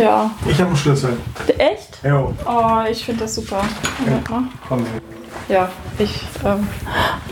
Ja. 0.00 0.30
Ich 0.48 0.58
habe 0.58 0.68
einen 0.68 0.76
Schlüssel. 0.78 1.18
Echt? 1.58 1.98
Jo. 2.02 2.34
Oh, 2.46 2.80
ich 2.90 3.04
finde 3.04 3.24
das 3.24 3.34
super. 3.34 3.62
Moment 3.98 4.30
mal. 4.30 4.42
Komm 4.66 4.78
her. 4.78 5.02
Ja, 5.48 5.68
ich, 5.98 6.22
ähm, 6.42 6.66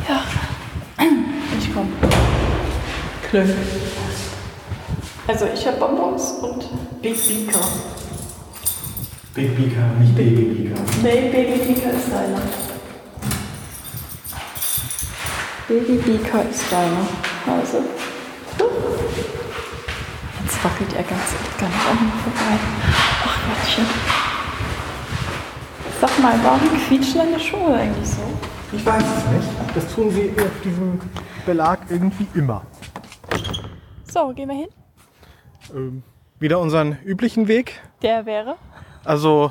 ja. 0.07 0.23
Ich 1.59 1.73
komme. 1.73 1.89
Glück. 3.31 3.49
Also 5.27 5.47
ich 5.55 5.67
habe 5.67 5.79
Bonbons 5.79 6.33
und 6.43 6.69
Big 7.01 7.17
Beaker. 7.27 7.67
Big 9.33 9.57
Beaker, 9.57 9.87
nicht 10.01 10.15
Baby 10.15 10.43
Beaker. 10.43 10.81
Nee, 11.03 11.31
Baby 11.31 11.73
Beaker 11.73 11.91
ist 11.93 12.13
deiner. 12.13 12.43
Baby 15.69 15.97
Beaker 15.97 16.45
ist 16.51 16.71
deiner. 16.71 17.07
Also. 17.47 17.79
Jetzt 20.45 20.65
wackelt 20.65 20.93
er 20.97 21.05
ganz 21.05 21.38
gar 21.59 21.69
nicht 21.69 21.87
an 21.89 22.05
mir 22.07 22.13
vorbei. 22.23 22.59
Ach 23.25 23.39
Gottchen. 23.49 23.85
Sag 26.01 26.19
mal, 26.21 26.35
warum 26.45 26.69
quietschen 26.87 27.19
deine 27.19 27.41
Schuhe 27.41 27.75
eigentlich 27.75 28.09
so? 28.09 28.23
Ich 28.73 28.85
weiß 28.87 29.03
es 29.03 29.25
nicht. 29.33 29.49
Das 29.77 29.95
tun 29.95 30.11
sie 30.11 30.31
auf 30.39 30.61
diesem 30.63 31.01
Belag 31.45 31.81
irgendwie 31.89 32.27
immer. 32.35 32.63
So, 34.05 34.29
gehen 34.35 34.49
wir 34.49 34.57
hin. 34.57 34.69
Ähm, 35.75 36.03
wieder 36.39 36.61
unseren 36.61 36.99
üblichen 37.05 37.49
Weg. 37.49 37.81
Der 38.03 38.25
wäre 38.27 38.57
Also 39.05 39.51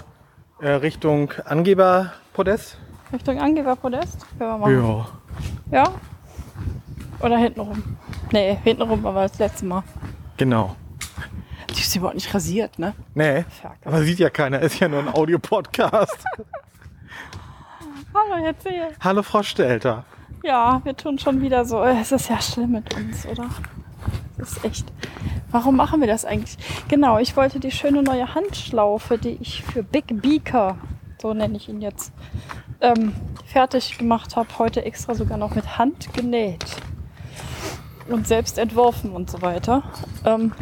äh, 0.62 0.70
Richtung 0.70 1.31
Angeberpodest. 1.45 2.77
Richtung 3.12 3.39
Angeberpodest. 3.39 4.26
Können 4.37 4.51
wir 4.51 4.57
machen. 4.57 5.07
Ja, 5.71 5.84
Ja? 5.84 5.91
Oder 7.20 7.37
hintenrum? 7.37 7.84
Nee, 8.31 8.57
hintenrum 8.63 9.03
war 9.03 9.13
das 9.13 9.37
letzte 9.39 9.65
Mal. 9.65 9.84
genau. 10.37 10.76
Die 11.77 11.81
ist 11.81 11.95
überhaupt 11.95 12.16
nicht 12.16 12.34
rasiert, 12.34 12.80
ne? 12.80 12.95
Nee, 13.13 13.45
Fuck. 13.62 13.76
aber 13.85 14.02
sieht 14.02 14.18
ja 14.18 14.31
keiner. 14.31 14.59
Ist 14.62 14.80
ja 14.80 14.88
nur 14.88 14.99
ein 14.99 15.09
Audiopodcast. 15.09 16.18
Hallo, 18.13 18.43
erzähl. 18.43 18.88
Hallo 18.99 19.21
Frau 19.21 19.43
Stelter. 19.43 20.04
Ja, 20.43 20.82
wir 20.84 20.98
tun 20.98 21.20
schon 21.20 21.40
wieder 21.41 21.66
so. 21.66 21.84
Es 21.84 22.12
ist 22.12 22.29
ja 22.29 22.41
schlimm 22.41 22.71
mit 22.71 22.96
uns, 22.96 23.27
oder? 23.27 23.48
Das 24.38 24.54
ist 24.54 24.66
echt. 24.66 24.91
Warum 25.51 25.76
machen 25.76 26.01
wir 26.01 26.07
das 26.07 26.26
eigentlich? 26.26 26.57
Genau, 26.88 27.20
ich 27.20 27.38
wollte 27.38 27.60
die 27.60 27.71
schöne 27.71 28.01
neue 28.01 28.34
Handschlaufe, 28.34 29.20
die 29.20 29.38
ich 29.40 29.63
für 29.63 29.84
Big 29.84 30.21
Beaker, 30.21 30.77
so 31.21 31.34
nenne 31.35 31.57
ich 31.57 31.70
ihn 31.70 31.82
jetzt, 31.82 32.12
ähm, 32.82 33.13
fertig 33.46 33.99
gemacht 33.99 34.35
habe, 34.35 34.49
heute 34.57 34.84
extra 34.84 35.13
sogar 35.13 35.38
noch 35.38 35.54
mit 35.54 35.77
Hand 35.77 36.12
genäht. 36.13 36.66
Und 38.10 38.27
selbst 38.27 38.57
entworfen 38.57 39.12
und 39.12 39.29
so 39.29 39.41
weiter. 39.41 39.84
Ähm, 40.26 40.54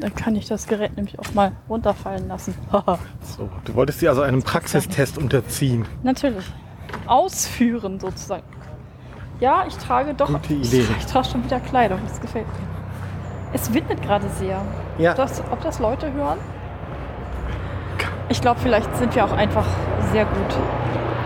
dann 0.00 0.14
kann 0.14 0.36
ich 0.36 0.46
das 0.46 0.66
Gerät 0.66 0.96
nämlich 0.96 1.18
auch 1.18 1.32
mal 1.34 1.52
runterfallen 1.68 2.28
lassen. 2.28 2.54
So, 3.22 3.48
du 3.64 3.74
wolltest 3.74 4.00
sie 4.00 4.08
also 4.08 4.22
einem 4.22 4.42
Praxistest 4.42 5.18
unterziehen. 5.18 5.84
Natürlich. 6.02 6.44
Ausführen 7.06 8.00
sozusagen. 8.00 8.42
Ja, 9.40 9.64
ich 9.68 9.76
trage 9.76 10.14
doch. 10.14 10.28
Gute 10.28 10.54
Idee. 10.54 10.80
Ich, 10.80 10.90
ich 10.98 11.06
trage 11.06 11.28
schon 11.28 11.44
wieder 11.44 11.60
Kleidung. 11.60 12.00
Das 12.06 12.20
gefällt 12.20 12.46
mir. 12.46 12.68
Es 13.52 13.72
windet 13.72 14.02
gerade 14.02 14.28
sehr. 14.30 14.60
Ja. 14.98 15.10
Ob, 15.12 15.16
das, 15.16 15.42
ob 15.50 15.60
das 15.62 15.78
Leute 15.78 16.12
hören? 16.12 16.38
Ich 18.28 18.40
glaube, 18.40 18.60
vielleicht 18.60 18.94
sind 18.96 19.14
wir 19.14 19.24
auch 19.24 19.32
einfach 19.32 19.66
sehr 20.12 20.24
gut. 20.24 20.56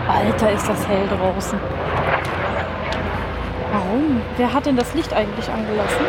Alter, 0.07 0.51
ist 0.51 0.67
das 0.67 0.87
hell 0.87 1.07
draußen. 1.07 1.59
Warum? 3.71 4.21
Wer 4.37 4.53
hat 4.53 4.65
denn 4.65 4.75
das 4.75 4.93
Licht 4.93 5.13
eigentlich 5.13 5.49
angelassen? 5.49 6.05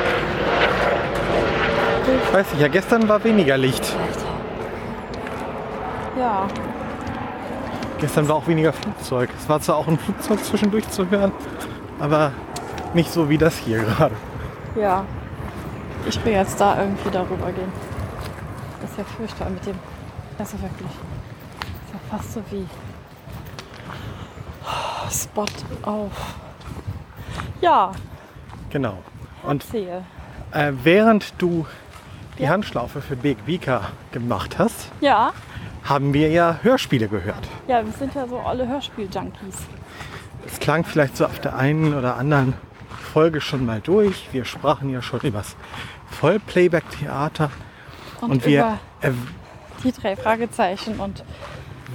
Weiß 2.33 2.47
ich 2.55 2.61
ja, 2.61 2.69
gestern 2.69 3.09
war 3.09 3.23
weniger 3.25 3.57
Licht. 3.57 3.95
Ja, 6.19 6.47
Gestern 8.05 8.29
war 8.29 8.37
auch 8.37 8.47
weniger 8.47 8.73
Flugzeug. 8.73 9.31
Es 9.39 9.49
war 9.49 9.61
zwar 9.61 9.77
auch 9.77 9.89
ein 9.89 9.99
Flugzeug 9.99 10.45
zwischendurch 10.45 10.87
zu 10.91 11.09
hören, 11.09 11.33
aber 11.99 12.33
nicht 12.93 13.11
so 13.11 13.29
wie 13.31 13.39
das 13.39 13.57
hier 13.57 13.79
gerade. 13.83 14.15
ja. 14.77 15.05
Ich 16.07 16.23
will 16.23 16.35
jetzt 16.35 16.61
da 16.61 16.79
irgendwie 16.79 17.09
darüber 17.11 17.51
gehen. 17.51 17.73
Das 18.83 18.91
ist 18.91 18.99
ja 18.99 19.05
furchtbar 19.05 19.49
mit 19.49 19.65
dem. 19.65 19.79
Also 20.39 20.61
wirklich. 20.61 20.91
Das 20.91 21.69
ist 21.71 21.95
ja 21.95 21.99
fast 22.11 22.33
so 22.35 22.43
wie 22.51 22.67
Spot 25.11 25.47
auf. 25.83 26.13
Ja, 27.63 27.93
Genau. 28.69 28.99
Und 29.45 29.65
äh, 29.73 30.73
während 30.83 31.41
du 31.41 31.65
die 32.39 32.43
Ja. 32.45 32.51
Handschlaufe 32.51 33.01
für 33.01 33.17
Big 33.17 33.45
Beaker 33.47 33.83
gemacht 34.13 34.59
hast, 34.59 34.91
Ja, 35.01 35.33
haben 35.85 36.15
wir 36.15 36.31
ja 36.31 36.59
Hörspiele 36.63 37.09
gehört. 37.09 37.47
ja, 37.69 37.85
wir 37.85 37.93
sind 37.93 38.15
ja 38.15 38.27
so 38.27 38.39
alle 38.39 38.67
Hörspiel-Junkies. 38.67 39.57
Es 40.47 40.59
klang 40.61 40.85
vielleicht 40.85 41.17
so 41.17 41.25
auf 41.27 41.39
der 41.41 41.57
einen 41.57 41.95
oder 41.95 42.17
anderen 42.17 42.55
Folge 43.13 43.41
schon 43.41 43.65
mal 43.65 43.81
durch. 43.81 44.29
Wir 44.33 44.45
sprachen 44.45 44.91
ja 44.91 45.01
schon 45.03 45.21
über 45.21 45.39
das 45.39 45.57
Vollplayback-Theater 46.11 47.51
Und, 48.21 48.31
und 48.33 48.47
wir, 48.47 48.79
die 49.83 49.93
drei 49.93 50.17
Fragezeichen 50.17 50.99
und 51.01 51.23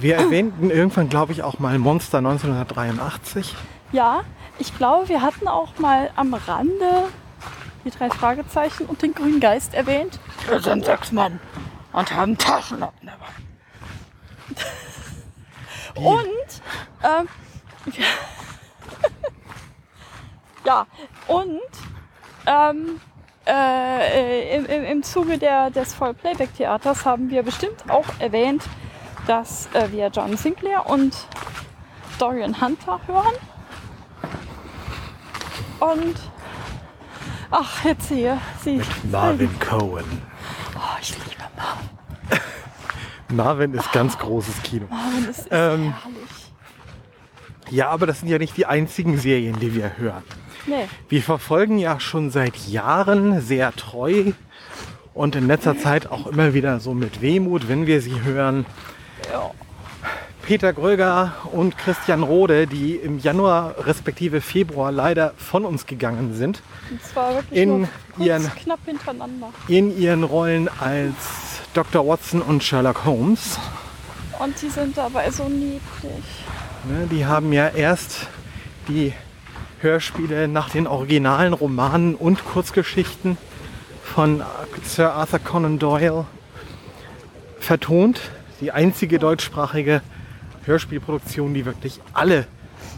wir 0.00 0.16
erwähnten 0.16 0.70
irgendwann, 0.70 1.08
glaube 1.08 1.32
ich, 1.32 1.42
auch 1.42 1.58
mal 1.58 1.78
Monster 1.78 2.18
1983. 2.18 3.54
ja, 3.92 4.20
ich 4.58 4.76
glaube, 4.76 5.08
wir 5.08 5.22
hatten 5.22 5.48
auch 5.48 5.78
mal 5.78 6.10
am 6.16 6.34
Rande 6.34 7.04
die 7.84 7.90
drei 7.90 8.08
Fragezeichen 8.10 8.86
und 8.86 9.02
den 9.02 9.14
grünen 9.14 9.40
Geist 9.40 9.74
erwähnt. 9.74 10.18
Wir 10.48 10.60
sind 10.60 10.84
sechs 10.84 11.12
Mann 11.12 11.40
und 11.92 12.14
haben 12.14 12.38
Taschenlampen 12.38 13.08
dabei. 15.94 15.94
Und 15.94 16.62
ähm, 17.02 17.28
ja, 20.64 20.86
und 21.26 21.60
ähm, 22.46 23.00
äh, 23.46 24.56
im, 24.56 24.66
im, 24.66 24.84
im 24.84 25.02
Zuge 25.02 25.38
der, 25.38 25.70
des 25.70 25.94
Vollplayback-Theaters 25.94 27.04
haben 27.04 27.30
wir 27.30 27.42
bestimmt 27.42 27.88
auch 27.88 28.06
erwähnt, 28.18 28.62
dass 29.26 29.68
äh, 29.74 29.90
wir 29.90 30.08
John 30.08 30.36
Sinclair 30.36 30.88
und 30.88 31.26
Dorian 32.18 32.60
Hunter 32.60 33.00
hören. 33.06 33.34
Und 35.80 36.16
ach, 37.50 37.84
jetzt 37.84 38.08
sehe 38.08 38.38
sie. 38.62 38.80
Marvin 39.10 39.50
Cohen. 39.60 40.04
Oh, 40.76 40.80
ich 41.00 41.10
liebe 41.16 41.42
Marvin. 41.56 41.88
Marvin 43.36 43.74
ist 43.74 43.92
ganz 43.92 44.18
großes 44.18 44.62
Kino. 44.62 44.86
Marvin 44.90 45.28
ist, 45.28 45.38
ist 45.40 45.48
Ähm. 45.50 45.94
herrlich. 46.02 46.30
Ja, 47.70 47.88
aber 47.90 48.06
das 48.06 48.20
sind 48.20 48.28
ja 48.28 48.38
nicht 48.38 48.56
die 48.56 48.66
einzigen 48.66 49.16
Serien, 49.18 49.58
die 49.60 49.74
wir 49.74 49.96
hören. 49.96 50.22
Nee, 50.66 50.86
Wir 51.08 51.22
verfolgen 51.22 51.78
ja 51.78 52.00
schon 52.00 52.30
seit 52.30 52.56
Jahren 52.66 53.40
sehr 53.40 53.72
treu 53.74 54.32
und 55.14 55.36
in 55.36 55.46
letzter 55.46 55.78
Zeit 55.78 56.10
auch 56.10 56.26
immer 56.26 56.52
wieder 56.52 56.80
so 56.80 56.94
mit 56.94 57.22
Wehmut, 57.22 57.68
wenn 57.68 57.86
wir 57.86 58.00
sie 58.02 58.22
hören. 58.22 58.66
ja. 59.32 59.50
Peter 60.50 60.72
Gröger 60.72 61.32
und 61.52 61.78
Christian 61.78 62.24
Rode, 62.24 62.66
die 62.66 62.96
im 62.96 63.20
Januar 63.20 63.86
respektive 63.86 64.40
Februar 64.40 64.90
leider 64.90 65.32
von 65.36 65.64
uns 65.64 65.86
gegangen 65.86 66.34
sind, 66.34 66.60
Und 66.90 67.00
zwar 67.04 67.34
wirklich 67.34 67.56
In 67.62 67.86
kurz, 68.16 68.26
ihren- 68.26 68.50
knapp 68.56 68.80
hintereinander. 68.84 69.50
in 69.68 69.96
ihren 69.96 70.24
Rollen 70.24 70.68
als 70.80 71.14
Dr. 71.72 72.04
Watson 72.04 72.42
und 72.42 72.64
Sherlock 72.64 73.04
Holmes. 73.04 73.60
Und 74.40 74.60
die 74.60 74.70
sind 74.70 74.98
dabei 74.98 75.30
so 75.30 75.44
niedlich. 75.48 75.78
Ne, 76.88 77.06
die 77.08 77.24
haben 77.26 77.52
ja 77.52 77.68
erst 77.68 78.26
die 78.88 79.12
Hörspiele 79.78 80.48
nach 80.48 80.70
den 80.70 80.88
originalen 80.88 81.52
Romanen 81.52 82.16
und 82.16 82.44
Kurzgeschichten 82.44 83.38
von 84.02 84.42
Sir 84.82 85.12
Arthur 85.14 85.38
Conan 85.38 85.78
Doyle 85.78 86.24
vertont. 87.60 88.20
Die 88.60 88.72
einzige 88.72 89.20
deutschsprachige 89.20 90.02
Hörspielproduktion, 90.64 91.54
die 91.54 91.64
wirklich 91.64 92.00
alle 92.12 92.46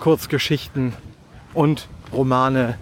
Kurzgeschichten 0.00 0.92
und 1.54 1.88
Romane 2.12 2.78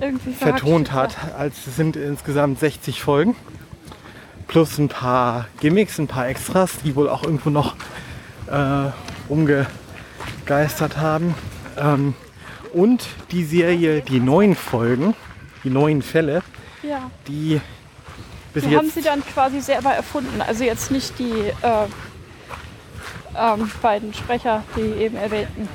Irgendwie 0.00 0.32
vertont 0.32 0.92
hat. 0.92 1.16
Als 1.36 1.66
es 1.66 1.76
sind 1.76 1.96
insgesamt 1.96 2.60
60 2.60 3.02
Folgen. 3.02 3.34
Plus 4.46 4.78
ein 4.78 4.88
paar 4.88 5.46
Gimmicks, 5.60 5.98
ein 5.98 6.06
paar 6.06 6.28
Extras, 6.28 6.78
die 6.84 6.96
wohl 6.96 7.08
auch 7.08 7.22
irgendwo 7.22 7.50
noch 7.50 7.74
äh, 8.50 8.90
umgegeistert 9.28 10.96
haben. 10.96 11.34
Ähm, 11.76 12.14
und 12.72 13.06
die 13.30 13.44
Serie, 13.44 14.00
die 14.00 14.20
neuen 14.20 14.54
Folgen, 14.54 15.14
die 15.64 15.70
neuen 15.70 16.02
Fälle, 16.02 16.42
Ja. 16.82 17.10
die 17.26 17.60
bis 18.54 18.64
Die 18.64 18.76
haben 18.76 18.86
jetzt 18.86 18.94
sie 18.94 19.02
dann 19.02 19.22
quasi 19.24 19.60
selber 19.60 19.90
erfunden. 19.90 20.40
Also 20.40 20.64
jetzt 20.64 20.90
nicht 20.90 21.18
die 21.18 21.30
äh, 21.62 21.86
ähm, 23.40 23.70
beiden 23.82 24.12
Sprecher, 24.14 24.62
die 24.76 24.80
eben 25.02 25.16
erwähnten, 25.16 25.68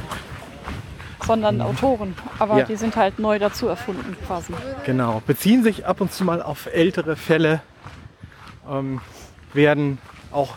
sondern 1.26 1.62
Autoren. 1.62 2.16
Aber 2.40 2.54
Mhm. 2.56 2.60
Ja. 2.60 2.66
die 2.66 2.76
sind 2.76 2.96
halt 2.96 3.20
neu 3.20 3.40
dazu 3.40 3.68
erfunden 3.68 4.16
quasi. 4.28 4.54
genau 4.86 5.22
beziehen 5.26 5.64
sich 5.64 5.86
ab 5.86 6.02
und 6.02 6.12
zu 6.12 6.24
mal 6.24 6.42
auf 6.42 6.68
ältere 6.68 7.16
Fälle 7.16 7.62
ähm, 8.70 9.02
werden 9.54 9.98
auch 10.32 10.56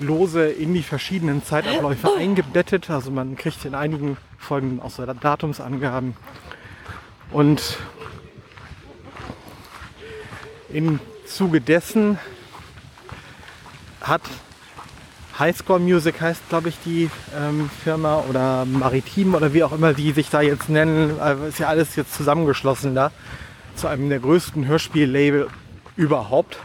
lose 0.00 0.48
in 0.48 0.74
die 0.74 0.82
verschiedenen 0.82 1.44
Zeitabläufe 1.44 2.08
eingebettet. 2.18 2.88
Also 2.90 3.10
man 3.10 3.36
kriegt 3.36 3.64
in 3.64 3.74
einigen 3.74 4.16
Folgen 4.38 4.80
auch 4.80 4.90
so 4.90 5.04
Datumsangaben. 5.04 6.16
Und 7.30 7.78
im 10.70 11.00
Zuge 11.26 11.60
dessen 11.60 12.18
hat 14.00 14.22
Highscore 15.38 15.78
Music 15.78 16.20
heißt, 16.20 16.48
glaube 16.48 16.68
ich, 16.68 16.76
die 16.84 17.10
ähm, 17.36 17.70
Firma 17.84 18.24
oder 18.28 18.64
Maritim 18.64 19.34
oder 19.34 19.52
wie 19.54 19.62
auch 19.62 19.72
immer 19.72 19.94
die 19.94 20.12
sich 20.12 20.30
da 20.30 20.40
jetzt 20.40 20.68
nennen. 20.68 21.20
Also 21.20 21.44
ist 21.44 21.58
ja 21.58 21.68
alles 21.68 21.94
jetzt 21.96 22.14
zusammengeschlossen 22.14 22.94
da 22.94 23.12
zu 23.76 23.86
einem 23.86 24.08
der 24.08 24.18
größten 24.18 24.66
Hörspiellabel 24.66 25.48
überhaupt. 25.96 26.58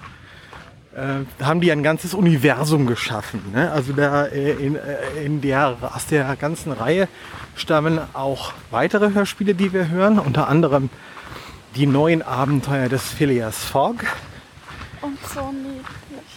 Äh, 0.96 1.44
haben 1.44 1.62
die 1.62 1.72
ein 1.72 1.84
ganzes 1.84 2.14
Universum 2.14 2.88
geschaffen. 2.88 3.42
Ne? 3.54 3.72
Also 3.72 3.94
da 3.94 4.26
äh, 4.26 4.52
in, 4.54 4.76
äh, 4.76 5.24
in 5.24 5.42
der, 5.42 5.78
aus 5.82 6.08
der 6.08 6.36
ganzen 6.36 6.72
Reihe 6.72 7.08
stammen 7.56 8.00
auch 8.14 8.54
weitere 8.72 9.14
Hörspiele, 9.14 9.56
die 9.56 9.74
wir 9.74 9.90
hören. 9.90 10.20
Unter 10.20 10.48
anderem 10.48 10.90
die 11.76 11.88
neuen 11.88 12.22
Abenteuer 12.22 12.90
des 12.90 13.04
Phileas 13.04 13.58
Fogg. 13.58 14.06
Und 15.02 15.18
so 15.34 15.52
niedlich. 15.52 15.84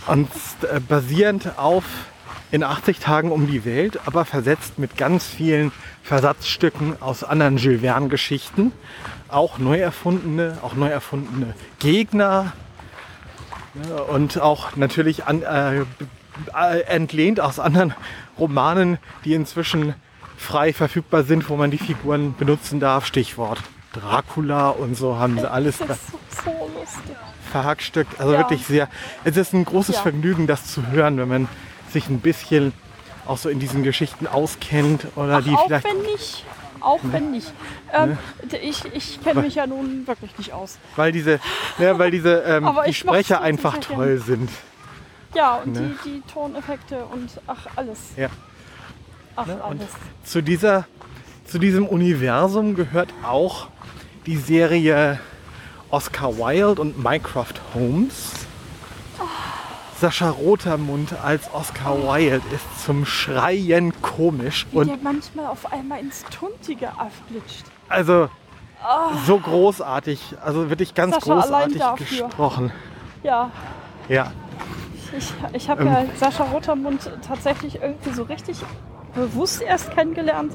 Und 0.07 0.29
äh, 0.71 0.81
basierend 0.81 1.59
auf 1.59 1.85
in 2.53 2.63
80 2.63 2.99
Tagen 3.01 3.31
um 3.33 3.47
die 3.47 3.65
Welt, 3.65 3.99
aber 4.07 4.25
versetzt 4.25 4.79
mit 4.79 4.97
ganz 4.97 5.27
vielen 5.27 5.73
Versatzstücken 6.03 7.01
aus 7.03 7.25
anderen 7.25 7.57
Jules 7.59 7.81
Verne-Geschichten. 7.81 8.73
Auch 9.29 9.59
neu 9.59 9.79
erfundene, 9.79 10.59
auch 10.63 10.75
neu 10.75 10.89
erfundene 10.89 11.55
Gegner. 11.81 12.53
Ja, 13.89 13.97
und 14.03 14.41
auch 14.41 14.77
natürlich 14.77 15.25
an, 15.27 15.43
äh, 15.43 15.85
entlehnt 16.87 17.41
aus 17.41 17.59
anderen 17.59 17.95
Romanen, 18.39 18.99
die 19.25 19.35
inzwischen 19.35 19.95
frei 20.39 20.73
verfügbar 20.73 21.25
sind, 21.25 21.49
wo 21.51 21.57
man 21.57 21.71
die 21.71 21.79
Figuren 21.79 22.35
benutzen 22.37 22.79
darf. 22.81 23.07
Stichwort 23.07 23.61
Dracula 23.93 24.69
und 24.69 24.95
so 24.97 25.17
haben 25.19 25.39
sie 25.39 25.51
alles 25.51 25.79
Das 25.89 25.97
ist 25.99 26.09
so, 26.45 26.51
so 26.51 26.71
lustig. 26.79 27.17
verhackstückt. 27.51 28.21
Also 28.21 28.33
Ja. 28.35 28.39
wirklich 28.39 28.65
sehr. 28.67 28.89
Es 29.25 29.37
ist 29.37 29.53
ein 29.55 29.65
großes 29.65 29.97
Ja. 29.97 30.03
Vergnügen, 30.03 30.47
das 30.47 30.67
zu 30.73 30.87
hören, 30.89 31.17
wenn 31.19 31.29
man 31.29 31.49
sich 31.97 32.09
ein 32.11 32.21
bisschen 32.21 32.73
auch 33.27 33.39
so 33.39 33.49
in 33.49 33.59
diesen 33.59 33.83
Geschichten 33.83 34.27
auskennt 34.27 35.07
oder 35.17 35.41
die 35.43 35.55
auch 35.55 35.67
vielleicht. 35.67 35.85
wenn 35.87 36.03
nicht. 36.03 36.45
Auch 36.81 37.01
wenn 37.03 37.31
nicht. 37.33 37.53
Ähm, 37.93 38.19
Ich, 38.63 38.85
ich 38.93 39.21
kenne 39.25 39.41
mich 39.43 39.55
ja 39.55 39.67
nun 39.67 40.07
wirklich 40.07 40.37
nicht 40.39 40.53
aus. 40.53 40.79
Weil 40.95 41.11
diese, 41.11 41.41
ja, 41.79 41.99
weil 41.99 42.11
diese 42.11 42.41
ähm, 42.43 42.65
Aber 42.67 42.85
die 42.85 42.95
Sprecher 42.95 43.41
einfach 43.41 43.79
toll 43.79 44.19
sind. 44.25 44.51
Ja, 45.35 45.57
und 45.57 45.73
Ne? 45.73 45.95
die, 46.05 46.11
die 46.11 46.21
Toneffekte 46.33 47.05
und 47.07 47.31
ach, 47.47 47.67
alles. 47.77 47.99
Ja. 48.17 48.29
Ach, 49.35 49.47
Ne, 49.47 49.55
und- 49.55 49.63
alles. 49.63 49.89
Zu, 50.25 50.43
dieser, 50.43 50.87
zu 51.47 51.59
diesem 51.59 51.87
Universum 51.89 52.75
gehört 52.77 53.13
auch 53.25 53.69
die 54.27 54.37
Serie 54.37 55.19
Oscar 55.91 56.37
Wilde 56.37 56.81
und 56.81 57.03
Mycroft 57.03 57.61
Holmes. 57.75 58.46
Sascha 60.01 60.31
Rotermund 60.31 61.15
als 61.23 61.53
Oscar 61.55 61.97
Wilde 62.03 62.43
ist 62.55 62.85
zum 62.85 63.07
Schreien 63.07 63.93
komisch 64.03 64.67
Wie 64.71 64.79
und 64.79 64.89
der 64.89 64.99
manchmal 65.03 65.47
auf 65.47 65.73
einmal 65.73 66.01
ins 66.01 66.25
Tuntige 66.25 66.89
abglitscht. 66.89 67.65
also 67.89 68.29
so 69.27 69.39
großartig, 69.39 70.35
also 70.45 70.69
wirklich 70.71 70.95
ganz 70.95 71.15
Sascha, 71.15 71.35
großartig 71.41 71.83
gesprochen. 71.97 72.73
Ja, 73.23 73.51
Ja, 74.09 74.33
ich, 75.17 75.33
ich 75.55 75.71
habe 75.71 75.83
Ähm. 75.83 75.89
ja 75.89 76.05
Sascha 76.17 76.45
Rotermund 76.45 77.11
tatsächlich 77.27 77.81
irgendwie 77.81 78.11
so 78.13 78.25
richtig 78.25 78.59
bewusst 79.15 79.63
erst 79.63 79.91
kennengelernt 79.93 80.53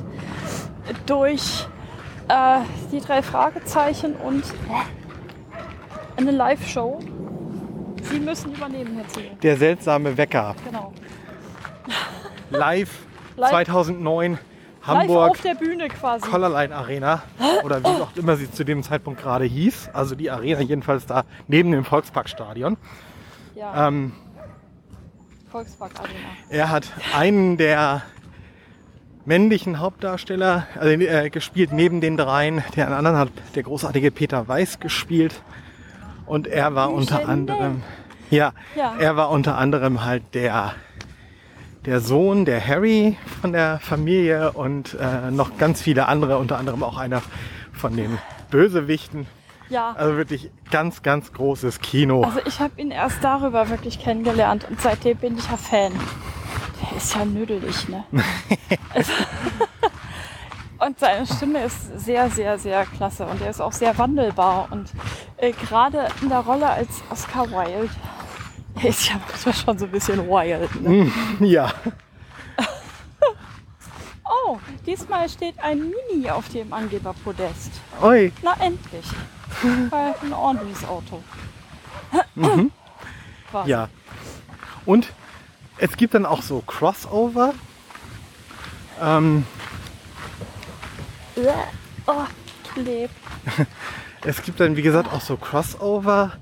durch 1.07 1.67
äh, 2.27 2.59
die 2.91 3.01
drei 3.01 3.21
Fragezeichen 3.23 4.15
und 4.15 4.43
eine 6.17 6.31
Live-Show. 6.31 6.99
Sie 8.03 8.19
müssen 8.19 8.53
übernehmen, 8.53 8.95
Herr 8.97 9.07
Ziegel. 9.09 9.31
der 9.41 9.57
seltsame 9.57 10.17
Wecker. 10.17 10.55
Genau. 10.65 10.93
Live, 12.49 12.89
Live- 13.37 13.49
2009, 13.49 14.31
Live 14.33 14.39
Hamburg. 14.87 15.31
auf 15.31 15.41
der 15.41 15.55
Bühne 15.55 15.87
quasi. 15.87 16.27
Colorline 16.29 16.75
Arena 16.75 17.23
oder 17.63 17.81
wie 17.81 17.87
auch 17.87 18.15
immer 18.15 18.35
sie 18.35 18.51
zu 18.51 18.63
dem 18.63 18.83
Zeitpunkt 18.83 19.21
gerade 19.21 19.45
hieß. 19.45 19.89
Also 19.93 20.15
die 20.15 20.29
Arena 20.31 20.61
jedenfalls 20.61 21.05
da 21.05 21.23
neben 21.47 21.71
dem 21.71 21.85
Volksparkstadion. 21.85 22.77
Ja, 23.55 23.87
Ähm, 23.87 24.13
Volkspark 25.51 25.91
Arena. 25.99 26.15
er 26.49 26.69
hat 26.71 26.87
einen 27.15 27.57
der 27.57 28.01
männlichen 29.25 29.79
Hauptdarsteller 29.79 30.65
also, 30.75 30.89
äh, 30.89 31.29
gespielt 31.29 31.71
neben 31.73 32.01
den 32.01 32.17
dreien. 32.17 32.63
Den 32.75 32.87
anderen 32.87 33.17
hat 33.17 33.29
der 33.55 33.63
großartige 33.63 34.09
Peter 34.11 34.47
Weiß 34.47 34.79
gespielt. 34.79 35.41
Und 36.25 36.47
er 36.47 36.75
war 36.75 36.91
unter 36.91 37.27
anderem, 37.27 37.81
ja, 38.29 38.53
Ja. 38.75 38.95
er 38.99 39.15
war 39.17 39.29
unter 39.29 39.57
anderem 39.57 40.03
halt 40.05 40.23
der 40.33 40.73
der 41.85 41.99
Sohn, 41.99 42.45
der 42.45 42.65
Harry 42.65 43.17
von 43.41 43.53
der 43.53 43.79
Familie 43.79 44.51
und 44.51 44.93
äh, 44.99 45.31
noch 45.31 45.57
ganz 45.57 45.81
viele 45.81 46.07
andere, 46.07 46.37
unter 46.37 46.59
anderem 46.59 46.83
auch 46.83 46.97
einer 46.99 47.23
von 47.73 47.95
den 47.97 48.19
Bösewichten. 48.51 49.25
Ja, 49.69 49.93
Also 49.97 50.15
wirklich 50.15 50.51
ganz, 50.69 51.01
ganz 51.01 51.33
großes 51.33 51.79
Kino. 51.79 52.21
also 52.23 52.39
ich 52.45 52.59
habe 52.59 52.79
ihn 52.79 52.91
erst 52.91 53.23
darüber 53.23 53.69
wirklich 53.69 53.97
kennengelernt 53.99 54.67
und 54.69 54.79
seitdem 54.79 55.17
bin 55.17 55.37
ich 55.39 55.49
ja 55.49 55.57
Fan. 55.57 55.93
Der 56.91 56.97
ist 56.97 57.15
ja 57.15 57.25
nüdelig, 57.25 57.89
ne? 57.89 58.03
Also- 58.93 59.11
und 60.85 60.99
seine 60.99 61.25
Stimme 61.25 61.63
ist 61.63 61.99
sehr, 61.99 62.29
sehr, 62.29 62.57
sehr 62.59 62.85
klasse 62.85 63.25
und 63.25 63.41
er 63.41 63.49
ist 63.49 63.61
auch 63.61 63.71
sehr 63.71 63.97
wandelbar 63.97 64.67
und 64.71 64.91
äh, 65.37 65.51
gerade 65.51 66.07
in 66.21 66.29
der 66.29 66.39
Rolle 66.39 66.67
als 66.67 66.89
Oscar 67.09 67.49
Wilde 67.49 67.89
er 68.75 68.89
ist 68.89 69.07
ja 69.09 69.15
manchmal 69.27 69.53
schon 69.53 69.77
so 69.77 69.85
ein 69.85 69.91
bisschen 69.91 70.27
wild. 70.27 70.81
Ne? 70.81 71.11
ja, 71.39 71.71
Oh, 74.47 74.57
diesmal 74.85 75.27
steht 75.29 75.59
ein 75.59 75.91
Mini 76.09 76.29
auf 76.29 76.47
dem 76.49 76.71
Angeberpodest. 76.71 77.71
oi, 78.01 78.31
Na 78.41 78.53
endlich. 78.59 79.05
Weil 79.89 80.15
ein 80.21 80.33
ordentliches 80.33 80.85
Auto. 80.85 81.21
Quasi. 83.51 83.69
ja. 83.69 83.89
Und 84.85 85.11
es 85.77 85.97
gibt 85.97 86.13
dann 86.13 86.25
auch 86.25 86.41
so 86.41 86.61
Crossover. 86.65 87.53
Ähm, 89.01 89.45
Äh, 89.45 89.60
Oh, 92.07 92.23
klebt. 92.73 93.13
es 94.25 94.41
gibt 94.41 94.59
dann, 94.59 94.75
wie 94.75 94.81
gesagt, 94.81 95.11
auch 95.11 95.21
so 95.21 95.37
Crossover 95.37 96.33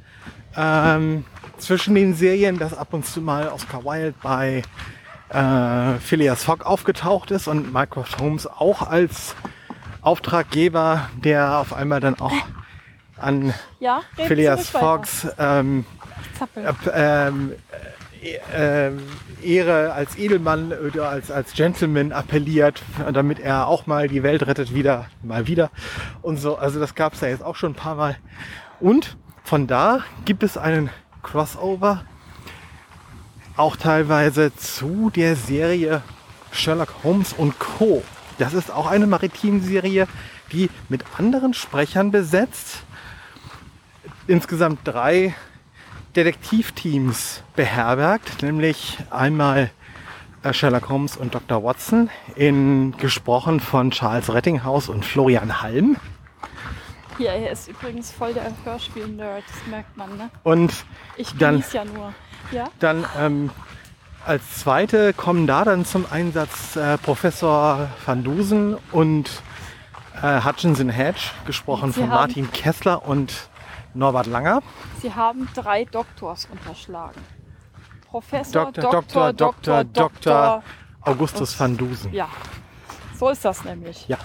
ähm, 0.56 1.26
zwischen 1.58 1.96
den 1.96 2.16
Serien, 2.16 2.58
dass 2.58 2.78
ab 2.78 2.94
und 2.94 3.06
zu 3.06 3.22
mal 3.22 3.50
Oscar 3.50 3.84
Wilde 3.84 4.16
bei 4.22 4.64
äh, 5.30 6.00
Phileas 6.00 6.44
Fogg 6.44 6.66
aufgetaucht 6.66 7.32
ist 7.32 7.48
und 7.48 7.72
Mycroft 7.74 8.20
Holmes 8.20 8.48
auch 8.48 8.82
als 8.82 9.36
Auftraggeber, 10.02 11.10
der 11.24 11.58
auf 11.58 11.74
einmal 11.74 12.00
dann 12.00 12.20
auch 12.20 12.34
an 13.18 13.54
Ja, 13.80 14.02
Phileas. 14.16 14.70
Foggs 14.70 15.28
ähm, 15.38 15.86
äh, 16.56 17.28
ähm, 17.28 17.54
äh, 18.22 18.92
Ehre 19.42 19.94
als 19.94 20.18
Edelmann 20.18 20.74
oder 20.74 21.10
als, 21.10 21.32
als 21.32 21.54
Gentleman 21.54 22.12
appelliert, 22.12 22.82
damit 23.14 23.40
er 23.40 23.68
auch 23.68 23.88
mal 23.88 24.08
die 24.08 24.24
Welt 24.24 24.46
rettet, 24.46 24.74
wieder, 24.74 25.08
mal 25.24 25.48
wieder 25.48 25.72
und 26.22 26.38
so. 26.38 26.58
Also 26.58 26.80
das 26.80 26.96
gab 26.96 27.14
es 27.14 27.22
ja 27.22 27.30
jetzt 27.30 27.44
auch 27.44 27.56
schon 27.56 27.72
ein 27.72 27.76
paar 27.76 27.96
Mal. 27.96 28.18
Und 28.80 29.18
von 29.44 29.68
da 29.68 30.04
gibt 30.26 30.44
es 30.44 30.58
einen 30.58 30.90
Crossover, 31.24 32.04
auch 33.56 33.76
teilweise 33.76 34.56
zu 34.56 35.10
der 35.10 35.36
Serie 35.36 36.02
Sherlock 36.52 36.94
Holmes 37.04 37.34
und 37.34 37.60
Co. 37.60 38.04
Das 38.38 38.54
ist 38.54 38.72
auch 38.72 38.88
eine 38.88 39.06
Maritim-Serie, 39.06 40.08
die 40.52 40.70
mit 40.88 41.04
anderen 41.18 41.54
Sprechern 41.54 42.12
besetzt 42.12 42.84
insgesamt 44.30 44.82
drei 44.84 45.34
Detektivteams 46.16 47.44
beherbergt, 47.56 48.42
nämlich 48.42 48.98
einmal 49.10 49.70
äh, 50.44 50.54
Sherlock 50.54 50.90
Holmes 50.90 51.18
und 51.18 51.36
Dr. 51.36 51.64
Watson, 51.64 52.10
in, 52.36 52.96
gesprochen 52.98 53.60
von 53.60 53.92
Charles 53.92 54.34
Rettinghaus 54.34 54.90
und 54.90 55.06
Florian 55.06 55.62
Halm. 55.62 55.98
Hier, 57.18 57.32
er 57.32 57.52
ist 57.52 57.68
übrigens 57.68 58.12
voll 58.12 58.34
der 58.34 58.52
Hörspiel-Nerd, 58.64 59.44
das 59.46 59.68
merkt 59.70 59.98
man, 59.98 60.18
ne? 60.18 60.30
Und 60.44 60.72
Ich 61.18 61.36
Dann- 61.38 61.64
ja 61.74 61.84
nur. 61.86 62.14
Ja? 62.52 62.70
dann 62.80 63.06
ähm, 63.20 63.50
als 64.26 64.60
zweite 64.60 65.14
kommen 65.14 65.46
da 65.46 65.66
dann 65.66 65.86
zum 65.86 66.06
Einsatz 66.10 66.76
äh, 66.76 66.98
Professor 66.98 67.90
Van 68.06 68.24
Dusen 68.24 68.78
und 68.92 69.30
äh, 70.24 70.42
Hutchinson 70.42 70.90
Hedge, 70.90 71.22
gesprochen 71.46 71.92
Sie 71.92 72.00
von 72.00 72.10
Martin 72.10 72.52
Kessler 72.52 73.06
und 73.06 73.49
Norbert 73.94 74.28
Langer. 74.28 74.62
Sie 75.02 75.14
haben 75.14 75.48
drei 75.54 75.86
Doktors 75.86 76.48
unterschlagen. 76.52 77.22
Professor, 78.10 78.72
Dr. 78.72 78.92
Dr. 78.92 79.34
Dr. 79.34 79.84
Dr. 79.84 80.64
Augustus 81.02 81.60
van 81.60 81.78
Dusen. 81.78 82.12
Ja, 82.14 82.28
so 83.18 83.30
ist 83.30 83.46
das 83.46 83.64
nämlich. 83.64 84.08
Ja. 84.08 84.18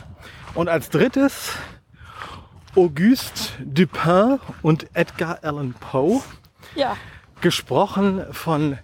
Und 0.54 0.68
als 0.68 0.88
drittes 0.88 1.52
Auguste 2.76 3.62
Dupin 3.62 4.40
und 4.62 4.87
Edgar 4.94 5.38
Allan 5.42 5.75
Poe, 5.75 6.23
Ja, 6.75 6.97
gesprochen 7.40 8.25
von 8.33 8.78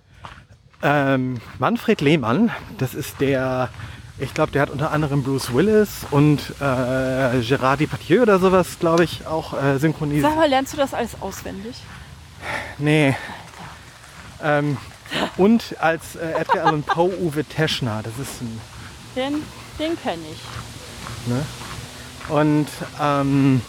ähm, 0.82 1.40
Manfred 1.58 2.00
Lehmann. 2.00 2.50
Das 2.78 2.94
ist 2.94 3.20
der, 3.20 3.70
ich 4.20 4.34
glaube, 4.34 4.52
der 4.52 4.62
hat 4.62 4.70
unter 4.70 4.90
anderem 4.92 5.22
Bruce 5.22 5.52
Willis 5.52 6.06
und 6.10 6.40
äh, 6.60 7.40
Gérard 7.40 7.78
Depardieu 7.78 8.22
oder 8.22 8.38
sowas, 8.38 8.78
glaube 8.78 9.04
ich, 9.04 9.26
auch 9.26 9.60
äh, 9.60 9.78
synchronisiert. 9.78 10.24
sag 10.24 10.36
mal, 10.36 10.48
lernst 10.48 10.74
du 10.74 10.76
das 10.76 10.94
alles 10.94 11.20
auswendig? 11.20 11.76
Nee. 12.78 13.16
Ähm, 14.42 14.76
und 15.36 15.76
als 15.80 16.16
äh, 16.16 16.32
Edgar 16.40 16.66
Allan 16.66 16.82
Poe 16.82 17.12
Uwe 17.18 17.44
Teschner. 17.44 18.02
Das 18.02 18.12
ist 18.18 18.42
ein 18.42 18.60
Den, 19.16 19.42
den 19.78 20.00
kenne 20.00 20.22
ich. 20.32 21.28
Ne? 21.28 21.44
Und, 22.28 22.68
ähm, 23.00 23.60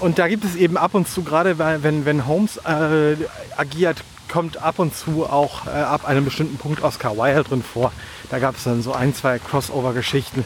und 0.00 0.18
da 0.18 0.28
gibt 0.28 0.44
es 0.44 0.56
eben 0.56 0.76
ab 0.76 0.94
und 0.94 1.08
zu, 1.08 1.22
gerade 1.22 1.58
wenn, 1.58 2.04
wenn 2.04 2.26
Holmes 2.26 2.56
äh, 2.58 3.16
agiert, 3.56 4.02
kommt 4.34 4.60
ab 4.60 4.80
und 4.80 4.92
zu 4.96 5.26
auch 5.26 5.68
äh, 5.68 5.70
ab 5.70 6.08
einem 6.08 6.24
bestimmten 6.24 6.58
Punkt 6.58 6.82
Oscar 6.82 7.16
Wilde 7.16 7.44
drin 7.44 7.62
vor. 7.62 7.92
Da 8.30 8.40
gab 8.40 8.56
es 8.56 8.64
dann 8.64 8.82
so 8.82 8.92
ein, 8.92 9.14
zwei 9.14 9.38
Crossover-Geschichten. 9.38 10.44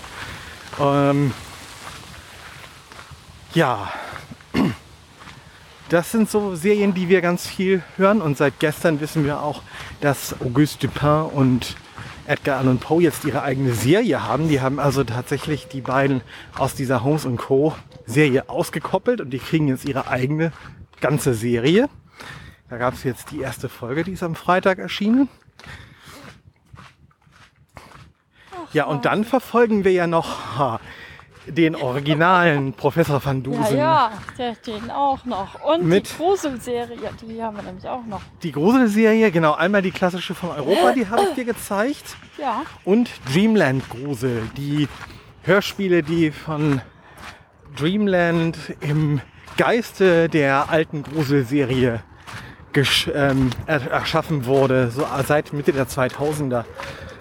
Ähm, 0.78 1.32
ja, 3.54 3.90
das 5.88 6.12
sind 6.12 6.30
so 6.30 6.54
Serien, 6.54 6.92
die 6.92 7.08
wir 7.08 7.22
ganz 7.22 7.46
viel 7.46 7.82
hören. 7.96 8.20
Und 8.20 8.36
seit 8.36 8.58
gestern 8.58 9.00
wissen 9.00 9.24
wir 9.24 9.40
auch, 9.40 9.62
dass 10.02 10.38
Auguste 10.38 10.86
Dupin 10.86 11.34
und 11.34 11.74
Edgar 12.26 12.58
Allan 12.58 12.76
Poe 12.76 13.00
jetzt 13.00 13.24
ihre 13.24 13.40
eigene 13.40 13.72
Serie 13.72 14.22
haben. 14.22 14.50
Die 14.50 14.60
haben 14.60 14.80
also 14.80 15.02
tatsächlich 15.02 15.66
die 15.66 15.80
beiden 15.80 16.20
aus 16.58 16.74
dieser 16.74 17.04
Holmes 17.04 17.26
Co. 17.38 17.74
Serie 18.04 18.50
ausgekoppelt 18.50 19.22
und 19.22 19.30
die 19.30 19.38
kriegen 19.38 19.66
jetzt 19.68 19.86
ihre 19.86 20.08
eigene 20.08 20.52
ganze 21.00 21.32
Serie. 21.32 21.88
Da 22.68 22.76
gab 22.76 22.94
es 22.94 23.02
jetzt 23.04 23.30
die 23.30 23.40
erste 23.40 23.68
Folge, 23.68 24.04
die 24.04 24.12
ist 24.12 24.22
am 24.22 24.34
Freitag 24.34 24.78
erschienen. 24.78 25.28
Ja, 28.72 28.84
und 28.84 29.04
dann 29.06 29.24
verfolgen 29.24 29.84
wir 29.84 29.92
ja 29.92 30.06
noch 30.06 30.58
ha, 30.58 30.80
den 31.46 31.74
originalen 31.74 32.72
Professor 32.76 33.24
van 33.24 33.38
Ja, 33.38 33.42
Dusen. 33.42 33.76
ja, 33.78 34.12
der, 34.36 34.54
den 34.56 34.90
auch 34.90 35.24
noch. 35.24 35.62
Und 35.64 35.86
Mit- 35.86 36.10
die 36.12 36.16
Gruselserie, 36.16 36.98
die 37.22 37.42
haben 37.42 37.56
wir 37.56 37.62
nämlich 37.62 37.88
auch 37.88 38.04
noch. 38.04 38.20
Die 38.42 38.52
Gruselserie, 38.52 39.30
genau, 39.30 39.54
einmal 39.54 39.80
die 39.80 39.90
klassische 39.90 40.34
von 40.34 40.50
Europa, 40.50 40.92
die 40.92 41.08
habe 41.08 41.22
ich 41.30 41.34
dir 41.34 41.46
gezeigt. 41.46 42.16
Ja, 42.36 42.62
Und 42.84 43.10
Dreamland 43.32 43.88
Grusel, 43.88 44.42
die 44.58 44.86
Hörspiele, 45.44 46.02
die 46.02 46.30
von 46.30 46.82
Dreamland 47.76 48.58
im 48.80 49.22
Geiste 49.56 50.28
der 50.28 50.68
alten 50.68 51.02
Gruselserie 51.02 52.00
ähm, 53.14 53.50
er- 53.66 53.90
erschaffen 53.90 54.44
wurde, 54.44 54.90
so 54.90 55.06
seit 55.26 55.52
Mitte 55.52 55.72
der 55.72 55.88
2000er. 55.88 56.64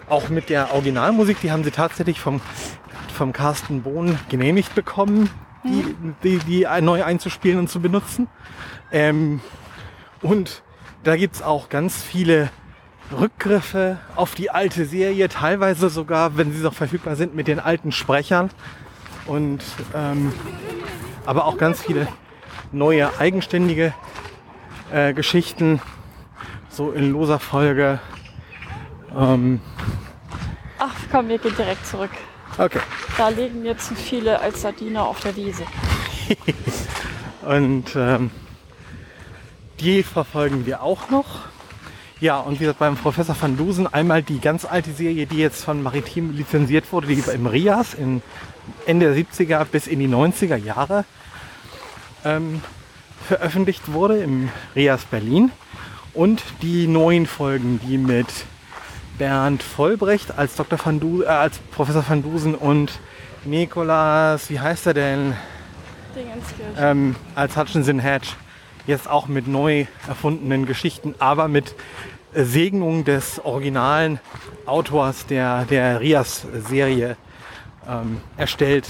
Auch 0.10 0.30
mit 0.30 0.50
der 0.50 0.74
Originalmusik, 0.74 1.42
die 1.42 1.52
haben 1.52 1.64
sie 1.64 1.72
tatsächlich 1.72 2.20
vom, 2.20 2.40
vom 3.14 3.34
Carsten 3.34 3.82
Bohn 3.82 4.18
genehmigt 4.30 4.74
bekommen, 4.74 5.30
die, 5.66 5.96
die, 6.24 6.38
die 6.40 6.68
neu 6.82 7.04
einzuspielen 7.04 7.60
und 7.60 7.70
zu 7.70 7.82
benutzen. 7.82 8.28
Ähm, 8.92 9.42
und 10.22 10.64
da 11.04 11.16
gibt's 11.16 11.42
auch 11.42 11.70
ganz 11.70 12.02
viele 12.02 12.50
Rückgriffe 13.18 13.98
auf 14.16 14.36
die 14.36 14.50
alte 14.50 14.86
Serie, 14.86 15.30
teilweise 15.30 15.90
sogar, 15.90 16.38
wenn 16.38 16.54
sie 16.54 16.62
noch 16.62 16.74
verfügbar 16.74 17.16
sind, 17.16 17.36
mit 17.36 17.48
den 17.48 17.60
alten 17.60 17.92
Sprechern. 17.92 18.50
Und 19.26 19.64
ähm, 19.94 20.34
aber 21.26 21.46
auch 21.46 21.58
ganz 21.58 21.82
viele 21.82 22.08
neue 22.72 23.18
eigenständige 23.20 23.94
äh, 24.92 25.14
Geschichten, 25.14 25.82
so 26.70 26.92
in 26.92 27.12
loser 27.12 27.40
Folge. 27.40 28.00
Ähm, 29.16 29.62
ach 30.80 30.96
komm, 31.12 31.30
wir 31.30 31.38
gehen 31.38 31.56
direkt 31.58 31.86
zurück. 31.86 32.12
okay. 32.58 32.80
Da 33.18 33.30
liegen 33.30 33.62
mir 33.62 33.78
zu 33.78 33.96
viele 33.96 34.40
als 34.40 34.62
Sardine 34.62 35.04
auf 35.04 35.20
der 35.22 35.36
Wiese. 35.36 35.64
Und 37.48 37.96
ähm, 37.96 38.32
die 39.80 40.04
verfolgen 40.04 40.66
wir 40.66 40.84
auch 40.84 41.10
noch. 41.10 41.48
Ja, 42.20 42.40
und 42.40 42.56
wie 42.56 42.64
gesagt, 42.64 42.80
beim 42.80 42.98
Professor 42.98 43.36
van 43.40 43.58
Dusen 43.58 43.86
einmal 43.86 44.24
die 44.24 44.40
ganz 44.40 44.66
alte 44.66 44.92
Serie, 44.92 45.28
die 45.28 45.38
jetzt 45.38 45.64
von 45.64 45.84
Maritim 45.84 46.36
lizenziert 46.36 46.92
wurde, 46.92 47.08
die 47.08 47.24
im 47.32 47.46
Rias 47.46 47.94
in 47.94 48.24
Ende 48.88 49.14
der 49.14 49.24
70er 49.24 49.64
bis 49.66 49.86
in 49.86 50.00
die 50.00 50.08
90er 50.08 50.56
Jahre 50.56 51.06
ähm, 52.26 52.62
veröffentlicht 53.28 53.92
wurde, 53.92 54.18
im 54.18 54.50
Rias 54.76 55.06
Berlin. 55.06 55.52
Und 56.14 56.44
die 56.62 56.88
neuen 56.88 57.28
Folgen, 57.28 57.80
die 57.88 57.98
mit 57.98 58.28
Bernd 59.18 59.62
Vollbrecht 59.62 60.38
als, 60.38 60.56
Dr. 60.56 60.80
Van 60.84 61.00
du 61.00 61.24
äh, 61.24 61.28
als 61.28 61.58
Professor 61.58 62.08
van 62.08 62.24
Dusen 62.24 62.56
und 62.56 63.00
Nikolas, 63.46 64.50
wie 64.50 64.60
heißt 64.60 64.88
er 64.88 64.94
denn? 64.94 65.34
Ähm, 66.78 67.16
als 67.36 67.56
Hutchinson 67.56 68.00
Hedge 68.00 68.30
jetzt 68.88 69.08
auch 69.08 69.28
mit 69.28 69.48
neu 69.48 69.86
erfundenen 70.08 70.66
Geschichten, 70.66 71.14
aber 71.20 71.48
mit 71.48 71.76
äh, 72.34 72.44
Segnung 72.44 73.06
des 73.06 73.44
originalen 73.44 74.20
Autors 74.66 75.26
der, 75.28 75.66
der 75.66 76.00
Rias-Serie 76.00 77.18
ähm, 77.88 78.22
erstellt 78.38 78.88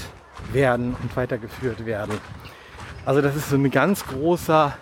werden 0.52 0.96
und 1.02 1.16
weitergeführt 1.16 1.84
werden. 1.84 2.18
Also 3.04 3.20
das 3.22 3.36
ist 3.36 3.50
so 3.50 3.56
ein 3.56 3.70
ganz 3.70 4.06
großer 4.06 4.76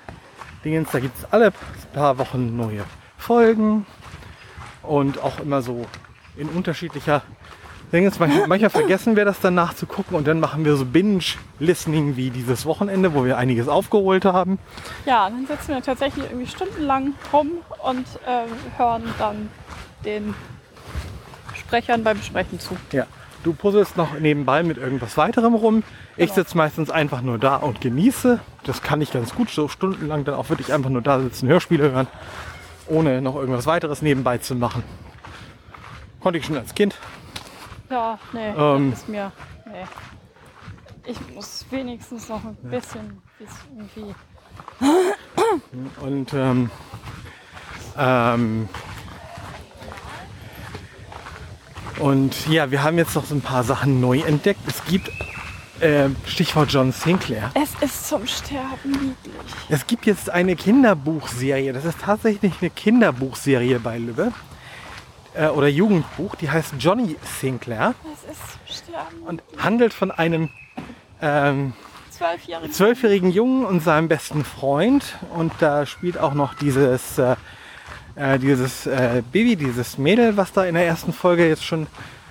Dingens. 0.64 0.90
Da 0.90 1.00
gibt 1.00 1.16
es 1.18 1.32
alle 1.32 1.52
paar 1.92 2.18
Wochen 2.18 2.56
neue 2.56 2.84
Folgen 3.16 3.86
und 4.82 5.22
auch 5.22 5.40
immer 5.40 5.62
so 5.62 5.86
in 6.36 6.48
unterschiedlicher 6.48 7.22
Dingens. 7.92 8.18
Manchmal, 8.18 8.46
manchmal 8.48 8.70
vergessen 8.70 9.16
wir 9.16 9.24
das 9.24 9.40
dann 9.40 9.54
nachzugucken 9.54 10.16
und 10.16 10.26
dann 10.26 10.40
machen 10.40 10.64
wir 10.64 10.76
so 10.76 10.84
Binge-Listening 10.84 12.16
wie 12.16 12.30
dieses 12.30 12.66
Wochenende, 12.66 13.14
wo 13.14 13.24
wir 13.24 13.38
einiges 13.38 13.68
aufgeholt 13.68 14.24
haben. 14.24 14.58
Ja, 15.06 15.28
dann 15.30 15.46
sitzen 15.46 15.68
wir 15.68 15.82
tatsächlich 15.82 16.24
irgendwie 16.26 16.46
stundenlang 16.46 17.14
rum 17.32 17.50
und 17.82 18.06
äh, 18.26 18.76
hören 18.76 19.04
dann 19.18 19.48
den 20.04 20.34
Sprechern 21.54 22.04
beim 22.04 22.20
Sprechen 22.22 22.60
zu. 22.60 22.76
Ja. 22.92 23.06
Du 23.46 23.52
puzzelst 23.52 23.96
noch 23.96 24.18
nebenbei 24.18 24.64
mit 24.64 24.76
irgendwas 24.76 25.16
weiterem 25.16 25.54
rum. 25.54 25.84
Ich 26.16 26.30
Genau. 26.30 26.34
sitze 26.34 26.56
meistens 26.56 26.90
einfach 26.90 27.22
nur 27.22 27.38
da 27.38 27.54
und 27.54 27.80
genieße. 27.80 28.40
Das 28.64 28.82
kann 28.82 29.00
ich 29.00 29.12
ganz 29.12 29.36
gut, 29.36 29.50
so 29.50 29.68
stundenlang 29.68 30.24
dann 30.24 30.34
auch 30.34 30.48
wirklich 30.50 30.72
einfach 30.72 30.90
nur 30.90 31.00
da 31.00 31.20
sitzen, 31.20 31.46
Hörspiele 31.48 31.92
hören, 31.92 32.08
ohne 32.88 33.22
noch 33.22 33.36
irgendwas 33.36 33.66
weiteres 33.66 34.02
nebenbei 34.02 34.38
zu 34.38 34.56
machen. 34.56 34.82
Konnte 36.18 36.40
ich 36.40 36.46
schon 36.46 36.56
als 36.56 36.74
Kind. 36.74 36.96
Ja, 37.88 38.18
nee, 38.32 38.48
Ähm. 38.58 38.92
ist 38.92 39.08
mir. 39.08 39.30
Nee. 39.64 39.84
Ich 41.04 41.18
muss 41.32 41.64
wenigstens 41.70 42.28
noch 42.28 42.42
ein 42.44 42.56
bisschen, 42.64 43.22
bisschen 43.38 43.88
irgendwie. 43.94 44.14
Und 46.04 46.34
ähm, 46.34 46.68
ähm, 47.96 48.68
und 51.98 52.46
ja, 52.48 52.70
wir 52.70 52.82
haben 52.82 52.98
jetzt 52.98 53.14
noch 53.14 53.24
so 53.24 53.34
ein 53.34 53.40
paar 53.40 53.64
Sachen 53.64 54.00
neu 54.00 54.20
entdeckt. 54.20 54.60
Es 54.66 54.84
gibt 54.84 55.10
äh, 55.80 56.08
Stichwort 56.26 56.70
John 56.72 56.92
Sinclair. 56.92 57.50
Es 57.54 57.70
ist 57.82 58.08
zum 58.08 58.26
Sterben 58.26 58.90
niedlich. 58.90 59.34
Es 59.68 59.86
gibt 59.86 60.06
jetzt 60.06 60.30
eine 60.30 60.56
Kinderbuchserie. 60.56 61.72
Das 61.72 61.84
ist 61.84 62.00
tatsächlich 62.00 62.52
eine 62.60 62.70
Kinderbuchserie 62.70 63.78
bei 63.78 63.98
Lübbe. 63.98 64.32
Äh, 65.34 65.48
oder 65.48 65.68
Jugendbuch. 65.68 66.34
Die 66.36 66.50
heißt 66.50 66.74
Johnny 66.78 67.16
Sinclair 67.40 67.94
Es 68.14 68.32
ist 68.36 68.40
zum 68.52 68.60
Sterben. 68.90 69.22
und 69.26 69.42
handelt 69.58 69.92
von 69.92 70.10
einem 70.10 70.48
ähm, 71.20 71.74
Zwölfjährige. 72.10 72.70
zwölfjährigen 72.72 73.30
Jungen 73.30 73.66
und 73.66 73.80
seinem 73.82 74.08
besten 74.08 74.44
Freund. 74.44 75.16
Und 75.34 75.52
da 75.60 75.84
spielt 75.84 76.16
auch 76.18 76.32
noch 76.34 76.54
dieses, 76.54 77.18
äh, 77.18 77.36
äh, 78.16 78.38
dieses 78.38 78.86
äh, 78.86 79.22
Baby, 79.32 79.56
dieses 79.56 79.98
Mädel, 79.98 80.36
was 80.36 80.52
da 80.52 80.64
in 80.64 80.74
der 80.74 80.86
ersten 80.86 81.12
Folge 81.12 81.46
jetzt 81.48 81.64
schon 81.64 81.86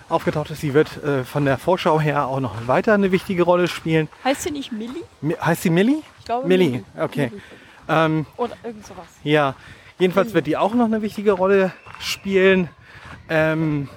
aufgetaucht 0.10 0.52
ist. 0.52 0.62
Sie 0.62 0.74
wird 0.74 1.04
äh, 1.04 1.24
von 1.24 1.46
der 1.46 1.58
Vorschau 1.58 2.00
her 2.00 2.28
auch 2.28 2.40
noch 2.40 2.68
weiter 2.68 2.94
eine 2.94 3.12
wichtige 3.12 3.44
Rolle 3.44 3.68
spielen. 3.68 4.08
Heißt 4.24 4.44
sie 4.44 4.52
nicht 4.52 4.72
Millie? 4.72 5.04
Mi- 5.22 5.38
Heißt 5.40 5.64
sie 5.64 5.70
Millie? 5.70 6.02
Ich 6.20 6.26
glaube 6.26 6.48
Millie, 6.48 6.84
okay. 7.00 7.28
Millie. 7.32 7.42
Ähm, 7.88 8.26
Oder 8.38 8.56
irgend 8.64 8.86
sowas. 8.86 9.06
ja, 9.24 9.56
jedenfalls 10.00 10.34
wird 10.34 10.48
die 10.48 10.58
auch 10.58 10.74
noch 10.74 10.86
eine 10.86 11.02
wichtige 11.02 11.32
Rolle 11.34 11.72
spielen. 12.00 12.70
Ähm, 13.30 13.90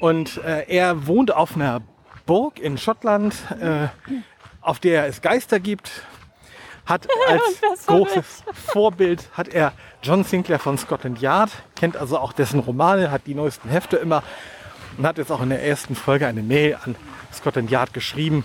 und 0.00 0.38
äh, 0.44 0.64
er 0.68 1.06
wohnt 1.06 1.34
auf 1.34 1.54
einer 1.56 1.80
Burg 2.26 2.58
in 2.58 2.78
Schottland, 2.78 3.34
äh, 3.60 3.88
auf 4.60 4.78
der 4.78 5.06
es 5.06 5.22
Geister 5.22 5.58
gibt, 5.60 6.02
hat 6.88 7.06
als 7.28 7.86
großes 7.86 8.44
Vorbild 8.72 9.28
hat 9.34 9.48
er 9.48 9.72
John 10.02 10.24
Sinclair 10.24 10.58
von 10.58 10.78
Scotland 10.78 11.20
Yard, 11.20 11.50
kennt 11.76 11.96
also 11.96 12.18
auch 12.18 12.32
dessen 12.32 12.60
Romane, 12.60 13.10
hat 13.10 13.22
die 13.26 13.34
neuesten 13.34 13.68
Hefte 13.68 13.96
immer 13.96 14.22
und 14.96 15.06
hat 15.06 15.18
jetzt 15.18 15.30
auch 15.30 15.42
in 15.42 15.50
der 15.50 15.62
ersten 15.62 15.94
Folge 15.94 16.26
eine 16.26 16.42
Mail 16.42 16.78
an 16.84 16.96
Scotland 17.32 17.70
Yard 17.70 17.92
geschrieben, 17.92 18.44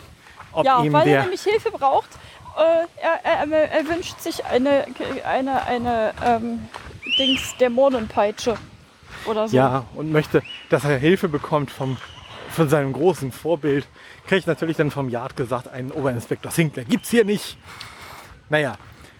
ob 0.51 0.65
Ja, 0.65 0.83
ihm 0.83 0.93
weil 0.93 1.07
er 1.07 1.13
der 1.13 1.21
nämlich 1.23 1.43
Hilfe 1.43 1.71
braucht. 1.71 2.09
Äh, 2.57 2.85
er, 3.01 3.47
er, 3.50 3.71
er 3.71 3.88
wünscht 3.88 4.19
sich 4.19 4.45
eine, 4.45 4.85
eine, 5.25 5.65
eine 5.65 6.13
ähm, 6.23 6.67
Dings 7.17 7.55
Dämonenpeitsche 7.59 8.55
oder 9.25 9.47
so. 9.47 9.55
ja 9.55 9.85
und 9.95 10.12
möchte, 10.12 10.43
dass 10.69 10.83
er 10.83 10.97
Hilfe 10.97 11.29
bekommt 11.29 11.71
vom 11.71 11.97
von 12.50 12.69
seinem 12.69 12.93
großen 12.93 13.31
Vorbild, 13.31 13.88
kriege 14.27 14.38
ich 14.38 14.45
natürlich 14.45 14.77
dann 14.77 14.91
vom 14.91 15.09
Yard 15.09 15.35
gesagt, 15.35 15.67
einen 15.67 15.91
Oberinspektor 15.91 16.51
Sinclair 16.51 16.85
gibt's 16.85 17.09
hier 17.09 17.25
nicht. 17.25 17.57
Naja, 18.50 18.75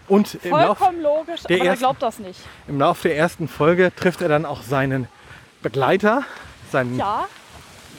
und 0.08 0.34
im 0.44 0.50
Lauf, 0.52 0.78
Vollkommen 0.78 1.02
logisch, 1.02 1.42
der 1.44 1.56
aber 1.56 1.64
er 1.64 1.70
ersten- 1.70 1.82
glaubt 1.82 2.02
das 2.02 2.18
nicht. 2.18 2.40
im 2.68 2.78
Lauf 2.78 3.02
der 3.02 3.16
ersten 3.16 3.48
Folge 3.48 3.92
trifft 3.94 4.20
er 4.22 4.28
dann 4.28 4.44
auch 4.44 4.62
seinen 4.62 5.08
Begleiter, 5.62 6.24
seinen 6.70 6.98
Ja, 6.98 7.26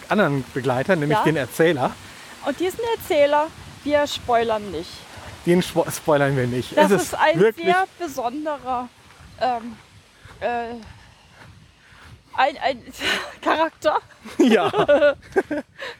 anderen 0.10 0.44
Begleiter, 0.54 0.96
nämlich 0.96 1.18
Ja. 1.18 1.24
den 1.24 1.36
Erzähler. 1.38 1.92
und 2.46 2.60
diesen 2.60 2.80
Erzähler, 2.98 3.48
wir 3.84 4.06
spoilern 4.08 4.72
nicht. 4.72 4.90
Den 5.48 5.62
spo- 5.64 5.90
spoilern 5.92 6.36
wir 6.38 6.46
nicht. 6.48 6.76
Das 6.78 6.92
es 6.92 7.04
ist, 7.04 7.16
ein 7.16 7.40
wirklich, 7.40 7.66
sehr 7.66 7.86
besonderer 8.00 8.88
ähm, 9.42 9.76
äh, 10.42 10.76
ein, 12.38 12.58
ein 12.58 12.80
Charakter. 13.42 14.00
ja, 14.38 14.72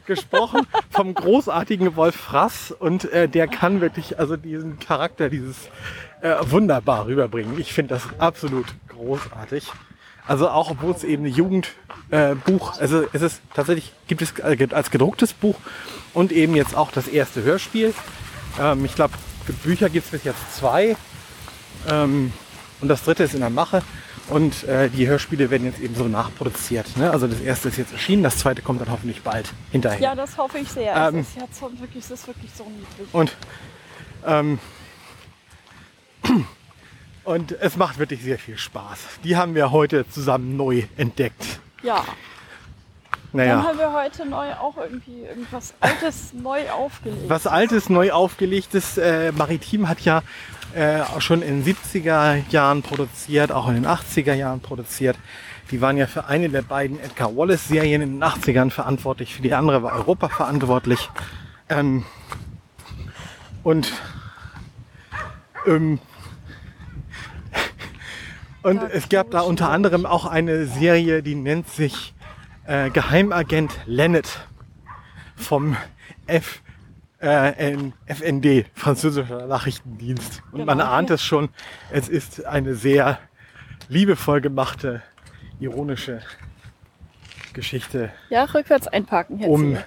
gesprochen 0.06 0.68
vom 0.90 1.14
großartigen 1.14 1.96
Wolf 1.96 2.16
Frass 2.16 2.72
und 2.72 3.12
äh, 3.12 3.28
der 3.28 3.48
kann 3.48 3.82
wirklich 3.82 4.20
also 4.20 4.38
diesen 4.38 4.80
Charakter 4.80 5.30
dieses 5.30 5.70
äh, 6.22 6.36
wunderbar 6.42 7.08
rüberbringen. 7.08 7.60
Ich 7.60 7.74
finde 7.74 7.96
das 7.96 8.04
absolut 8.20 8.66
großartig. 8.90 9.72
Also 10.28 10.50
auch 10.50 10.72
obwohl 10.72 10.92
es 10.92 11.04
eben 11.04 11.26
ein 11.26 11.34
Jugendbuch, 11.34 12.78
äh, 12.78 12.82
also 12.82 13.06
es 13.14 13.22
ist 13.22 13.42
tatsächlich 13.54 13.94
gibt 14.08 14.22
es 14.22 14.40
äh, 14.40 14.68
als 14.72 14.90
gedrucktes 14.90 15.34
Buch 15.34 15.56
und 16.14 16.32
eben 16.32 16.56
jetzt 16.56 16.76
auch 16.76 16.92
das 16.92 17.08
erste 17.08 17.44
Hörspiel. 17.44 17.94
Ähm, 18.60 18.86
ich 18.86 18.96
glaube 18.96 19.14
Bücher 19.64 19.90
gibt 19.90 20.06
es 20.06 20.12
bis 20.12 20.24
jetzt 20.24 20.56
zwei 20.56 20.96
ähm, 21.88 22.34
und 22.82 22.88
das 22.88 23.04
dritte 23.04 23.24
ist 23.24 23.36
in 23.36 23.42
der 23.42 23.52
Mache. 23.52 23.84
Und 24.28 24.64
äh, 24.64 24.90
die 24.90 25.08
Hörspiele 25.08 25.52
werden 25.52 25.66
jetzt 25.66 25.80
eben 25.80 25.94
so 25.96 26.06
nachproduziert. 26.08 26.98
Ne? 26.98 27.12
Also 27.12 27.28
das 27.28 27.42
erste 27.42 27.70
ist 27.70 27.78
jetzt 27.78 27.94
erschienen, 27.94 28.24
das 28.24 28.38
zweite 28.40 28.62
kommt 28.64 28.82
dann 28.82 28.92
hoffentlich 28.92 29.22
bald 29.22 29.54
hinterher. 29.72 30.00
Ja, 30.00 30.16
das 30.16 30.38
hoffe 30.38 30.58
ich 30.58 30.70
sehr. 30.70 30.96
Ähm. 30.96 31.20
es 31.20 31.30
ist 31.30 31.38
ja 31.38 31.44
so, 31.52 31.80
wirklich, 31.80 32.04
es 32.04 32.12
ist 32.12 32.28
wirklich 32.28 32.52
so 32.56 32.64
niedlich. 32.64 33.14
Und, 33.14 33.36
ähm, 34.26 34.60
und 37.24 37.52
es 37.52 37.78
macht 37.78 38.00
wirklich 38.00 38.24
sehr 38.24 38.40
viel 38.40 38.58
Spaß. 38.58 39.00
Die 39.24 39.36
haben 39.38 39.54
wir 39.54 39.72
heute 39.72 40.10
zusammen 40.10 40.58
neu 40.58 40.84
entdeckt. 40.98 41.60
Ja. 41.84 42.04
Dann 43.32 43.48
Naja, 43.48 43.64
haben 43.64 43.78
wir 43.78 43.92
heute 43.92 44.26
neu 44.26 44.54
auch 44.54 44.78
irgendwie 44.78 45.24
irgendwas 45.24 45.74
Altes 45.82 46.34
neu 46.34 46.70
aufgelegt. 46.72 47.28
was 47.28 47.46
Altes, 47.46 47.90
neu 47.90 48.12
aufgelegtes. 48.12 48.98
Äh, 48.98 49.34
Maritim 49.34 49.90
hat 49.90 50.00
ja 50.02 50.24
äh, 50.76 51.02
auch 51.02 51.22
schon 51.22 51.42
in 51.42 51.64
den 51.64 51.76
70er 51.76 52.44
Jahren 52.50 52.82
produziert, 52.82 53.52
auch 53.52 53.68
in 53.70 53.76
den 53.76 53.88
80er 53.88 54.34
Jahren 54.34 54.60
produziert. 54.60 55.18
Die 55.72 55.82
waren 55.82 55.98
ja 55.98 56.06
für 56.06 56.26
eine 56.26 56.50
der 56.50 56.62
beiden 56.62 57.00
Edgar 57.00 57.36
Wallace-Serien 57.36 58.02
in 58.02 58.20
den 58.20 58.24
80ern 58.24 58.70
verantwortlich, 58.70 59.34
für 59.36 59.42
die 59.42 59.54
andere 59.54 59.82
war 59.82 59.94
Europa 59.94 60.30
verantwortlich. 60.30 61.10
Ähm, 61.70 62.06
und 63.64 63.92
ähm, 65.66 66.00
und 68.62 68.82
es 68.82 69.10
gab 69.10 69.30
da 69.30 69.42
unter 69.42 69.70
anderem 69.70 70.08
auch 70.08 70.26
eine 70.26 70.66
Serie, 70.66 71.22
die 71.22 71.36
nennt 71.36 71.70
sich 71.70 72.16
äh, 72.66 72.90
Geheimagent 72.90 73.72
Lennet 73.86 74.48
vom 75.36 75.78
F, 76.26 76.62
äh, 77.26 77.72
N- 77.74 77.94
FND, 78.06 78.66
französischer 78.74 79.48
Nachrichtendienst. 79.48 80.42
Und 80.52 80.66
man 80.66 80.78
Genau. 80.78 80.90
ahnt 80.92 81.10
es 81.10 81.24
schon, 81.24 81.50
es 81.92 82.08
ist 82.10 82.46
eine 82.46 82.76
sehr 82.76 83.20
liebevoll 83.90 84.42
gemachte, 84.42 85.02
ironische 85.60 86.22
Geschichte 87.54 88.12
ja, 88.30 88.44
rückwärts 88.44 88.88
einparken 88.88 89.40
jetzt. 89.40 89.50
um 89.50 89.68
hier. 89.70 89.86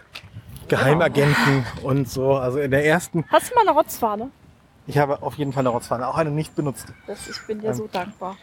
Geheimagenten 0.69 1.65
und 1.83 2.09
so. 2.11 2.35
Also 2.37 2.59
in 2.61 2.71
der 2.71 2.85
ersten, 2.85 3.25
Hast 3.31 3.51
du 3.51 3.55
mal 3.55 3.63
eine 3.63 3.71
Rotzfahne? 3.73 4.31
ich 4.87 4.99
habe 4.99 5.23
auf 5.23 5.35
jeden 5.37 5.53
Fall 5.53 5.61
eine 5.63 5.69
Rotzfahne, 5.71 6.07
auch 6.07 6.17
eine 6.17 6.31
nicht 6.31 6.55
benutzt. 6.55 6.87
Das, 7.07 7.29
ich 7.29 7.39
bin 7.47 7.61
dir 7.61 7.69
Ähm. 7.69 7.75
so 7.75 7.89
dankbar. 7.91 8.37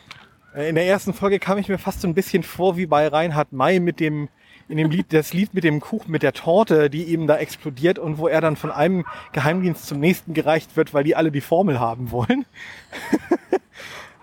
Äh, 0.55 0.69
In 0.69 0.75
der 0.75 0.85
ersten 0.85 1.13
Folge 1.13 1.39
kam 1.39 1.57
ich 1.57 1.69
mir 1.69 1.77
fast 1.77 2.01
so 2.01 2.07
ein 2.07 2.13
bisschen 2.15 2.43
vor 2.43 2.77
wie 2.77 2.85
bei 2.87 3.07
Reinhard 3.07 3.51
May 3.51 3.79
mit 3.79 3.99
dem 3.99 4.29
in 4.67 4.77
dem 4.77 4.89
Lied, 4.89 5.13
das 5.13 5.33
Lied 5.33 5.53
mit 5.53 5.63
dem 5.63 5.79
Kuchen, 5.79 6.11
mit 6.11 6.23
der 6.23 6.33
Torte, 6.33 6.89
die 6.89 7.05
eben 7.05 7.27
da 7.27 7.37
explodiert 7.37 7.99
und 7.99 8.17
wo 8.17 8.27
er 8.27 8.41
dann 8.41 8.55
von 8.55 8.71
einem 8.71 9.05
Geheimdienst 9.31 9.85
zum 9.85 9.99
nächsten 9.99 10.33
gereicht 10.33 10.75
wird, 10.75 10.93
weil 10.93 11.03
die 11.03 11.15
alle 11.15 11.31
die 11.31 11.41
Formel 11.41 11.79
haben 11.79 12.11
wollen. 12.11 12.45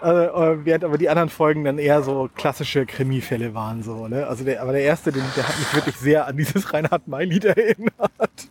Also, 0.01 0.21
äh, 0.43 0.65
während 0.65 0.85
aber 0.85 0.99
die 0.99 1.09
anderen 1.09 1.29
Folgen 1.29 1.65
dann 1.65 1.79
eher 1.79 2.03
so 2.03 2.29
klassische 2.35 2.87
Krimifälle 2.87 3.55
waren 3.55 3.83
so, 3.83 4.09
ne? 4.09 4.27
Also 4.27 4.45
der, 4.45 4.63
aber 4.63 4.73
der 4.73 4.83
erste, 4.83 5.13
den, 5.13 5.23
der 5.37 5.49
hat 5.49 5.59
mich 5.59 5.75
wirklich 5.75 5.97
sehr 5.97 6.27
an 6.27 6.37
dieses 6.37 6.73
Reinhard 6.73 7.07
May 7.07 7.25
Lied 7.25 7.45
erinnert. 7.45 8.49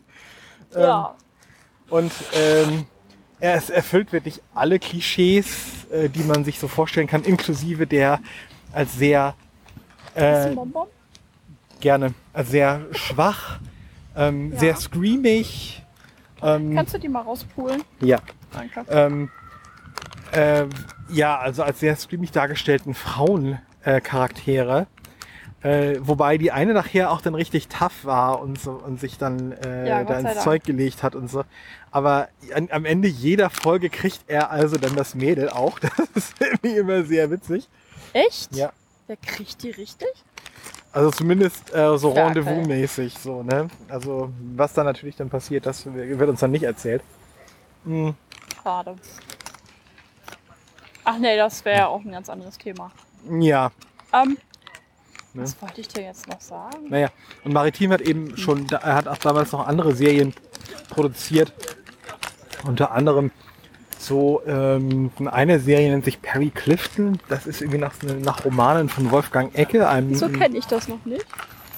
ja. 0.73 1.15
Und 1.89 2.13
ähm, 2.33 2.85
er 3.41 3.55
es 3.55 3.69
erfüllt 3.69 4.13
wirklich 4.13 4.41
alle 4.53 4.79
Klischees, 4.79 5.87
äh, 5.91 6.07
die 6.07 6.23
man 6.23 6.45
sich 6.45 6.57
so 6.57 6.69
vorstellen 6.69 7.07
kann, 7.07 7.23
inklusive 7.23 7.85
der 7.85 8.21
als 8.71 8.93
sehr 8.93 9.35
äh? 10.15 10.55
Gerne, 11.81 12.13
als 12.33 12.49
sehr 12.51 12.81
schwach, 12.91 13.59
ähm, 14.15 14.51
Ja. 14.53 14.59
sehr 14.59 14.75
screamig. 14.77 15.83
Ähm, 16.41 16.73
Kannst 16.75 16.93
du 16.93 16.97
die 16.99 17.09
mal 17.09 17.21
rauspulen? 17.21 17.83
ja. 17.99 18.19
Danke. 18.53 18.83
Ähm, 18.89 19.29
äh, 20.33 20.65
ja, 21.09 21.37
also 21.39 21.63
als 21.63 21.79
sehr 21.79 21.95
screamig 21.95 22.31
dargestellten 22.31 22.93
Frauencharaktere. 22.93 24.87
Äh, 25.63 25.97
wobei 26.01 26.37
die 26.39 26.51
eine 26.51 26.73
nachher 26.73 27.11
auch 27.11 27.21
dann 27.21 27.35
richtig 27.35 27.67
tough 27.67 28.03
war 28.03 28.41
und 28.41 28.59
so 28.59 28.71
und 28.71 28.99
sich 28.99 29.19
dann 29.19 29.51
äh, 29.51 29.87
Ja, 29.87 30.03
da 30.03 30.17
ins. 30.19 30.41
Zeug 30.43 30.63
gelegt 30.63 31.03
hat 31.03 31.13
und 31.15 31.29
so. 31.29 31.43
Aber 31.91 32.29
an, 32.55 32.67
am 32.71 32.83
Ende 32.85 33.07
jeder 33.07 33.49
Folge 33.51 33.89
kriegt 33.91 34.21
er 34.27 34.49
also 34.49 34.77
dann 34.77 34.95
das 34.95 35.13
Mädel 35.13 35.49
auch. 35.49 35.77
Das 35.97 36.09
ist 36.15 36.33
irgendwie 36.41 36.77
immer 36.77 37.03
sehr 37.03 37.29
witzig. 37.29 37.69
Echt? 38.13 38.55
Ja. 38.55 38.71
Wer 39.07 39.17
kriegt 39.17 39.61
die 39.61 39.69
richtig? 39.69 40.09
Also 40.93 41.11
zumindest 41.11 41.73
äh, 41.73 41.97
so. 41.97 42.11
Rendezvous-mäßig 42.11 43.17
so, 43.17 43.43
ne? 43.43 43.69
Also 43.87 44.29
was 44.55 44.73
da 44.73 44.83
natürlich 44.83 45.15
dann 45.15 45.29
passiert, 45.29 45.65
das 45.65 45.85
wird 45.85 46.29
uns 46.29 46.39
dann 46.41 46.51
nicht 46.51 46.63
erzählt. 46.63 47.01
Hm, 47.85 48.13
Schade. 48.61 48.95
Ach 51.03 51.17
nee, 51.17 51.35
das 51.37 51.63
wäre 51.65 51.77
ja 51.79 51.87
auch 51.87 52.01
ein 52.03 52.11
ganz 52.11 52.29
anderes 52.29 52.57
Thema. 52.57 52.91
ja, 53.29 53.71
Ähm, 54.13 54.37
Ne? 55.33 55.43
Was 55.43 55.61
wollte 55.61 55.79
ich 55.79 55.87
dir 55.87 56.03
jetzt 56.03 56.27
noch 56.27 56.41
sagen? 56.41 56.89
Naja, 56.89 57.07
und 57.45 57.53
Maritim 57.53 57.93
hat 57.93 58.01
eben 58.01 58.35
schon, 58.35 58.67
da- 58.67 58.79
er 58.79 58.95
hat 58.95 59.07
auch 59.07 59.17
damals 59.17 59.53
noch 59.53 59.65
andere 59.65 59.95
Serien 59.95 60.33
produziert. 60.89 61.53
Unter 62.65 62.91
anderem 62.91 63.31
so 64.05 64.41
ähm, 64.47 65.11
eine 65.25 65.59
Serie 65.59 65.89
nennt 65.91 66.05
sich 66.05 66.21
Perry 66.21 66.49
Clifton. 66.49 67.19
Das 67.29 67.45
ist 67.47 67.61
irgendwie 67.61 67.79
nach, 67.79 67.93
nach 68.23 68.43
Romanen 68.45 68.89
von 68.89 69.11
Wolfgang 69.11 69.53
Ecke, 69.55 69.87
einem 69.87 70.15
So 70.15 70.29
kenne 70.29 70.57
ich 70.57 70.65
das 70.65 70.87
noch 70.87 71.03
nicht. 71.05 71.25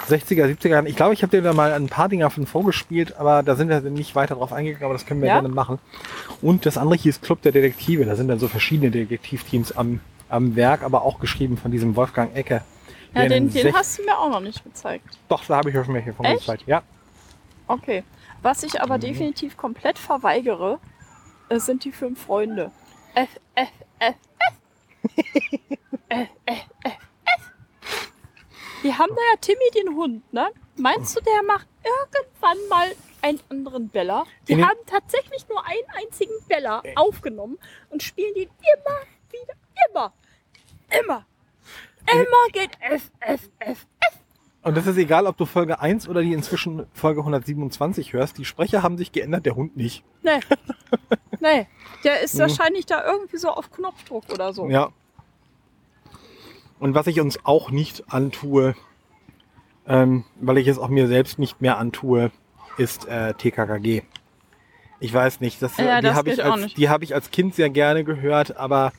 60er, 0.09 0.45
70er 0.45 0.67
Jahren. 0.69 0.85
Ich 0.85 0.97
glaube, 0.97 1.13
ich 1.13 1.23
habe 1.23 1.31
dir 1.31 1.41
da 1.41 1.53
mal 1.53 1.71
ein 1.71 1.87
paar 1.87 2.09
Dinger 2.09 2.29
von 2.29 2.45
vorgespielt, 2.45 3.15
aber 3.17 3.41
da 3.41 3.55
sind 3.55 3.69
wir 3.69 3.79
nicht 3.81 4.15
weiter 4.15 4.35
drauf 4.35 4.51
eingegangen, 4.51 4.83
aber 4.85 4.93
das 4.93 5.05
können 5.05 5.21
wir 5.21 5.29
Ja? 5.29 5.35
gerne 5.35 5.47
machen. 5.47 5.79
Und 6.41 6.65
das 6.65 6.77
andere 6.77 6.97
hieß 6.97 7.21
Club 7.21 7.41
der 7.41 7.53
Detektive. 7.53 8.03
Da 8.03 8.15
sind 8.15 8.27
dann 8.27 8.39
so 8.39 8.49
verschiedene 8.49 8.91
Detektivteams 8.91 9.71
am, 9.77 10.01
am 10.27 10.55
Werk, 10.57 10.83
aber 10.83 11.03
auch 11.03 11.19
geschrieben 11.19 11.55
von 11.57 11.71
diesem 11.71 11.95
Wolfgang 11.95 12.35
Ecke. 12.35 12.63
Ja, 13.15 13.27
den, 13.27 13.49
den 13.49 13.73
hast 13.73 13.97
du 13.99 14.03
mir 14.03 14.17
auch 14.17 14.29
noch 14.29 14.41
nicht 14.41 14.63
gezeigt. 14.63 15.05
Doch, 15.29 15.45
da 15.45 15.57
habe 15.57 15.69
ich 15.69 15.75
ja 15.75 15.85
schon 15.85 15.93
welche 15.93 16.13
von 16.13 16.25
Echt? 16.25 16.45
Zeit. 16.45 16.63
Ja. 16.65 16.81
Okay. 17.67 18.03
Was 18.41 18.63
ich 18.63 18.73
Mhm. 18.73 18.79
aber 18.81 18.97
definitiv 18.97 19.55
komplett 19.55 19.97
verweigere, 19.99 20.79
äh, 21.53 21.59
sind 21.59 21.83
die 21.83 21.91
fünf 21.91 22.25
Freunde. 22.25 22.71
F, 23.15 23.29
F, 23.55 23.69
F, 23.99 24.15
F. 24.39 24.55
F, 26.09 26.29
F, 26.45 26.65
F, 26.83 26.97
F. 27.25 28.11
Die 28.83 28.93
haben 28.93 29.15
da 29.15 29.21
ja 29.31 29.37
Timmy 29.39 29.69
den 29.75 29.95
Hund, 29.95 30.33
ne? 30.33 30.49
Meinst 30.75 31.15
du, 31.15 31.21
der 31.21 31.43
macht 31.43 31.67
irgendwann 31.83 32.57
mal 32.69 32.95
einen 33.21 33.39
anderen 33.49 33.89
Bella? 33.89 34.25
Die 34.47 34.53
In 34.53 34.67
haben 34.67 34.79
tatsächlich 34.85 35.47
nur 35.47 35.65
einen 35.65 35.87
einzigen 35.95 36.33
Bella 36.47 36.81
aufgenommen 36.95 37.57
und 37.89 38.03
spielen 38.03 38.33
den 38.33 38.49
immer 38.49 38.99
wieder, 39.31 39.53
immer, 39.89 40.13
immer. 40.99 41.25
Immer 42.11 42.47
geht 42.51 42.71
F, 42.81 43.11
F, 43.21 43.49
F, 43.59 43.85
Und 44.63 44.77
das 44.77 44.87
ist 44.87 44.97
egal, 44.97 45.27
ob 45.27 45.35
du 45.37 45.45
Folge 45.45 45.79
1 45.81 46.07
oder 46.07 46.21
die 46.21 46.31
inzwischen 46.33 46.85
Folge 46.93 47.19
127 47.21 48.13
hörst. 48.13 48.37
Die 48.37 48.45
Sprecher 48.45 48.81
haben 48.81 48.97
sich 48.97 49.11
geändert, 49.11 49.45
der 49.45 49.55
Hund 49.55 49.75
nicht. 49.77 50.03
Ne. 50.23 50.39
Nee, 51.41 51.67
der 52.05 52.21
ist 52.21 52.35
Mhm. 52.35 52.39
wahrscheinlich 52.39 52.85
da 52.85 53.03
irgendwie 53.05 53.35
so 53.35 53.49
auf 53.49 53.69
Knopfdruck 53.69 54.23
oder 54.31 54.53
so. 54.53 54.69
Ja. 54.69 54.91
Und 56.79 56.95
was 56.95 57.07
ich 57.07 57.19
uns 57.19 57.37
auch 57.43 57.69
nicht 57.69 58.05
antue, 58.13 58.75
ähm, 59.85 60.23
weil 60.39 60.57
ich 60.57 60.67
es 60.69 60.77
auch 60.77 60.87
mir 60.87 61.07
selbst 61.09 61.39
nicht 61.39 61.59
mehr 61.61 61.77
antue, 61.77 62.31
ist 62.77 63.07
äh, 63.07 63.33
TKKG. 63.33 64.03
Ich 65.01 65.13
weiß 65.13 65.41
nicht, 65.41 65.61
das, 65.61 65.75
Ja, 65.75 65.99
die 65.99 66.07
das 66.07 66.15
habe 66.15 66.29
ich, 66.31 66.41
als- 66.43 66.73
die 66.75 66.87
hab 66.89 67.01
ich 67.03 67.13
als 67.13 67.29
Kind 67.29 67.55
sehr 67.55 67.69
gerne 67.69 68.05
gehört, 68.05 68.55
aber 68.55 68.93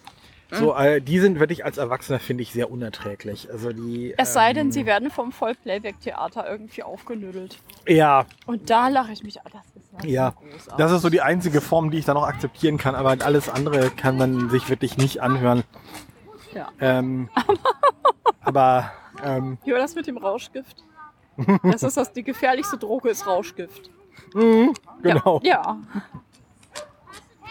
so, 0.55 0.73
Mhm. 0.75 0.81
äh, 0.81 1.01
die 1.01 1.19
sind 1.21 1.39
wirklich 1.41 1.65
als 1.65 1.79
Erwachsener, 1.79 2.19
finde 2.21 2.43
ich, 2.43 2.53
sehr 2.53 2.71
unerträglich. 2.71 3.51
Also 3.51 3.73
die, 3.73 4.15
Es 4.17 4.33
sei 4.33 4.53
denn, 4.53 4.67
ähm, 4.67 4.73
sie 4.73 4.87
werden 4.87 5.11
vom 5.11 5.33
Vollplayback-Theater 5.33 6.49
irgendwie 6.51 6.83
aufgenüttelt. 6.83 7.59
Ja, 7.87 8.27
Und 8.47 8.71
da 8.71 8.89
lache 8.89 9.13
ich 9.13 9.23
mich. 9.23 9.41
ah, 9.41 9.45
Das 9.53 9.63
ist 10.03 10.05
Ja, 10.11 10.31
großartig. 10.31 10.75
das 10.77 10.93
ist 10.93 11.03
so 11.03 11.11
die 11.11 11.21
einzige 11.23 11.61
Form, 11.61 11.91
die 11.91 11.99
ich 11.99 12.05
da 12.05 12.15
noch 12.15 12.27
akzeptieren 12.27 12.79
kann, 12.79 12.95
aber 12.95 13.17
alles 13.25 13.49
andere 13.49 13.91
kann 13.91 14.17
man 14.17 14.49
sich 14.51 14.69
wirklich 14.69 14.97
nicht 14.97 15.21
anhören. 15.23 15.65
Ja. 16.55 16.69
Ähm, 16.81 17.29
aber 18.43 18.91
ähm, 19.23 19.59
war 19.67 19.79
das 19.79 19.95
mit 19.95 20.07
dem 20.07 20.19
Rauschgift? 20.19 20.83
Das 21.65 21.83
ist 21.83 21.97
das, 21.97 22.13
die 22.13 22.23
gefährlichste 22.23 22.79
Droge 22.79 23.09
ist 23.11 23.27
Rauschgift. 23.27 23.91
genau. 25.03 25.41
Ja. 25.43 25.51
ja. 25.63 25.79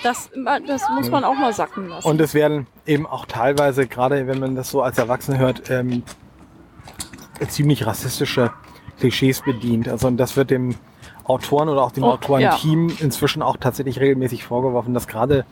Das, 0.04 0.30
das 0.68 0.90
muss 0.90 1.10
man 1.10 1.24
auch 1.24 1.36
mal 1.36 1.54
sacken 1.54 1.88
lassen. 1.88 2.08
Und 2.08 2.20
es 2.22 2.34
werden 2.34 2.68
eben 2.86 3.06
auch 3.06 3.26
teilweise, 3.26 3.88
gerade 3.88 4.28
wenn 4.28 4.40
man 4.40 4.56
das 4.56 4.70
so 4.70 4.82
als 4.82 4.98
Erwachsener 4.98 5.38
hört, 5.38 5.70
ähm, 5.70 6.04
ziemlich 7.48 7.86
rassistische 7.86 8.52
Klischees 9.00 9.42
bedient. 9.42 9.88
Also 9.88 10.08
und 10.08 10.18
das 10.18 10.36
wird 10.36 10.50
dem 10.50 10.76
Autoren 11.24 11.70
oder 11.70 11.84
auch 11.84 11.92
dem 11.92 12.04
Oh, 12.04 12.12
Autorenteam 12.12 12.92
inzwischen 13.00 13.42
auch 13.42 13.58
tatsächlich 13.58 14.00
regelmäßig 14.00 14.44
vorgeworfen, 14.44 14.94
dass 14.94 15.08
gerade 15.08 15.46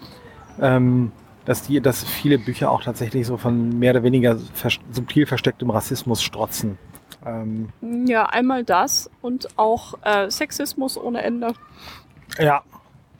ähm, 0.59 1.11
dass 1.45 1.63
die, 1.63 1.81
dass 1.81 2.03
viele 2.03 2.37
Bücher 2.37 2.71
auch 2.71 2.83
tatsächlich 2.83 3.25
so 3.25 3.37
von 3.37 3.79
mehr 3.79 3.91
oder 3.91 4.03
weniger 4.03 4.37
vers 4.53 4.77
subtil 4.91 5.25
verstecktem 5.25 5.69
Rassismus 5.69 6.21
strotzen. 6.21 6.77
Ähm, 7.25 7.69
ja, 8.07 8.25
einmal 8.25 8.63
das 8.63 9.09
und 9.21 9.47
auch 9.57 9.95
äh, 10.03 10.29
Sexismus 10.29 10.97
ohne 10.97 11.21
Ende. 11.23 11.53
ja. 12.37 12.61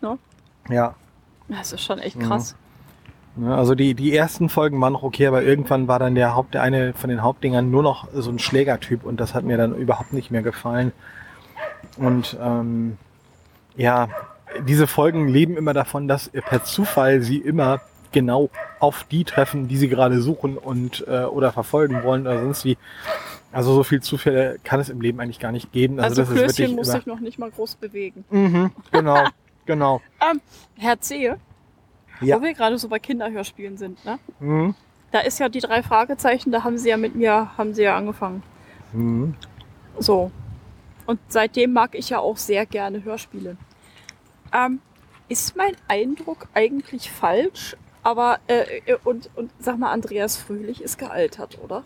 Ja. 0.02 0.18
Ja. 0.70 0.96
Das 1.52 1.74
ist 1.74 1.84
schon 1.84 2.00
echt 2.00 2.20
krass. 2.20 2.56
Ja, 3.40 3.56
Also 3.56 3.76
die, 3.76 3.94
die 3.94 4.16
ersten 4.16 4.50
Folgen 4.50 4.80
waren 4.82 4.94
noch 4.94 5.04
okay, 5.04 5.28
aber 5.28 5.44
irgendwann 5.44 5.88
war 5.88 6.00
dann 6.00 6.16
der 6.16 6.36
Haupt, 6.36 6.54
der 6.54 6.64
eine 6.64 6.94
von 6.94 7.10
den 7.10 7.22
Hauptdingern 7.22 7.70
nur 7.70 7.84
noch 7.84 8.08
so 8.14 8.30
ein 8.30 8.40
Schlägertyp 8.40 9.04
und 9.04 9.20
das 9.20 9.34
hat 9.34 9.44
mir 9.44 9.58
dann 9.58 9.76
überhaupt 9.76 10.14
nicht 10.14 10.32
mehr 10.32 10.42
gefallen. 10.42 10.92
Und 11.98 12.38
ähm, 12.42 12.98
ja, 13.76 14.10
diese 14.68 14.88
Folgen 14.88 15.28
leben 15.28 15.58
immer 15.58 15.74
davon, 15.74 16.08
dass 16.08 16.30
per 16.30 16.64
Zufall 16.64 17.22
sie 17.22 17.38
immer 17.38 17.82
genau 18.12 18.50
auf 18.80 19.06
die 19.06 19.24
treffen, 19.24 19.68
die 19.68 19.78
sie 19.78 19.88
gerade 19.88 20.22
suchen 20.22 20.58
und 20.58 21.06
äh, 21.08 21.24
oder 21.24 21.52
verfolgen 21.52 22.04
wollen 22.04 22.22
oder 22.24 22.40
sonst 22.40 22.66
wie. 22.66 22.78
Also 23.54 23.74
so 23.74 23.84
viel 23.84 24.02
Zufälle 24.02 24.60
kann 24.64 24.80
es 24.80 24.88
im 24.88 25.02
Leben 25.02 25.20
eigentlich 25.20 25.40
gar 25.40 25.52
nicht 25.52 25.74
geben. 25.74 26.00
Also, 26.00 26.22
das 26.22 26.30
ist 26.30 26.38
Klößchen 26.38 26.76
muss 26.76 26.88
sich 26.88 27.06
noch 27.06 27.20
nicht 27.20 27.38
mal 27.38 27.52
groß 27.52 27.76
bewegen. 27.76 28.24
Mhm, 28.30 28.72
genau, 28.92 29.26
genau. 29.66 30.02
Ähm, 30.22 30.42
Herr 30.78 31.00
Zehe, 31.00 31.40
Ja. 32.20 32.38
wo 32.38 32.44
wir 32.44 32.54
gerade 32.54 32.78
so 32.78 32.88
bei 32.88 33.00
Kinderhörspielen 33.00 33.78
sind, 33.78 34.04
ne? 34.06 34.20
Mhm. 34.40 34.76
Da 35.12 35.20
ist 35.20 35.40
ja 35.40 35.50
die 35.50 35.60
drei 35.60 35.84
Fragezeichen, 35.84 36.52
da 36.52 36.64
haben 36.64 36.78
sie 36.78 36.90
ja 36.90 36.98
mit 36.98 37.16
mir, 37.16 37.58
haben 37.58 37.74
sie 37.74 37.84
ja 37.84 37.98
angefangen. 37.98 38.44
Mhm. 38.94 39.36
So. 40.00 40.32
Und 41.06 41.20
seitdem 41.28 41.74
mag 41.74 41.96
ich 41.96 42.10
ja 42.10 42.20
auch 42.20 42.38
sehr 42.38 42.66
gerne 42.66 43.04
Hörspiele. 43.04 43.58
Ähm, 44.54 44.80
ist 45.28 45.56
mein 45.58 45.76
Eindruck 45.88 46.48
eigentlich 46.54 47.12
falsch? 47.12 47.76
Aber, 48.04 48.40
äh, 48.48 48.80
äh, 48.86 48.98
und, 49.04 49.30
und 49.36 49.52
sag 49.60 49.78
mal, 49.78 49.92
Andreas 49.92 50.38
Fröhlich 50.38 50.82
ist 50.82 50.98
gealtert, 50.98 51.60
oder? 51.64 51.84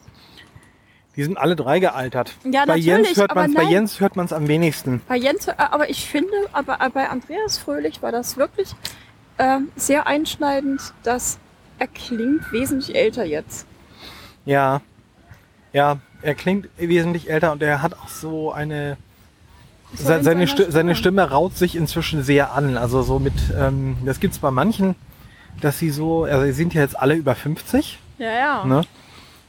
Die 1.15 1.23
sind 1.23 1.38
alle 1.38 1.56
drei 1.56 1.80
gealtert. 1.80 2.34
Ja, 2.43 2.62
bei 2.65 2.78
natürlich, 2.78 2.86
Jens 2.86 3.17
hört 3.17 3.32
aber 3.32 3.41
man's, 3.41 3.54
bei 3.56 3.63
nein. 3.63 3.71
Jens 3.71 3.99
hört 3.99 4.15
man 4.15 4.25
es 4.25 4.34
am 4.34 4.47
wenigsten. 4.47 5.01
Bei 5.08 5.15
Jens, 5.15 5.47
äh, 5.47 5.54
aber 5.58 5.89
ich 5.89 6.06
finde, 6.06 6.32
aber 6.51 6.80
äh, 6.82 6.89
bei 6.89 7.10
Andreas 7.10 7.58
Fröhlich 7.58 8.01
war 8.01 8.12
das 8.12 8.36
wirklich 8.38 8.75
ähm, 9.39 9.69
sehr 9.75 10.08
einschneidend, 10.08 10.93
dass 11.04 11.39
er 11.80 11.88
klingt 11.88 12.51
wesentlich 12.51 12.95
älter 12.95 13.23
jetzt. 13.25 13.65
Ja. 14.45 14.82
Ja, 15.73 15.97
er 16.21 16.36
klingt 16.36 16.69
wesentlich 16.78 17.30
älter 17.30 17.51
und 17.51 17.62
er 17.62 17.82
hat 17.82 17.93
auch 17.93 18.08
so 18.10 18.51
eine. 18.51 18.97
So 19.93 20.06
Se- 20.08 20.15
in 20.15 20.23
seine, 20.23 20.23
seiner 20.23 20.47
Sti 20.47 20.71
seine 20.71 20.95
Stimme 20.95 21.30
raut 21.30 21.56
sich 21.58 21.75
inzwischen 21.75 22.23
sehr 22.23 22.54
an. 22.54 22.75
Also 22.78 23.01
so 23.04 23.19
mit, 23.19 23.34
ähm, 23.58 23.97
das 24.06 24.19
gibt's 24.19 24.39
bei 24.39 24.51
manchen, 24.51 24.95
dass 25.62 25.80
sie 25.80 25.89
so, 25.91 26.23
also 26.25 26.43
sie 26.45 26.51
sind 26.51 26.73
ja 26.73 26.82
jetzt 26.82 26.97
alle 26.99 27.13
über 27.15 27.36
50, 27.36 27.99
Ja, 28.17 28.32
ja. 28.32 28.65
ne? 28.65 28.82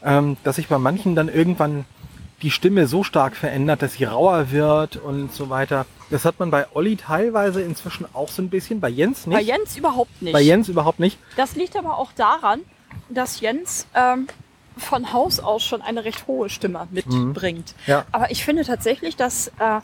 Ähm, 0.04 0.36
dass 0.44 0.56
sich 0.56 0.68
bei 0.68 0.78
manchen 0.78 1.14
dann 1.14 1.28
irgendwann 1.28 1.84
die 2.42 2.50
Stimme 2.50 2.86
so 2.86 3.02
stark 3.02 3.34
verändert, 3.34 3.80
dass 3.82 3.94
sie 3.94 4.04
rauer 4.04 4.50
wird 4.50 4.96
und 4.96 5.32
so 5.32 5.48
weiter. 5.48 5.86
Das 6.10 6.24
hat 6.24 6.38
man 6.38 6.50
bei 6.50 6.66
Olli 6.74 6.96
teilweise 6.96 7.62
inzwischen 7.62 8.06
auch 8.14 8.28
so 8.28 8.42
ein 8.42 8.50
bisschen, 8.50 8.78
bei 8.80 8.90
Jens 8.90 9.26
nicht. 9.26 9.36
Bei 9.36 9.42
Jens 9.42 9.76
überhaupt 9.76 10.20
nicht. 10.22 10.32
Bei 10.34 10.42
Jens 10.42 10.68
überhaupt 10.68 11.00
nicht. 11.00 11.18
Das 11.36 11.56
liegt 11.56 11.76
aber 11.76 11.98
auch 11.98 12.12
daran, 12.12 12.60
dass 13.08 13.40
Jens 13.40 13.86
ähm, 13.94 14.26
von 14.76 15.14
Haus 15.14 15.40
aus 15.40 15.64
schon 15.64 15.80
eine 15.80 16.04
recht 16.04 16.26
hohe 16.26 16.50
Stimme 16.50 16.86
mitbringt. 16.90 17.74
Ja. 17.86 18.04
Aber 18.12 18.30
ich 18.30 18.44
finde 18.44 18.64
tatsächlich, 18.64 19.16
dass, 19.16 19.48
äh, 19.58 19.80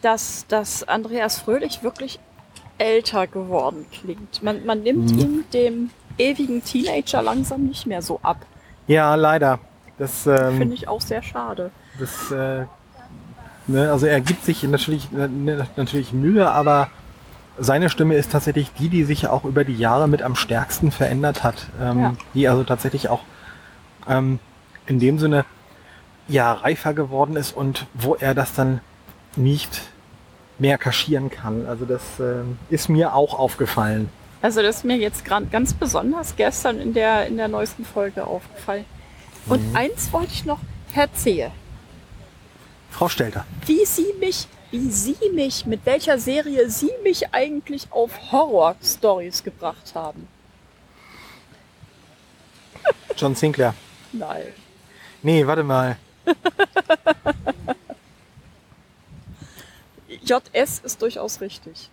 dass, 0.00 0.46
dass 0.48 0.84
Andreas 0.88 1.38
Fröhlich 1.40 1.82
wirklich 1.82 2.18
älter 2.78 3.26
geworden 3.26 3.84
klingt. 3.92 4.42
Man, 4.42 4.64
man 4.64 4.82
nimmt 4.82 5.12
Mhm. 5.12 5.18
ihm 5.18 5.44
dem 5.52 5.90
ewigen 6.18 6.64
Teenager 6.64 7.22
langsam 7.22 7.64
nicht 7.64 7.86
mehr 7.86 8.00
so 8.02 8.20
ab. 8.22 8.46
Ja, 8.86 9.14
leider. 9.14 9.58
Das, 9.98 10.26
ähm, 10.26 10.58
Finde 10.58 10.74
ich 10.74 10.88
auch 10.88 11.00
sehr 11.00 11.22
schade. 11.22 11.70
Das, 11.98 12.30
äh, 12.30 12.64
ne, 13.66 13.90
also 13.90 14.06
er 14.06 14.20
gibt 14.20 14.44
sich 14.44 14.62
natürlich, 14.64 15.10
ne, 15.12 15.66
natürlich 15.76 16.12
Mühe, 16.12 16.50
aber 16.50 16.88
seine 17.58 17.90
Stimme 17.90 18.14
ist 18.16 18.32
tatsächlich 18.32 18.72
die, 18.72 18.88
die 18.88 19.04
sich 19.04 19.28
auch 19.28 19.44
über 19.44 19.64
die 19.64 19.76
Jahre 19.76 20.08
mit 20.08 20.22
am 20.22 20.34
stärksten 20.34 20.90
verändert 20.90 21.44
hat. 21.44 21.66
Ähm, 21.80 21.98
Ja. 22.00 22.14
Die 22.34 22.48
also 22.48 22.64
tatsächlich 22.64 23.08
auch 23.08 23.20
ähm, 24.08 24.38
in 24.86 24.98
dem 24.98 25.18
Sinne 25.18 25.44
ja 26.28 26.52
reifer 26.52 26.94
geworden 26.94 27.36
ist 27.36 27.54
und 27.54 27.86
wo 27.94 28.14
er 28.14 28.34
das 28.34 28.54
dann 28.54 28.80
nicht 29.36 29.82
mehr 30.58 30.78
kaschieren 30.78 31.30
kann. 31.30 31.66
Also 31.66 31.84
das 31.84 32.02
ähm, 32.20 32.58
ist 32.70 32.88
mir 32.88 33.14
auch 33.14 33.38
aufgefallen. 33.38 34.08
Also 34.42 34.60
das 34.60 34.78
ist 34.78 34.84
mir 34.84 34.96
jetzt 34.96 35.24
grad 35.24 35.50
ganz 35.52 35.72
besonders 35.72 36.34
gestern 36.36 36.80
in 36.80 36.92
der, 36.94 37.26
in 37.26 37.36
der 37.36 37.46
neuesten 37.48 37.84
Folge 37.84 38.26
aufgefallen. 38.26 38.84
Und 39.46 39.70
Mhm. 39.70 39.76
eins 39.76 40.12
wollte 40.12 40.32
ich 40.32 40.44
noch 40.44 40.58
erzählen. 40.94 41.52
Frau 42.90 43.08
Stelter. 43.08 43.46
wie 43.66 43.84
Sie 43.86 44.12
mich, 44.20 44.46
wie 44.70 44.90
Sie 44.90 45.16
mich, 45.32 45.64
mit 45.64 45.86
welcher 45.86 46.18
Serie 46.18 46.68
Sie 46.68 46.90
mich 47.02 47.32
eigentlich 47.32 47.86
auf 47.90 48.32
Horror-Stories 48.32 49.42
gebracht 49.44 49.94
haben. 49.94 50.28
John 53.16 53.34
Sinclair. 53.34 53.74
Nein. 54.12 54.42
Nee, 55.22 55.46
warte 55.46 55.62
mal. 55.62 55.96
JS 60.24 60.80
ist 60.80 61.00
durchaus 61.00 61.40
richtig. 61.40 61.88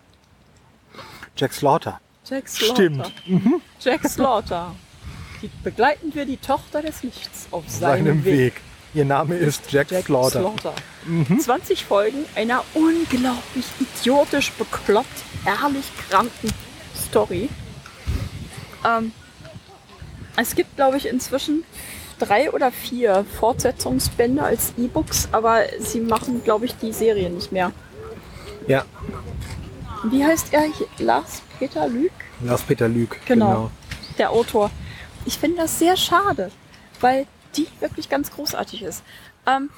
Jack 1.36 1.52
Slaughter. 1.54 2.00
Jack 2.30 2.48
Slaughter. 2.48 2.74
Stimmt. 2.74 3.12
Jack 3.80 4.08
Slaughter. 4.08 4.74
Die, 5.42 5.50
begleiten 5.64 6.14
wir 6.14 6.26
die 6.26 6.36
Tochter 6.36 6.80
des 6.80 7.02
Lichts 7.02 7.48
auf 7.50 7.68
Seinem, 7.68 8.06
seinem, 8.06 8.24
Weg. 8.24 8.60
Ihr 8.94 9.04
Name 9.04 9.36
ist 9.36 9.72
Jack, 9.72 9.90
Jack 9.90 10.04
Slaughter. 10.04 10.40
Slaughter. 10.40 10.74
20 11.40 11.84
Folgen 11.84 12.24
einer 12.36 12.62
unglaublich 12.74 13.64
idiotisch, 13.80 14.52
bekloppt, 14.52 15.24
ehrlich 15.44 15.86
kranken 16.08 16.52
Story. 16.96 17.48
Ähm, 18.86 19.12
es 20.36 20.54
gibt, 20.54 20.76
glaube 20.76 20.98
ich, 20.98 21.08
inzwischen 21.08 21.64
drei 22.18 22.50
oder 22.52 22.70
vier 22.70 23.24
Fortsetzungsbände 23.38 24.42
als 24.42 24.74
E-Books, 24.78 25.30
aber 25.32 25.62
sie 25.80 26.00
machen, 26.00 26.44
glaube 26.44 26.66
ich, 26.66 26.76
die 26.76 26.92
Serie 26.92 27.30
nicht 27.30 27.50
mehr. 27.50 27.72
Ja, 28.68 28.84
Wie 30.04 30.24
heißt 30.24 30.52
er? 30.52 30.64
Lars 30.98 31.42
Peter 31.58 31.86
Lüg? 31.88 32.12
Lars 32.42 32.62
Peter 32.62 32.88
Lüg. 32.88 33.20
Genau. 33.26 33.70
Der 34.18 34.30
Autor. 34.30 34.70
Ich 35.26 35.38
finde 35.38 35.58
das 35.58 35.78
sehr 35.78 35.96
schade, 35.96 36.50
weil 37.00 37.26
die 37.56 37.66
wirklich 37.80 38.08
ganz 38.08 38.30
großartig 38.30 38.82
ist. 38.82 39.02
Ähm, 39.46 39.70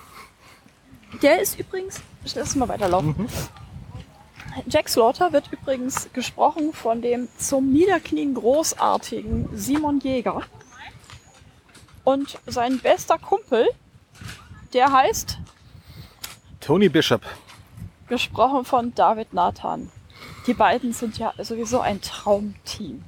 der 1.21 1.41
ist 1.41 1.59
übrigens, 1.59 2.01
ich 2.25 2.35
lasse 2.35 2.59
mal 2.59 2.69
weiterlaufen. 2.69 3.29
Jack 4.67 4.89
Slaughter 4.89 5.33
wird 5.33 5.51
übrigens 5.51 6.09
gesprochen 6.13 6.73
von 6.73 7.01
dem 7.03 7.29
zum 7.39 7.73
Niederknien 7.73 8.35
großartigen 8.35 9.49
Simon 9.55 9.99
Jäger. 10.01 10.43
Und 12.05 12.39
sein 12.47 12.79
bester 12.79 13.19
Kumpel, 13.19 13.67
der 14.73 14.93
heißt, 14.93 15.39
Tony 16.61 16.89
Bishop. 16.89 17.23
gesprochen 18.09 18.65
von 18.65 18.95
David 18.95 19.33
Nathan. 19.33 19.91
Die 20.47 20.55
beiden 20.55 20.93
sind 20.93 21.19
ja 21.19 21.33
sowieso 21.39 21.81
ein 21.81 22.01
Traumteam. 22.01 23.03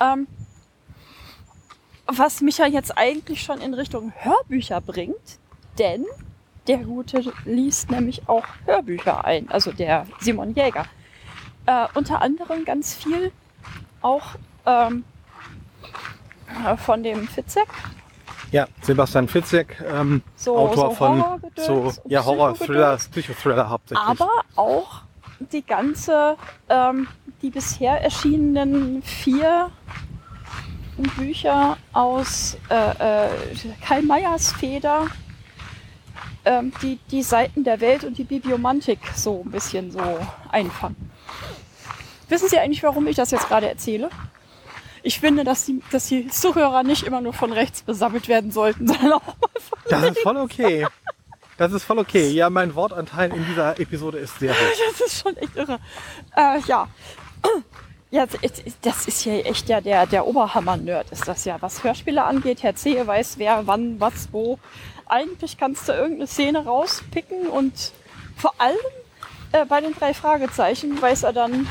Ähm, 0.00 0.26
was 2.06 2.40
mich 2.40 2.58
ja 2.58 2.66
jetzt 2.66 2.96
eigentlich 2.96 3.42
schon 3.42 3.60
in 3.60 3.74
Richtung 3.74 4.12
Hörbücher 4.16 4.80
bringt, 4.80 5.38
denn 5.78 6.04
der 6.66 6.78
Gute 6.78 7.32
liest 7.44 7.90
nämlich 7.90 8.28
auch 8.28 8.44
Hörbücher 8.64 9.24
ein, 9.24 9.48
also 9.50 9.72
der 9.72 10.06
Simon 10.20 10.54
Jäger. 10.54 10.86
Äh, 11.66 11.86
unter 11.94 12.22
anderem 12.22 12.64
ganz 12.64 12.94
viel 12.94 13.32
auch 14.02 14.36
ähm, 14.66 15.04
äh, 16.64 16.76
von 16.76 17.02
dem 17.02 17.26
Fitzek. 17.26 17.66
Ja, 18.52 18.68
Sebastian 18.82 19.26
Fitzek, 19.26 19.82
ähm, 19.84 20.22
So- 20.36 20.56
Autor 20.56 20.90
so 20.90 20.94
von 20.94 21.24
so, 21.56 21.92
ja, 22.06 22.24
Horror-Thriller. 22.24 22.96
Psychothriller 22.96 23.68
hauptsächlich. 23.68 24.06
aber 24.06 24.30
auch 24.54 25.02
die 25.40 25.64
ganze, 25.64 26.36
ähm, 26.68 27.08
die 27.42 27.50
bisher 27.50 28.00
erschienenen 28.02 29.02
vier 29.02 29.70
Bücher 31.16 31.76
aus 31.92 32.56
äh, 32.70 33.26
äh, 33.26 33.30
Karl 33.86 34.02
Mayers 34.02 34.52
Feder, 34.52 35.06
ähm, 36.44 36.72
die 36.82 36.98
die 37.10 37.22
Seiten 37.22 37.64
der 37.64 37.80
Welt 37.80 38.04
und 38.04 38.16
die 38.16 38.24
Bibliomantik 38.24 38.98
so 39.14 39.42
ein 39.44 39.50
bisschen 39.50 39.90
so 39.90 40.00
einfangen. 40.50 41.10
Wissen 42.28 42.48
Sie 42.48 42.58
eigentlich, 42.58 42.82
warum 42.82 43.06
ich 43.06 43.16
das 43.16 43.30
jetzt 43.30 43.48
gerade 43.48 43.68
erzähle? 43.68 44.10
Ich 45.02 45.20
finde, 45.20 45.44
dass 45.44 45.66
die, 45.66 45.80
dass 45.92 46.08
die 46.08 46.26
Zuhörer 46.28 46.82
nicht 46.82 47.04
immer 47.04 47.20
nur 47.20 47.32
von 47.32 47.52
rechts 47.52 47.82
besammelt 47.82 48.26
werden 48.26 48.50
sollten, 48.50 48.88
sondern 48.88 49.12
auch 49.12 49.26
mal 49.26 49.60
von 49.60 49.78
Das 49.88 50.02
ist 50.02 50.18
voll 50.18 50.36
okay. 50.36 50.86
Das 51.56 51.72
ist 51.72 51.84
voll 51.84 51.98
okay. 51.98 52.28
Ja, 52.28 52.50
mein 52.50 52.74
Wortanteil 52.74 53.32
in 53.34 53.44
dieser 53.46 53.78
Episode 53.80 54.18
ist 54.18 54.38
sehr 54.38 54.52
hoch. 54.52 54.56
Das 54.98 55.00
ist 55.06 55.22
schon 55.22 55.36
echt 55.36 55.56
irre. 55.56 55.78
Äh, 56.36 56.60
ja. 56.66 56.88
Ja, 58.08 58.24
das 58.82 59.08
ist 59.08 59.24
ja 59.24 59.34
echt 59.34 59.68
ja 59.68 59.80
der, 59.80 60.06
der 60.06 60.26
Oberhammer-Nerd 60.28 61.10
ist 61.10 61.26
das 61.26 61.44
ja. 61.44 61.60
Was 61.60 61.82
Hörspiele 61.82 62.22
angeht, 62.22 62.62
Herr 62.62 62.76
Zehe 62.76 63.04
weiß 63.04 63.36
wer, 63.38 63.66
wann, 63.66 63.98
was, 63.98 64.28
wo. 64.30 64.60
Eigentlich 65.06 65.58
kannst 65.58 65.88
du 65.88 65.92
irgendeine 65.92 66.28
Szene 66.28 66.64
rauspicken 66.64 67.48
und 67.48 67.92
vor 68.36 68.54
allem 68.58 68.76
äh, 69.50 69.64
bei 69.64 69.80
den 69.80 69.92
drei 69.92 70.14
Fragezeichen 70.14 71.02
weiß 71.02 71.24
er 71.24 71.32
dann, 71.32 71.68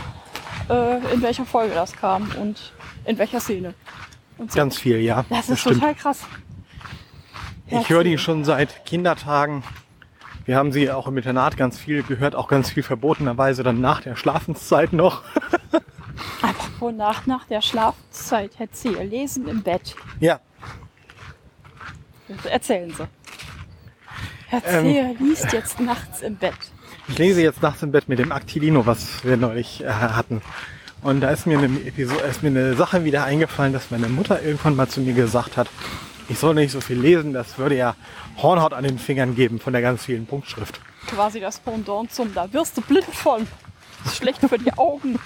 äh, 0.70 1.14
in 1.14 1.22
welcher 1.22 1.46
Folge 1.46 1.74
das 1.74 1.94
kam 1.94 2.30
und 2.40 2.74
in 3.06 3.18
welcher 3.18 3.40
Szene. 3.40 3.74
So. 4.38 4.46
Ganz 4.54 4.78
viel, 4.78 5.00
ja. 5.00 5.26
das 5.30 5.50
ist 5.50 5.62
stimmt. 5.62 5.80
total 5.80 5.96
krass. 5.96 6.20
Ich 7.68 7.90
höre 7.90 8.04
die 8.04 8.18
schon 8.18 8.44
seit 8.46 8.86
Kindertagen. 8.86 9.64
Wir 10.46 10.58
haben 10.58 10.72
sie 10.72 10.92
auch 10.92 11.08
im 11.08 11.18
Internat 11.18 11.58
ganz 11.58 11.80
viel 11.80 12.04
gehört, 12.04 12.36
auch 12.36 12.48
ganz 12.48 12.70
viel 12.70 12.84
verbotenerweise 12.84 13.64
dann 13.64 13.82
nach 13.82 14.02
der 14.02 14.16
Schlafenszeit 14.16 14.94
noch. 14.94 15.24
Apropos 16.42 16.94
nach, 16.94 17.26
nach 17.26 17.46
der 17.46 17.62
Schlafzeit, 17.62 18.52
Herr 18.58 18.72
Zehe, 18.72 19.04
lesen 19.04 19.48
im 19.48 19.64
Bett. 19.64 19.96
Ja, 20.20 20.40
Erzählen 22.50 22.92
Sie. 22.92 23.08
Herr 24.48 24.62
Ähm. 24.66 24.84
Zehe 24.84 25.16
liest 25.20 25.54
jetzt 25.54 25.80
nachts 25.80 26.22
im 26.22 26.36
Bett. 26.36 26.54
ich 27.08 27.18
lese 27.18 27.42
jetzt 27.42 27.62
nachts 27.62 27.84
im 27.84 27.92
Bett 27.92 28.10
mit 28.10 28.20
dem 28.20 28.32
Actilino, 28.32 28.86
was 28.86 29.24
wir 29.24 29.38
neulich 29.38 29.84
äh, 29.84 29.90
hatten. 29.90 30.42
Und 31.02 31.22
da 31.22 31.30
ist 31.30 31.46
mir, 31.46 31.60
eine 31.60 31.68
Episode, 31.86 32.22
ist 32.22 32.42
mir 32.42 32.50
eine 32.50 32.76
Sache 32.76 33.04
wieder 33.04 33.26
eingefallen, 33.26 33.74
dass 33.74 33.92
meine 33.92 34.08
Mutter 34.08 34.42
irgendwann 34.42 34.76
mal 34.76 34.88
zu 34.88 35.02
mir 35.02 35.14
gesagt 35.14 35.56
hat, 35.56 35.68
ich 36.30 36.40
soll 36.40 36.56
nicht 36.56 36.72
so 36.72 36.82
viel 36.82 37.00
lesen, 37.00 37.34
das 37.34 37.58
würde 37.58 37.76
ja 37.76 37.96
Hornhaut 38.42 38.74
an 38.74 38.84
den 38.84 39.00
Fingern 39.00 39.36
geben 39.36 39.60
von 39.60 39.74
der 39.74 39.82
ganz 39.82 40.06
vielen 40.06 40.26
Punktschrift. 40.26 40.80
Quasi 41.08 41.40
das 41.40 41.60
Pendant 41.60 42.12
zum 42.12 42.34
Da 42.34 42.52
wirst 42.52 42.78
du 42.78 42.82
blind 42.82 43.06
von. 43.06 43.48
Ist 44.06 44.18
schlecht 44.18 44.40
für 44.42 44.58
die 44.58 44.74
Augen. 44.74 45.20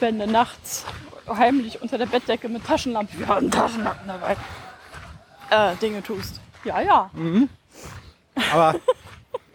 Wenn 0.00 0.18
du 0.18 0.26
nachts 0.26 0.84
heimlich 1.28 1.82
unter 1.82 1.98
der 1.98 2.06
Bettdecke 2.06 2.48
mit 2.48 2.64
Taschenlampe, 2.64 3.18
wir 3.18 3.28
hatten 3.28 3.50
Taschenlampen 3.50 4.06
dabei, 4.06 4.36
äh, 5.50 5.76
Dinge 5.76 6.02
tust. 6.02 6.40
Ja, 6.64 6.80
ja. 6.80 7.10
Aber 8.52 8.76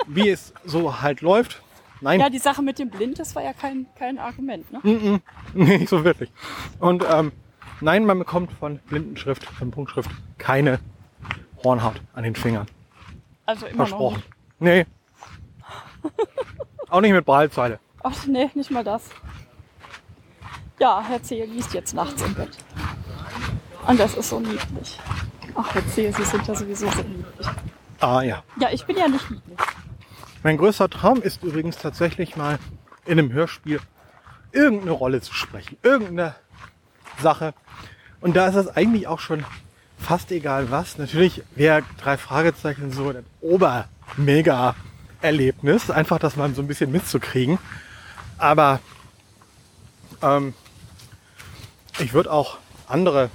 wie 0.07 0.29
es 0.29 0.53
so 0.65 1.01
halt 1.01 1.21
läuft, 1.21 1.61
nein, 2.01 2.19
Ja, 2.19 2.29
die 2.29 2.39
Sache 2.39 2.61
mit 2.61 2.79
dem 2.79 2.89
Blind, 2.89 3.19
das 3.19 3.35
war 3.35 3.43
ja 3.43 3.53
kein, 3.53 3.85
kein 3.97 4.17
Argument, 4.17 4.65
ne? 4.71 5.21
nicht 5.53 5.89
so 5.89 6.03
wirklich. 6.03 6.31
Und 6.79 7.03
ähm, 7.09 7.31
nein, 7.81 8.05
man 8.05 8.19
bekommt 8.19 8.51
von 8.53 8.79
Blindenschrift, 8.79 9.43
von 9.43 9.71
Punktschrift 9.71 10.09
keine 10.37 10.79
Hornhaut 11.63 12.01
an 12.13 12.23
den 12.23 12.35
Fingern. 12.35 12.67
Also 13.45 13.65
immer 13.65 13.83
noch 13.83 13.87
Versprochen. 13.89 14.23
nicht. 14.59 14.85
Nee. 14.85 14.85
Auch 16.89 17.01
nicht 17.01 17.11
mit 17.13 17.25
Braillezeile. 17.25 17.79
Ach 18.03 18.25
nee, 18.25 18.49
nicht 18.53 18.71
mal 18.71 18.83
das. 18.83 19.09
Ja, 20.79 21.03
Herr 21.07 21.21
Zehe 21.21 21.45
liest 21.45 21.73
jetzt 21.73 21.93
nachts 21.93 22.21
im 22.23 22.33
Bett. 22.33 22.57
Und 23.87 23.99
das 23.99 24.15
ist 24.15 24.29
so 24.29 24.39
niedlich. 24.39 24.99
Ach, 25.55 25.73
Herr 25.75 25.87
Zehe, 25.87 26.11
Sie 26.13 26.23
sind 26.23 26.47
ja 26.47 26.55
sowieso 26.55 26.89
so 26.89 27.03
niedlich. 27.03 27.47
Ah 27.99 28.21
ja. 28.21 28.43
Ja, 28.59 28.69
ich 28.71 28.85
bin 28.85 28.97
ja 28.97 29.07
nicht 29.07 29.29
niedlich. 29.29 29.59
Mein 30.43 30.57
größter 30.57 30.89
Traum 30.89 31.21
ist 31.21 31.43
übrigens 31.43 31.77
tatsächlich 31.77 32.35
mal 32.35 32.57
in 33.05 33.19
einem 33.19 33.31
Hörspiel 33.31 33.79
irgendeine 34.51 34.91
Rolle 34.91 35.21
zu 35.21 35.33
sprechen. 35.33 35.77
Irgendeine 35.83 36.35
Sache. 37.21 37.53
Und 38.19 38.35
da 38.35 38.47
ist 38.47 38.55
es 38.55 38.67
eigentlich 38.67 39.07
auch 39.07 39.19
schon 39.19 39.45
fast 39.97 40.31
egal 40.31 40.71
was. 40.71 40.97
Natürlich 40.97 41.43
wäre 41.55 41.83
drei 42.01 42.17
Fragezeichen 42.17 42.91
so 42.91 43.09
ein 43.09 43.25
Ober-Mega-Erlebnis. 43.41 45.89
Einfach 45.89 46.19
das 46.19 46.35
mal 46.35 46.53
so 46.53 46.61
ein 46.61 46.67
bisschen 46.67 46.91
mitzukriegen. 46.91 47.57
Aber 48.37 48.79
ähm, 50.21 50.53
ich 51.99 52.13
würde 52.13 52.31
auch 52.31 52.57
andere 52.87 53.29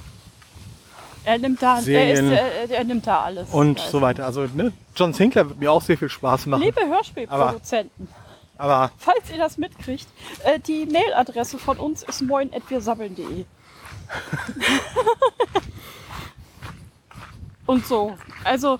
Er 1.24 1.38
nimmt 1.38 1.62
da, 1.62 1.80
er, 1.80 2.12
ist, 2.12 2.22
er, 2.22 2.70
er 2.70 2.84
nimmt 2.84 3.06
da 3.06 3.20
alles. 3.22 3.48
und 3.50 3.78
Also, 3.78 3.90
so 3.90 4.00
weiter. 4.02 4.26
Also 4.26 4.46
ne, 4.54 4.72
John 4.94 5.12
Sinclair 5.12 5.48
wird 5.48 5.58
mir 5.60 5.72
auch 5.72 5.82
sehr 5.82 5.98
viel 5.98 6.08
Spaß 6.08 6.46
machen. 6.46 6.62
Liebe 6.62 6.80
Hörspielproduzenten, 6.86 8.08
Aber 8.58 8.90
falls 8.98 9.30
ihr 9.30 9.38
das 9.38 9.58
mitkriegt, 9.58 10.06
äh, 10.44 10.58
die 10.60 10.86
Mailadresse 10.86 11.58
von 11.58 11.78
uns 11.78 12.02
ist 12.02 12.22
moin.wirsabbeln.de. 12.22 13.44
Und 17.66 17.86
so. 17.86 18.16
Also, 18.44 18.78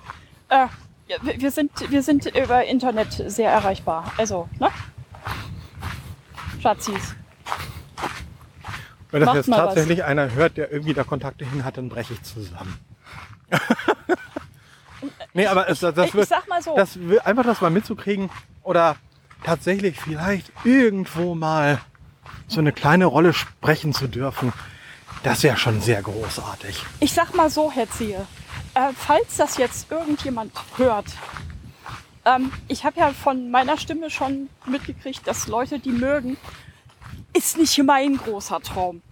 äh, 0.49 0.67
wir 1.23 1.51
sind, 1.51 1.71
wir 1.91 2.03
sind 2.03 2.27
über 2.37 2.65
Internet 2.65 3.13
sehr 3.27 3.51
erreichbar. 3.51 4.13
Also, 4.17 4.49
ne? 4.59 4.71
Schatzis. 6.61 7.15
wenn 9.11 9.21
das 9.21 9.27
Macht 9.27 9.37
jetzt 9.37 9.49
mal 9.49 9.59
was. 9.59 9.67
tatsächlich 9.67 10.05
einer 10.05 10.33
hört, 10.33 10.57
der 10.57 10.73
irgendwie 10.73 10.95
da 10.95 11.05
Kontakte 11.05 11.45
hin 11.45 11.65
hat, 11.65 11.77
dann 11.77 11.89
breche 11.89 12.15
ich 12.15 12.23
zusammen. 12.23 12.79
nee, 15.35 15.47
aber 15.47 15.69
es, 15.69 15.81
das, 15.81 15.97
ich 15.97 16.15
wird, 16.15 16.29
sag 16.29 16.49
mal 16.49 16.61
so. 16.63 16.75
das 16.75 16.99
einfach 17.25 17.45
das 17.45 17.61
mal 17.61 17.71
mitzukriegen 17.71 18.31
oder 18.63 18.97
tatsächlich 19.45 20.01
vielleicht 20.01 20.51
irgendwo 20.65 21.35
mal 21.37 21.81
so 22.49 22.61
eine 22.61 22.73
kleine 22.73 23.07
Rolle 23.07 23.33
sprechen 23.33 23.93
zu 23.93 24.09
dürfen, 24.09 24.53
das 25.27 25.43
wäre 25.43 25.57
schon 25.57 25.81
sehr 25.81 26.03
großartig. 26.03 26.85
Ich 27.01 27.13
sag 27.13 27.35
mal 27.35 27.51
so, 27.51 27.73
Herr 27.73 27.91
Zehe, 27.91 28.25
äh, 28.75 28.93
falls 28.97 29.37
das 29.37 29.57
jetzt 29.57 29.91
irgendjemand 29.91 30.53
hört, 30.77 31.07
ähm, 32.25 32.53
ich 32.69 32.85
habe 32.85 33.01
ja 33.01 33.11
von 33.11 33.51
meiner 33.51 33.77
Stimme 33.77 34.09
schon 34.09 34.49
mitgekriegt, 34.67 35.27
dass 35.27 35.49
Leute 35.49 35.81
die 35.81 35.91
mögen, 35.91 36.37
ist 37.33 37.59
nicht 37.59 37.77
mein 37.83 38.19
großer 38.19 38.61
Traum. 38.61 39.03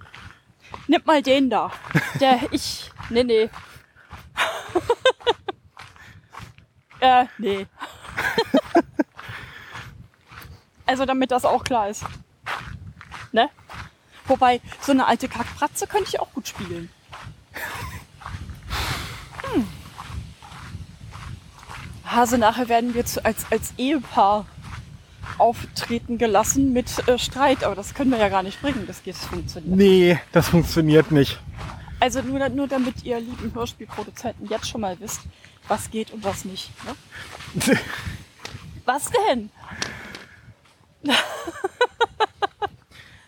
Nimm 0.87 1.03
mal 1.05 1.20
den 1.20 1.50
da. 1.50 1.72
Der 2.20 2.38
ich. 2.53 2.92
Nee, 3.11 3.24
nee. 3.24 3.50
äh, 7.00 7.24
nee. 7.38 7.66
also 10.87 11.07
damit 11.07 11.33
das 11.33 11.44
auch 11.44 11.64
klar 11.64 11.88
ist. 11.88 12.05
Ne? 13.33 13.50
Wobei, 14.26 14.60
so 14.80 14.92
eine 14.92 15.06
alte 15.06 15.28
Kackpratze 15.28 15.87
könnte 15.87 16.08
ich 16.08 16.20
auch 16.20 16.32
gut 16.32 16.48
spielen. 16.48 16.88
Hase, 22.04 22.38
nachher 22.38 22.68
werden 22.68 22.94
wir 22.94 23.04
zu, 23.04 23.24
als, 23.24 23.46
als 23.50 23.74
Ehepaar 23.76 24.46
auftreten 25.38 26.18
gelassen 26.18 26.72
mit 26.72 27.08
äh, 27.08 27.18
Streit, 27.18 27.64
aber 27.64 27.74
das 27.74 27.94
können 27.94 28.10
wir 28.10 28.18
ja 28.18 28.28
gar 28.28 28.42
nicht 28.42 28.60
bringen, 28.60 28.84
das 28.87 29.02
geht 29.02 29.14
das 29.16 29.24
funktioniert. 29.24 29.76
Nee, 29.76 30.20
das 30.32 30.48
funktioniert 30.48 31.10
nicht. 31.10 31.40
Also 31.98 32.22
nur, 32.22 32.48
nur 32.50 32.68
damit 32.68 33.02
ihr 33.04 33.18
lieben 33.18 33.52
Hörspielproduzenten 33.54 34.48
jetzt 34.48 34.68
schon 34.68 34.82
mal 34.82 34.98
wisst, 35.00 35.22
was 35.66 35.90
geht 35.90 36.12
und 36.12 36.22
was 36.22 36.44
nicht. 36.44 36.70
Ne? 36.84 37.76
Was 38.87 39.10
denn? 39.30 39.48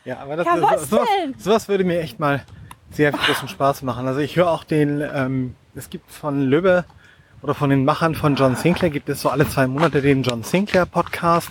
Ja, 0.07 0.19
aber 0.21 0.37
das, 0.37 0.47
Ja, 0.47 0.63
was 0.63 0.89
so- 0.89 0.97
sowas, 0.97 1.09
denn? 1.23 1.35
sowas 1.39 1.69
würde 1.69 1.85
mir 1.85 2.01
echt 2.01 2.19
mal 2.21 2.43
sehr 2.91 3.13
großen 3.13 3.49
Spaß 3.49 3.83
machen. 3.83 4.07
Also 4.07 4.21
ich 4.21 4.37
höre 4.37 4.49
auch 4.51 4.65
den, 4.65 5.03
ähm, 5.15 5.55
es 5.75 5.91
gibt 5.91 6.11
von 6.11 6.41
Lübbe 6.43 6.85
oder 7.43 7.55
von 7.55 7.69
den 7.71 7.85
Machern 7.85 8.15
von 8.15 8.37
John 8.37 8.57
Sinclair 8.57 8.91
gibt 8.91 9.09
es 9.11 9.21
so 9.21 9.29
alle 9.29 9.47
zwei 9.49 9.67
Monate 9.67 10.01
den 10.01 10.23
John 10.23 10.43
Sinclair 10.43 10.87
Podcast. 10.87 11.51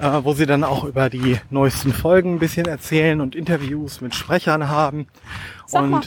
äh, 0.00 0.24
wo 0.24 0.32
sie 0.32 0.44
dann 0.46 0.64
auch 0.64 0.82
über 0.82 1.08
die 1.08 1.38
neuesten 1.50 1.92
Folgen 1.92 2.34
ein 2.34 2.38
bisschen 2.40 2.66
erzählen 2.66 3.20
und 3.20 3.36
Interviews 3.36 4.00
mit 4.00 4.12
Sprechern 4.16 4.68
haben. 4.68 5.06
Sag 5.66 5.82
und 5.84 5.90
mal. 5.90 6.00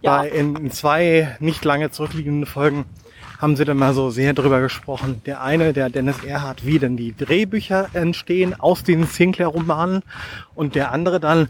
Ja. 0.00 0.18
bei 0.18 0.28
in, 0.28 0.54
in 0.54 0.70
zwei 0.70 1.36
nicht 1.40 1.64
lange 1.64 1.90
zurückliegenden 1.90 2.46
Folgen 2.46 2.84
haben 3.38 3.56
sie 3.56 3.64
dann 3.64 3.76
mal 3.76 3.94
so 3.94 4.10
sehr 4.10 4.32
drüber 4.32 4.60
gesprochen. 4.60 5.20
Der 5.26 5.42
eine, 5.42 5.72
der 5.72 5.90
Dennis 5.90 6.24
Erhardt, 6.24 6.64
wie 6.64 6.78
denn 6.78 6.96
die 6.96 7.16
Drehbücher 7.16 7.88
entstehen 7.92 8.58
aus 8.58 8.82
den 8.82 9.04
Sinclair-Romanen 9.04 10.02
und 10.54 10.74
der 10.74 10.92
andere 10.92 11.20
dann, 11.20 11.48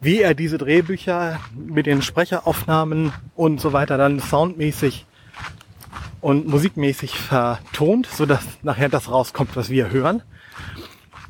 wie 0.00 0.20
er 0.20 0.34
diese 0.34 0.58
Drehbücher 0.58 1.40
mit 1.54 1.86
den 1.86 2.02
Sprecheraufnahmen 2.02 3.12
und 3.34 3.60
so 3.60 3.72
weiter 3.72 3.96
dann 3.96 4.20
soundmäßig 4.20 5.06
und 6.20 6.46
musikmäßig 6.46 7.18
vertont, 7.18 8.06
sodass 8.06 8.44
nachher 8.62 8.88
das 8.88 9.10
rauskommt, 9.10 9.56
was 9.56 9.70
wir 9.70 9.90
hören. 9.90 10.22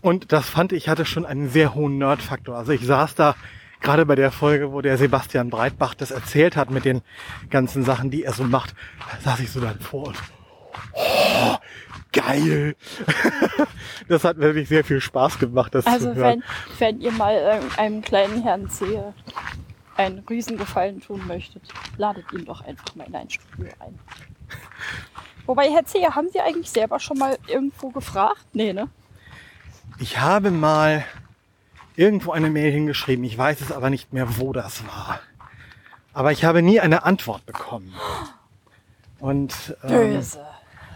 Und 0.01 0.33
das 0.33 0.49
fand 0.49 0.73
ich 0.73 0.89
hatte 0.89 1.05
schon 1.05 1.27
einen 1.27 1.51
sehr 1.51 1.75
hohen 1.75 1.99
Nerd-Faktor. 1.99 2.57
Also 2.57 2.73
ich 2.73 2.85
saß 2.85 3.15
da 3.15 3.35
gerade 3.81 4.07
bei 4.07 4.15
der 4.15 4.31
Folge, 4.31 4.73
wo 4.73 4.81
der 4.81 4.99
Sebastian 4.99 5.51
Breitbach 5.51 5.95
das 5.95 6.11
erzählt 6.11 6.57
hat 6.57 6.71
mit 6.71 6.85
den 6.85 7.03
ganzen 7.51 7.85
Sachen, 7.85 8.11
die 8.11 8.25
er 8.25 8.33
so 8.33 8.45
macht, 8.45 8.75
saß 9.25 9.41
ich 9.41 9.51
so 9.51 9.61
dann 9.61 9.79
vor 9.81 10.09
und 10.09 10.17
oh, 10.93 11.57
geil. 12.13 12.77
das 14.09 14.25
hat 14.25 14.39
wirklich 14.39 14.69
sehr 14.69 14.85
viel 14.85 15.01
Spaß 15.01 15.39
gemacht, 15.39 15.75
das 15.75 15.87
Also 15.87 16.13
zu 16.13 16.17
hören. 16.17 16.43
wenn, 16.79 16.95
wenn 16.97 17.01
ihr 17.01 17.13
mal 17.13 17.61
einem 17.77 18.03
kleinen 18.03 18.43
Herrn 18.43 18.69
Zehe 18.71 19.15
einen 19.97 20.21
Riesengefallen 20.21 21.01
tun 21.01 21.27
möchtet, 21.27 21.63
ladet 21.97 22.25
ihn 22.33 22.45
doch 22.45 22.61
einfach 22.65 22.95
mal 22.95 23.07
in 23.07 23.17
ein 23.17 23.31
Studio 23.31 23.73
ein. 23.81 23.99
Wobei, 25.47 25.71
Herr 25.71 25.85
Zehe, 25.85 26.15
haben 26.15 26.29
Sie 26.31 26.41
eigentlich 26.41 26.71
selber 26.71 27.01
schon 27.01 27.19
mal 27.19 27.39
irgendwo 27.47 27.89
gefragt? 27.89 28.45
Nee, 28.53 28.73
ne? 28.73 28.89
Ich 29.99 30.21
habe 30.21 30.51
mal 30.51 31.05
irgendwo 31.99 32.31
eine 32.31 32.49
Mail 32.49 32.71
hingeschrieben, 32.71 33.25
ich 33.25 33.37
weiß 33.37 33.61
es 33.61 33.73
aber 33.73 33.91
nicht 33.91 34.13
mehr, 34.13 34.39
wo 34.39 34.53
das 34.53 34.87
war. 34.87 35.21
Aber 36.15 36.31
ich 36.31 36.45
habe 36.45 36.63
nie 36.63 36.79
eine 36.81 37.05
Antwort 37.05 37.45
bekommen. 37.45 37.93
Und, 39.19 39.77
ähm, 39.83 40.15
Böse. 40.15 40.41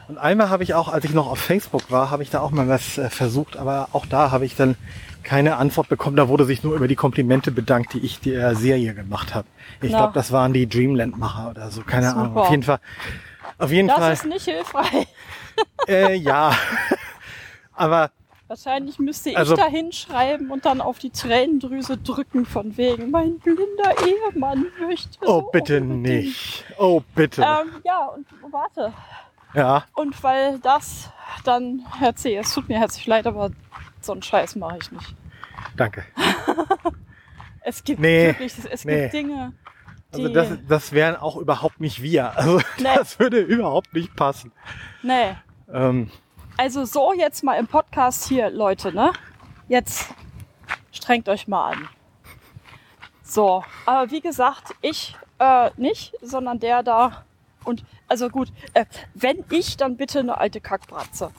und 0.07 0.17
einmal 0.19 0.49
habe 0.49 0.63
ich 0.63 0.75
auch, 0.75 0.89
als 0.89 1.05
ich 1.05 1.13
noch 1.13 1.27
auf 1.27 1.41
Facebook 1.41 1.91
war, 1.91 2.11
habe 2.11 2.23
ich 2.23 2.31
da 2.31 2.41
auch 2.41 2.53
mal 2.53 2.69
was 2.69 2.99
äh, 2.99 3.11
versucht, 3.11 3.57
aber 3.57 3.89
auch 3.93 4.07
da 4.07 4.31
habe 4.31 4.45
ich 4.45 4.55
dann 4.55 4.77
keine 5.25 5.57
Antwort 5.57 5.89
bekommen. 5.89 6.17
Da 6.17 6.29
wurde 6.29 6.45
sich 6.45 6.63
nur 6.63 6.77
über 6.77 6.87
die 6.87 6.97
Komplimente 6.97 7.51
bedankt, 7.51 7.95
die 7.95 8.01
ich 8.01 8.21
der 8.21 8.55
Serie 8.55 8.95
gemacht 8.95 9.35
habe. 9.35 9.49
Ich 9.81 9.89
glaube, 9.91 10.13
das 10.15 10.31
waren 10.31 10.53
die 10.53 10.69
Dreamland-Macher 10.69 11.51
oder 11.51 11.71
so, 11.73 11.83
keine 11.83 12.11
Super. 12.11 12.21
Ahnung. 12.21 12.37
Auf 12.37 12.51
jeden 12.51 12.63
Fall. 12.63 12.79
Auf 13.59 13.73
jeden 13.73 13.89
Das 13.89 13.99
Fall. 13.99 14.13
ist 14.13 14.25
nicht 14.27 14.45
hilfreich. 14.45 15.07
Äh, 15.89 16.15
ja. 16.15 16.53
aber 17.75 18.11
Wahrscheinlich 18.57 18.99
müsste 18.99 19.31
ich 19.31 19.39
Also- 19.39 19.57
da 19.57 19.65
hinschreiben 19.65 20.51
und 20.51 20.67
dann 20.67 20.83
auf 20.83 20.99
die 20.99 21.09
Tränendrüse 21.09 21.97
drücken 21.97 22.45
von 22.45 22.77
wegen, 22.77 23.11
mein 23.11 23.39
blinder 23.39 23.95
Ehemann 24.07 24.67
möchte 24.79 25.17
oh 25.23 25.27
so 25.27 25.41
bitte 25.51 25.81
unbedingt. 25.81 26.03
nicht. 26.27 26.65
Oh 26.77 27.01
bitte. 27.15 27.41
Ähm, 27.41 27.81
ja, 27.83 28.09
und 28.09 28.27
warte. 28.53 28.93
ja. 29.55 29.85
Und 29.95 30.23
weil 30.23 30.59
das 30.59 31.09
dann, 31.45 31.81
Herr 31.99 32.15
C., 32.15 32.37
es 32.37 32.53
tut 32.53 32.69
mir 32.69 32.79
herzlich 32.79 33.07
leid, 33.07 33.27
aber 33.27 33.53
so 34.03 34.13
einen 34.13 34.21
Scheiß 34.23 34.55
mache 34.57 34.77
ich 34.83 34.93
nicht. 34.93 35.15
Danke. 35.79 36.05
Es 37.65 37.83
gibt 37.85 38.01
Nee, 38.01 38.27
wirklich, 38.27 38.53
es 38.71 38.85
nee. 38.85 39.03
gibt 39.03 39.15
Dinge, 39.15 39.53
Also 40.13 40.29
das, 40.29 40.49
das 40.69 40.93
wären 40.93 41.17
auch 41.17 41.37
überhaupt 41.37 41.81
nicht 41.81 42.03
wir. 42.03 42.37
Also 42.37 42.59
Nee. 42.77 42.85
das 42.97 43.19
würde 43.19 43.39
überhaupt 43.41 43.95
nicht 43.95 44.15
passen. 44.15 44.53
nee. 45.03 45.37
Ähm, 45.73 46.11
Also 46.57 46.85
so 46.85 47.13
jetzt 47.13 47.43
mal 47.43 47.55
im 47.55 47.67
Podcast 47.67 48.29
hier, 48.29 48.51
Leute, 48.51 48.93
ne? 48.93 49.13
Jetzt 49.69 50.09
strengt 50.93 51.29
euch 51.29 51.49
mal 51.49 51.73
an. 51.73 51.89
So, 53.23 53.65
aber 53.87 54.11
wie 54.11 54.21
gesagt, 54.21 54.75
ich 54.83 55.17
äh, 55.39 55.71
nicht, 55.77 56.15
sondern 56.21 56.61
der 56.61 56.83
da. 56.83 57.25
Und 57.65 57.85
also 58.07 58.29
gut, 58.29 58.53
äh, 58.75 58.85
wenn 59.15 59.45
ich, 59.51 59.77
dann 59.77 59.97
bitte 59.97 60.21
eine 60.21 60.39
alte 60.39 60.61
Kackbratze. 60.61 61.31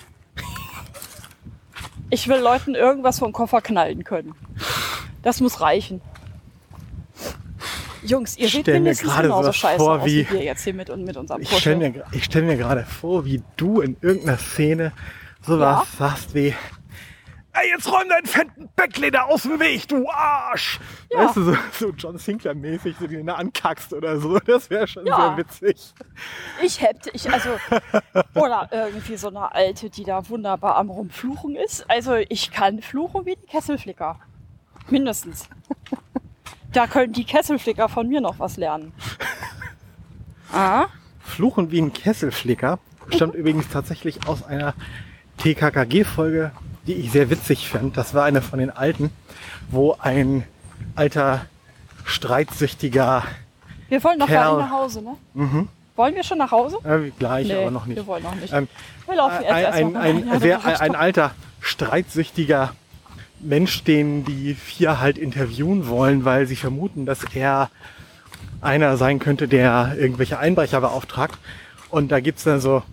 Ich 2.10 2.28
will 2.28 2.39
Leuten 2.39 2.76
irgendwas 2.76 3.19
vom 3.19 3.32
Koffer 3.32 3.62
knallen 3.62 4.04
können. 4.04 4.36
Das 5.21 5.39
muss 5.39 5.62
reichen. 5.62 6.02
Jungs, 8.06 8.38
ihr 8.38 8.50
seht 8.50 8.68
mindestens 8.68 9.10
gerade 9.10 9.28
genauso 9.28 9.54
scheiße 9.54 9.78
vor 9.78 10.00
aus 10.02 10.06
wie- 10.06 10.28
wie 10.30 10.34
wir 10.34 10.44
jetzt 10.44 10.63
hier 10.63 10.74
mit, 10.74 10.89
und 10.89 11.04
mit 11.04 11.16
unserem 11.18 11.42
ich 11.42 11.58
stelle 11.58 11.78
mir, 11.92 12.04
ich 12.12 12.24
stell 12.26 12.42
mir 12.44 12.58
gerade 12.58 12.84
vor, 12.84 13.26
wie 13.26 13.42
du 13.58 13.82
in 13.82 13.98
irgendeiner 14.02 14.38
Szene 14.38 14.92
sowas 15.42 15.86
sagst 15.98 16.34
wie 16.36 16.54
Ey, 17.56 17.70
jetzt 17.70 17.86
räum 17.88 18.10
deinen 18.10 18.26
fetten 18.26 18.68
Backleder 18.76 19.28
aus 19.28 19.44
dem 19.44 19.60
Weg, 19.60 19.88
du 19.88 20.10
Arsch! 20.10 20.80
Ja. 21.12 21.20
Weißt 21.28 21.38
du, 21.38 21.44
so, 21.44 21.56
so 21.80 21.89
John 21.92 22.18
Sinclair-mäßig, 22.18 22.96
so 23.00 23.06
den 23.06 23.28
du 23.28 23.36
ankackst 23.36 23.94
oder 23.94 24.20
so. 24.20 24.39
Das 24.48 24.72
wäre 24.72 24.88
schon 24.88 25.06
Ja. 25.06 25.36
sehr 25.36 25.38
witzig. 25.38 25.94
Ich 26.63 26.82
hätte, 26.82 27.12
ich, 27.13 27.32
also, 27.32 27.50
oder 28.34 28.70
irgendwie 28.72 29.18
so 29.18 29.28
eine 29.28 29.54
Alte, 29.54 29.92
die 29.92 30.04
da 30.04 30.28
wunderbar 30.30 30.78
am 30.78 30.89
Rumfluchen 30.89 31.56
ist. 31.56 31.86
Also, 31.92 32.16
ich 32.16 32.50
kann 32.50 32.82
fluchen 32.82 33.28
wie 33.28 33.36
die 33.36 33.46
Kesselflicker. 33.46 34.20
Mindestens. 34.89 35.48
Da 36.74 36.88
können 36.88 37.14
die 37.14 37.24
Kesselflicker 37.24 37.88
von 37.90 38.08
mir 38.08 38.22
noch 38.22 38.40
was 38.40 38.58
lernen. 38.58 38.92
Ah, 40.56 40.86
Fluchen 41.20 41.72
wie 41.72 41.82
ein 41.82 41.94
Kesselflicker 41.94 42.78
stammt 43.10 43.34
übrigens 43.34 43.70
tatsächlich 43.70 44.28
aus 44.28 44.44
einer 44.44 44.76
TKKG-Folge, 45.38 46.52
die 46.86 46.94
ich 46.94 47.12
sehr 47.12 47.32
witzig 47.32 47.68
fand. 47.70 47.98
Das 47.98 48.14
war 48.14 48.26
eine 48.26 48.44
von 48.44 48.60
den 48.60 48.70
alten, 48.70 49.10
wo 49.72 49.96
ein 50.00 50.44
alter, 50.96 51.46
streitsüchtiger, 52.06 53.24
wir 53.90 54.04
wollen 54.04 54.20
noch 54.20 54.28
Kerl. 54.28 54.44
gar 54.44 54.58
nicht 54.58 54.66
nach 54.66 54.72
Hause, 54.72 55.02
ne? 55.02 55.68
Wollen 55.96 56.16
wir 56.16 56.24
schon 56.24 56.38
nach 56.38 56.52
Hause? 56.52 56.78
äh, 56.84 57.10
gleich, 57.18 57.48
Nee, 57.48 57.56
aber 57.62 57.72
noch 57.72 57.88
nicht. 57.88 57.98
wir 57.98 58.06
wollen 58.06 58.22
noch 58.24 58.36
nicht. 58.36 58.54
Ähm, 58.54 58.68
Wir 59.08 59.16
laufen 59.16 59.42
jetzt 59.42 59.52
ein, 59.52 59.64
erstmal 59.64 60.02
ein, 60.04 60.18
ein, 60.18 60.28
Ja, 60.28 60.40
sehr, 60.40 60.82
ein 60.82 60.96
alter, 60.96 61.32
streitsüchtiger 61.62 62.74
Mensch, 63.43 63.84
den 63.84 64.25
die 64.25 64.53
vier 64.53 64.99
halt 64.99 65.17
interviewen 65.17 65.88
wollen, 65.88 66.25
weil 66.25 66.47
sie 66.47 66.56
vermuten, 66.56 67.06
dass 67.06 67.23
er 67.34 67.69
einer 68.62 68.97
sein 68.97 69.19
könnte, 69.19 69.47
der 69.47 69.95
irgendwelche 69.97 70.39
Einbrecher 70.39 70.82
beauftragt. 70.82 71.38
Und 71.89 72.12
da 72.12 72.19
gibt's 72.19 72.43
dann 72.43 72.60
so 72.60 72.84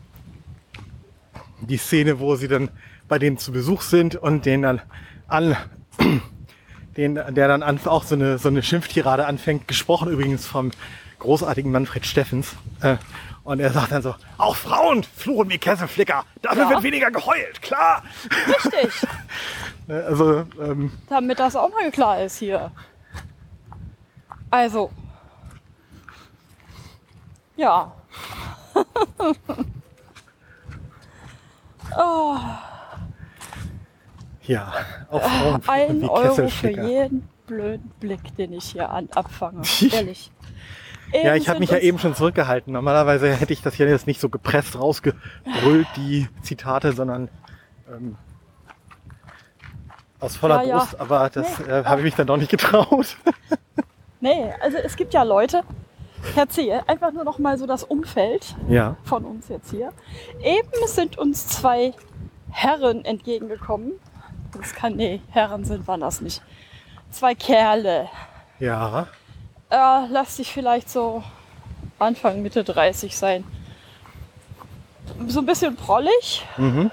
die 1.61 1.77
Szene, 1.77 2.21
wo 2.21 2.37
sie 2.37 2.49
dann 2.49 2.71
bei 3.09 3.19
denen 3.19 3.39
zu 3.39 3.53
Besuch 3.53 3.83
sind 3.83 4.17
und 4.17 4.47
den 4.47 4.63
dann 4.63 4.81
an, 5.29 5.57
den, 6.97 7.15
der 7.15 7.49
dann 7.49 7.63
an, 7.63 7.79
auch 7.85 8.05
so 8.05 8.15
eine, 8.15 8.39
so 8.39 8.49
eine 8.49 8.63
Schimpftirade 8.63 9.27
anfängt, 9.27 9.69
gesprochen 9.69 10.11
übrigens 10.11 10.47
vom 10.47 10.71
großartigen 11.21 11.71
Manfred 11.71 12.05
Steffens. 12.05 12.55
Äh, 12.83 12.97
und 13.45 13.61
er 13.61 13.71
sagt 13.73 13.93
dann 13.93 14.03
so, 14.03 14.15
auch 14.39 14.55
Frauen 14.57 15.03
fluchen 15.03 15.49
wie 15.51 15.59
Kesselflicker, 15.59 16.25
dafür 16.43 16.65
Ja. 16.65 16.71
wird 16.71 16.83
weniger 16.83 17.11
geheult, 17.11 17.63
klar. 17.63 18.03
Richtig, 18.47 18.93
Ne, 19.87 20.05
Also, 20.05 20.45
ähm, 20.61 20.93
damit 21.09 21.39
das 21.41 21.57
auch 21.57 21.71
mal 21.71 21.91
klar 21.91 22.23
ist 22.23 22.37
hier. 22.39 22.71
Also. 24.51 24.91
Ja. 27.57 27.93
oh. 31.99 32.37
ja, 34.43 34.73
auch 35.11 35.21
Frauen 35.23 35.63
fluchen 35.63 35.69
Ein 35.69 36.03
wie 36.03 36.09
Euro 36.09 36.35
für 36.35 36.43
Kesselflicker. 36.43 36.87
jeden 36.89 37.29
blöden 37.47 37.91
Blick, 38.01 38.37
den 38.37 38.53
ich 38.53 38.65
hier 38.67 38.91
an, 38.91 39.09
abfange. 39.15 39.63
Ehrlich. 39.93 40.31
Ja, 41.13 41.35
ich 41.35 41.49
habe 41.49 41.59
mich 41.61 41.71
ja 41.71 41.79
eben 41.79 41.99
schon 41.99 42.15
zurückgehalten. 42.15 42.73
Normalerweise 42.73 43.33
hätte 43.35 43.53
ich 43.53 43.63
das 43.63 43.77
ja 43.79 43.87
jetzt 43.87 44.07
nicht 44.07 44.21
so 44.21 44.29
gepresst 44.29 44.79
rausgebrüllt, 44.79 45.87
die 45.97 46.29
Zitate, 46.43 46.93
sondern 46.93 47.29
ähm, 47.93 48.17
aus 50.21 50.37
voller 50.37 50.63
Ja, 50.63 50.69
ja. 50.69 50.79
Brust. 50.79 51.01
Aber 51.01 51.31
das 51.31 51.59
Nee, 51.61 51.65
äh, 51.73 51.85
habe 51.85 52.01
ich 52.01 52.05
mich 52.05 52.15
dann 52.15 52.27
doch 52.27 52.37
nicht 52.37 52.51
getraut. 52.51 53.17
Nee, 54.23 54.53
also 54.61 54.77
es 54.77 54.97
gibt 54.97 55.15
ja 55.15 55.23
Leute, 55.23 55.63
Herr 56.35 56.47
Zehe, 56.47 56.87
einfach 56.87 57.11
nur 57.11 57.25
noch 57.25 57.39
mal 57.39 57.57
so 57.57 57.67
das 57.67 57.85
Umfeld 57.85 58.55
Ja. 58.69 58.97
von 59.05 59.25
uns 59.25 59.49
jetzt 59.49 59.71
hier. 59.71 59.95
Eben 60.45 60.69
sind 60.87 61.17
uns 61.17 61.49
zwei 61.49 61.95
Herren 62.51 63.03
entgegengekommen. 63.07 63.93
Das 64.53 64.75
kann, 64.75 64.97
nee, 64.97 65.23
Herren 65.31 65.65
sind 65.65 65.89
waren 65.89 66.01
das 66.01 66.21
nicht. 66.21 66.43
Zwei 67.11 67.35
Kerle. 67.35 68.11
Ja. 68.59 69.07
Äh, 69.71 70.07
lass 70.11 70.37
dich 70.37 70.53
vielleicht 70.53 70.91
so 70.91 71.23
Anfang, 71.99 72.43
Mitte 72.43 72.65
30 72.65 73.17
sein. 73.17 73.45
So 75.29 75.41
ein 75.41 75.47
bisschen 75.47 75.77
prollig, 75.77 76.45
Mhm. 76.57 76.91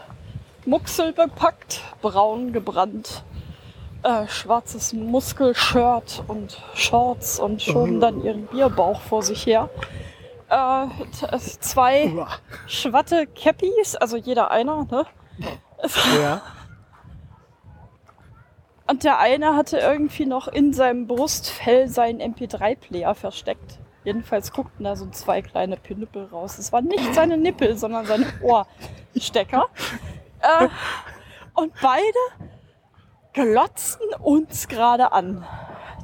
muckselbepackt, 0.65 1.81
braun 2.01 2.51
gebrannt, 2.53 3.23
äh, 4.03 4.27
schwarzes 4.27 4.93
Muskelshirt 4.93 6.23
und 6.27 6.61
Shorts 6.73 7.39
und 7.39 7.61
schoben 7.61 7.99
dann 7.99 8.23
ihren 8.23 8.47
Bierbauch 8.47 9.01
vor 9.01 9.23
sich 9.23 9.45
her. 9.45 9.69
Äh, 10.49 10.87
t- 11.19 11.37
zwei 11.59 12.07
Uah. 12.13 12.27
Schwatte 12.67 13.27
Cappies, 13.27 13.95
also 13.95 14.17
jeder 14.17 14.51
einer, 14.51 14.85
ne? 14.89 15.05
Ja. 16.21 16.41
Und 18.89 19.03
der 19.03 19.19
eine 19.19 19.55
hatte 19.55 19.77
irgendwie 19.79 20.25
noch 20.25 20.47
in 20.47 20.73
seinem 20.73 21.07
Brustfell 21.07 21.87
seinen 21.89 22.21
MP3-Player 22.21 23.13
versteckt. 23.15 23.79
Jedenfalls 24.05 24.53
guckten 24.53 24.85
da 24.85 24.95
so 24.95 25.07
zwei 25.07 25.41
kleine 25.41 25.75
Pinüppel 25.75 26.25
raus. 26.25 26.57
Es 26.57 26.71
waren 26.71 26.85
nicht 26.85 27.13
seine 27.13 27.37
Nippel, 27.37 27.75
sondern 27.75 28.05
seine 28.05 28.25
Ohrstecker. 28.41 29.65
äh, 30.39 30.69
und 31.53 31.73
beide 31.81 32.53
glotzten 33.33 34.07
uns 34.21 34.69
gerade 34.69 35.11
an. 35.11 35.45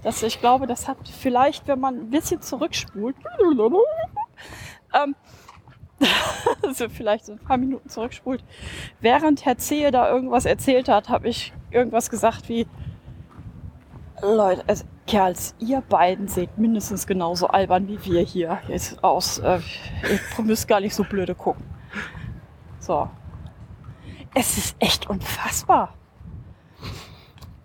Das, 0.04 0.22
ich 0.22 0.42
glaube, 0.42 0.68
das 0.68 0.90
hat 0.90 0.98
vielleicht, 1.08 1.68
wenn 1.68 1.80
man 1.80 1.96
ein 1.96 2.10
bisschen 2.10 2.42
zurückspult, 2.42 3.16
ähm, 4.94 5.16
also 6.62 6.90
vielleicht 6.90 7.26
so 7.26 7.34
ein 7.34 7.40
paar 7.40 7.58
Minuten 7.58 7.90
zurückspult, 7.90 8.44
während 9.02 9.46
Herr 9.46 9.58
Zehe 9.58 9.92
da 9.92 10.10
irgendwas 10.10 10.46
erzählt 10.46 10.90
hat, 10.90 11.10
habe 11.10 11.28
ich 11.28 11.54
irgendwas 11.72 12.10
gesagt 12.10 12.50
wie, 12.50 12.68
Leute, 14.22 14.64
also 14.68 14.86
Kerls, 15.06 15.54
ihr 15.60 15.82
beiden 15.82 16.28
seht 16.30 16.58
mindestens 16.58 17.06
genauso 17.06 17.48
albern 17.48 17.88
wie 17.88 18.04
wir 18.06 18.22
hier 18.22 18.60
jetzt 18.70 19.04
aus. 19.04 19.40
Äh, 19.40 19.60
ihr 20.38 20.44
müsst 20.44 20.68
gar 20.68 20.80
nicht 20.80 20.96
so 20.96 21.04
blöde 21.04 21.36
gucken. 21.36 21.66
So. 22.80 23.10
Es 24.34 24.58
ist 24.58 24.76
echt 24.80 25.10
unfassbar. 25.10 25.94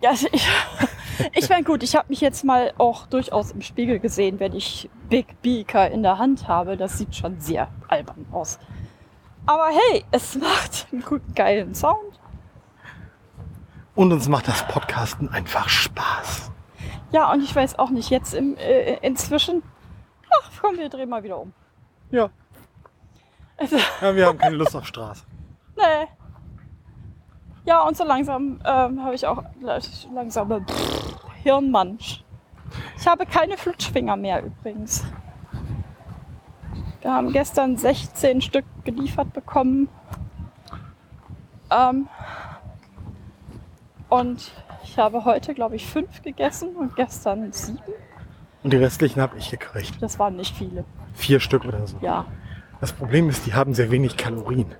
Ja, 0.01 0.11
also 0.11 0.27
ich, 0.31 0.47
ich 1.33 1.49
meine, 1.49 1.63
gut, 1.63 1.83
ich 1.83 1.95
habe 1.95 2.07
mich 2.09 2.21
jetzt 2.21 2.43
mal 2.43 2.73
auch 2.77 3.05
durchaus 3.07 3.51
im 3.51 3.61
Spiegel 3.61 3.99
gesehen, 3.99 4.39
wenn 4.39 4.53
ich 4.53 4.89
Big 5.09 5.41
Beaker 5.41 5.89
in 5.89 6.03
der 6.03 6.17
Hand 6.17 6.47
habe. 6.47 6.77
Das 6.77 6.97
sieht 6.97 7.15
schon 7.15 7.39
sehr 7.39 7.69
albern 7.87 8.25
aus. 8.31 8.59
Aber 9.45 9.67
hey, 9.67 10.05
es 10.11 10.35
macht 10.35 10.87
einen 10.91 11.01
guten, 11.01 11.33
geilen 11.33 11.73
Sound. 11.73 12.19
Und 13.95 14.13
uns 14.13 14.29
macht 14.29 14.47
das 14.47 14.65
Podcasten 14.67 15.29
einfach 15.29 15.67
Spaß. 15.67 16.51
Ja, 17.11 17.31
und 17.31 17.43
ich 17.43 17.55
weiß 17.55 17.79
auch 17.79 17.89
nicht, 17.89 18.09
jetzt 18.09 18.33
im, 18.33 18.55
äh, 18.57 18.97
inzwischen, 19.01 19.63
ach 20.29 20.51
komm, 20.61 20.77
wir 20.77 20.89
drehen 20.89 21.09
mal 21.09 21.23
wieder 21.23 21.39
um. 21.39 21.53
Ja. 22.11 22.29
Also, 23.57 23.77
ja 24.01 24.15
wir 24.15 24.27
haben 24.27 24.37
keine 24.37 24.55
Lust 24.55 24.75
auf 24.75 24.85
Straße. 24.85 25.25
nee. 25.75 26.07
Ja, 27.69 27.83
und 27.83 27.95
so 27.95 28.03
langsam 28.03 28.59
ähm, 28.65 29.03
habe 29.03 29.13
ich 29.13 29.27
auch 29.27 29.43
langsame 30.11 30.65
Hirnmansch. 31.43 32.23
Ich 32.97 33.07
habe 33.07 33.27
keine 33.27 33.57
Flutschfinger 33.57 34.15
mehr 34.15 34.43
übrigens. 34.43 35.05
Wir 37.01 37.13
haben 37.13 37.31
gestern 37.31 37.77
16 37.77 38.41
Stück 38.41 38.65
geliefert 38.85 39.33
bekommen. 39.33 39.87
Ähm, 41.69 42.07
und 44.09 44.51
ich 44.83 44.97
habe 44.97 45.23
heute, 45.23 45.53
glaube 45.53 45.75
ich, 45.75 45.85
fünf 45.85 46.23
gegessen 46.23 46.75
und 46.75 46.95
gestern 46.95 47.51
sieben. 47.51 47.77
Und 48.63 48.73
die 48.73 48.77
restlichen 48.77 49.21
habe 49.21 49.37
ich 49.37 49.51
gekriegt. 49.51 50.01
Das 50.01 50.17
waren 50.17 50.37
nicht 50.37 50.57
viele. 50.57 50.85
Vier 51.13 51.39
Stück 51.39 51.65
oder 51.65 51.85
so. 51.85 51.97
Ja. 52.01 52.25
Das 52.81 52.93
Problem 52.93 53.29
ist, 53.29 53.45
die 53.45 53.53
haben 53.53 53.75
sehr 53.75 53.91
wenig 53.91 54.17
Kalorien. 54.17 54.73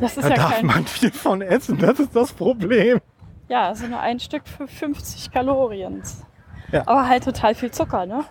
Das 0.00 0.16
ist 0.16 0.24
Da 0.24 0.28
ja 0.30 0.36
darf 0.36 0.54
kein. 0.54 0.66
man 0.66 0.84
viel 0.86 1.10
von 1.12 1.42
essen. 1.42 1.78
Das 1.78 1.98
ist 2.00 2.14
das 2.14 2.32
Problem. 2.32 3.00
Ja, 3.48 3.68
also 3.68 3.86
nur 3.86 4.00
ein 4.00 4.20
Stück 4.20 4.46
für 4.46 4.66
50 4.68 5.30
Kalorien. 5.30 6.02
Ja. 6.70 6.82
Aber 6.86 7.08
halt 7.08 7.24
total 7.24 7.54
viel 7.54 7.70
Zucker, 7.70 8.04
ne? 8.06 8.24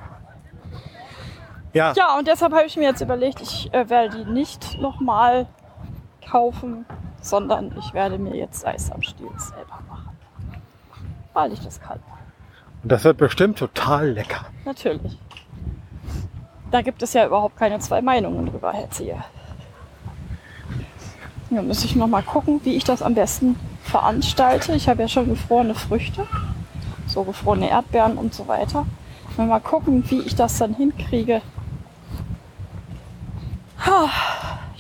Ja, 1.74 1.94
Ja, 1.96 2.18
und 2.18 2.28
deshalb 2.28 2.54
habe 2.54 2.66
ich 2.66 2.78
mir 2.78 2.84
jetzt 2.84 3.02
überlegt, 3.02 3.42
ich 3.42 3.74
äh, 3.74 3.90
werde 3.90 4.24
die 4.24 4.32
nicht 4.32 4.80
nochmal 4.80 5.48
kaufen, 6.30 6.86
sondern 7.22 7.76
ich 7.78 7.94
werde 7.94 8.18
mir 8.18 8.36
jetzt 8.36 8.66
Eis 8.66 8.92
am 8.92 9.02
Stiel 9.02 9.30
selber 9.38 9.80
machen. 9.90 10.18
Weil 11.34 11.52
ich 11.54 11.60
das 11.62 11.80
kann. 11.82 12.00
und 12.84 12.92
das 12.92 13.04
wird 13.04 13.18
bestimmt 13.18 13.58
total 13.60 14.10
lecker. 14.12 14.46
Natürlich. 14.66 15.18
Da 16.72 16.82
gibt 16.82 17.02
es 17.02 17.14
ja 17.14 17.26
überhaupt 17.26 17.58
keine 17.58 17.80
zwei 17.80 18.02
Meinungen 18.02 18.46
drüber, 18.48 18.72
Herr 18.74 18.90
Ziehe. 18.90 19.24
Ja, 21.50 21.62
muss 21.62 21.84
ich 21.86 21.96
noch 21.96 22.08
mal 22.08 22.24
gucken, 22.24 22.60
wie 22.64 22.76
ich 22.76 22.84
das 22.84 23.02
am 23.02 23.14
besten 23.16 23.56
veranstalte. 23.84 24.74
Ich 24.74 24.90
habe 24.90 25.02
ja 25.04 25.08
schon 25.08 25.30
gefrorene 25.30 25.76
Früchte, 25.76 26.28
so 27.08 27.24
gefrorene 27.24 27.70
Erdbeeren 27.70 28.18
und 28.18 28.34
so 28.34 28.48
weiter. 28.48 28.86
Mal 29.38 29.60
gucken, 29.62 30.04
wie 30.10 30.22
ich 30.22 30.36
das 30.36 30.58
dann 30.58 30.74
hinkriege, 30.74 31.42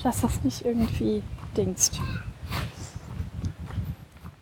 dass 0.03 0.21
das 0.21 0.43
nicht 0.43 0.65
irgendwie 0.65 1.21
dingst. 1.55 1.99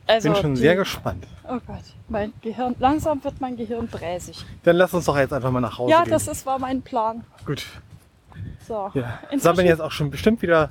Also 0.07 0.29
Bin 0.31 0.41
schon 0.41 0.55
die- 0.55 0.61
sehr 0.61 0.75
gespannt. 0.75 1.25
Oh 1.47 1.59
Gott, 1.67 1.83
mein 2.09 2.33
Gehirn, 2.41 2.75
langsam 2.79 3.23
wird 3.23 3.39
mein 3.41 3.55
Gehirn 3.57 3.87
bräsig. 3.87 4.45
Dann 4.63 4.77
lass 4.77 4.93
uns 4.93 5.05
doch 5.05 5.17
jetzt 5.17 5.33
einfach 5.33 5.51
mal 5.51 5.61
nach 5.61 5.77
Hause 5.77 5.91
Ja, 5.91 6.03
gehen. 6.03 6.11
das 6.11 6.27
ist, 6.27 6.45
war 6.45 6.57
mein 6.59 6.81
Plan. 6.81 7.23
Gut. 7.45 7.65
So. 8.67 8.89
Ja. 8.93 9.19
Sammeln 9.37 9.67
jetzt 9.67 9.81
auch 9.81 9.91
schon 9.91 10.09
bestimmt 10.09 10.41
wieder 10.41 10.69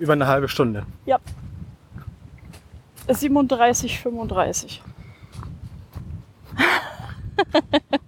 über 0.00 0.14
eine 0.14 0.26
halbe 0.26 0.48
Stunde. 0.48 0.84
Ja. 1.06 1.18
37, 3.08 4.00
35. 4.00 4.82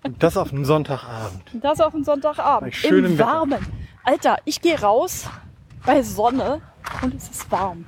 Und 0.03 0.23
das 0.23 0.37
auf 0.37 0.53
einen 0.53 0.65
Sonntagabend. 0.65 1.43
Das 1.55 1.81
auf 1.81 1.95
einen 1.95 2.05
Sonntagabend. 2.05 2.73
Bei 2.73 2.77
schönem 2.77 3.13
Im 3.13 3.19
Wetter. 3.19 3.29
Warmen. 3.29 3.67
Alter, 4.05 4.39
ich 4.45 4.61
gehe 4.61 4.81
raus 4.81 5.29
bei 5.87 6.03
Sonne 6.03 6.61
und 7.03 7.15
es 7.15 7.29
ist 7.29 7.51
warm. 7.51 7.87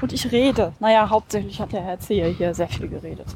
Und 0.00 0.12
ich 0.12 0.30
rede. 0.30 0.72
Naja, 0.80 1.08
hauptsächlich 1.08 1.60
hat 1.60 1.72
der 1.72 1.82
Herr 1.82 1.98
Zehe 1.98 2.28
hier 2.28 2.54
sehr 2.54 2.68
viel 2.68 2.88
geredet. 2.88 3.26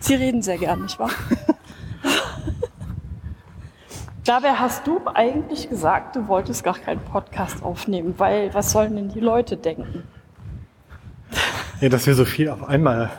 Sie 0.00 0.14
reden 0.14 0.42
sehr 0.42 0.58
gern, 0.58 0.82
nicht 0.82 0.98
wahr? 0.98 1.10
Dabei 4.26 4.54
hast 4.54 4.86
du 4.86 5.00
eigentlich 5.14 5.68
gesagt, 5.68 6.16
du 6.16 6.26
wolltest 6.26 6.64
gar 6.64 6.74
keinen 6.74 7.00
Podcast 7.00 7.62
aufnehmen, 7.62 8.14
weil 8.18 8.52
was 8.54 8.72
sollen 8.72 8.96
denn 8.96 9.08
die 9.08 9.20
Leute 9.20 9.56
denken? 9.56 10.02
Ja, 11.80 11.88
dass 11.88 12.06
wir 12.06 12.14
so 12.14 12.24
viel 12.24 12.48
auf 12.48 12.64
einmal 12.64 13.10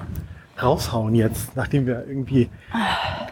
raushauen 0.61 1.13
jetzt, 1.15 1.55
nachdem 1.55 1.85
wir 1.85 2.05
irgendwie 2.07 2.49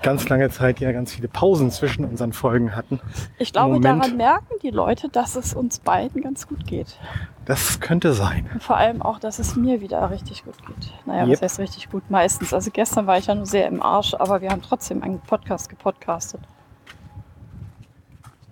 ganz 0.03 0.30
lange 0.30 0.49
Zeit 0.51 0.80
ja 0.80 0.91
ganz 0.91 1.13
viele 1.13 1.28
Pausen 1.28 1.71
zwischen 1.71 2.05
unseren 2.05 2.32
Folgen 2.32 2.76
hatten. 2.76 2.99
Ich 3.39 3.51
glaube, 3.51 3.80
daran 3.80 4.15
merken 4.15 4.53
die 4.61 4.69
Leute, 4.69 5.09
dass 5.09 5.36
es 5.36 5.53
uns 5.55 5.80
beiden 5.80 6.21
ganz 6.21 6.47
gut 6.47 6.67
geht. 6.67 6.97
Das 7.45 7.80
könnte 7.80 8.13
sein. 8.13 8.47
Und 8.53 8.61
vor 8.63 8.78
allem 8.78 9.01
auch, 9.01 9.19
dass 9.19 9.39
es 9.39 9.55
mir 9.55 9.82
wieder 9.82 10.09
richtig 10.11 10.45
gut 10.45 10.55
geht. 10.67 10.93
Naja, 11.05 11.23
Yep. 11.26 11.32
was 11.34 11.41
heißt 11.41 11.59
richtig 11.59 11.89
gut? 11.89 12.03
Meistens. 12.09 12.53
Also 12.53 12.69
gestern 12.71 13.07
war 13.07 13.17
ich 13.17 13.26
ja 13.26 13.36
nur 13.36 13.47
sehr 13.47 13.67
im 13.67 13.82
Arsch, 13.82 14.13
aber 14.13 14.41
wir 14.41 14.51
haben 14.51 14.61
trotzdem 14.61 15.01
einen 15.01 15.19
Podcast 15.19 15.69
gepodcastet. 15.69 16.41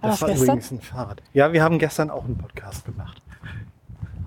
Das 0.03 0.21
war 0.21 0.29
gestern? 0.29 0.45
übrigens 0.45 0.71
ein 0.71 0.81
Fahrrad. 0.81 1.23
Ja, 1.33 1.53
wir 1.53 1.63
haben 1.63 1.79
gestern 1.79 2.09
auch 2.09 2.25
einen 2.25 2.37
Podcast 2.37 2.85
gemacht. 2.85 3.21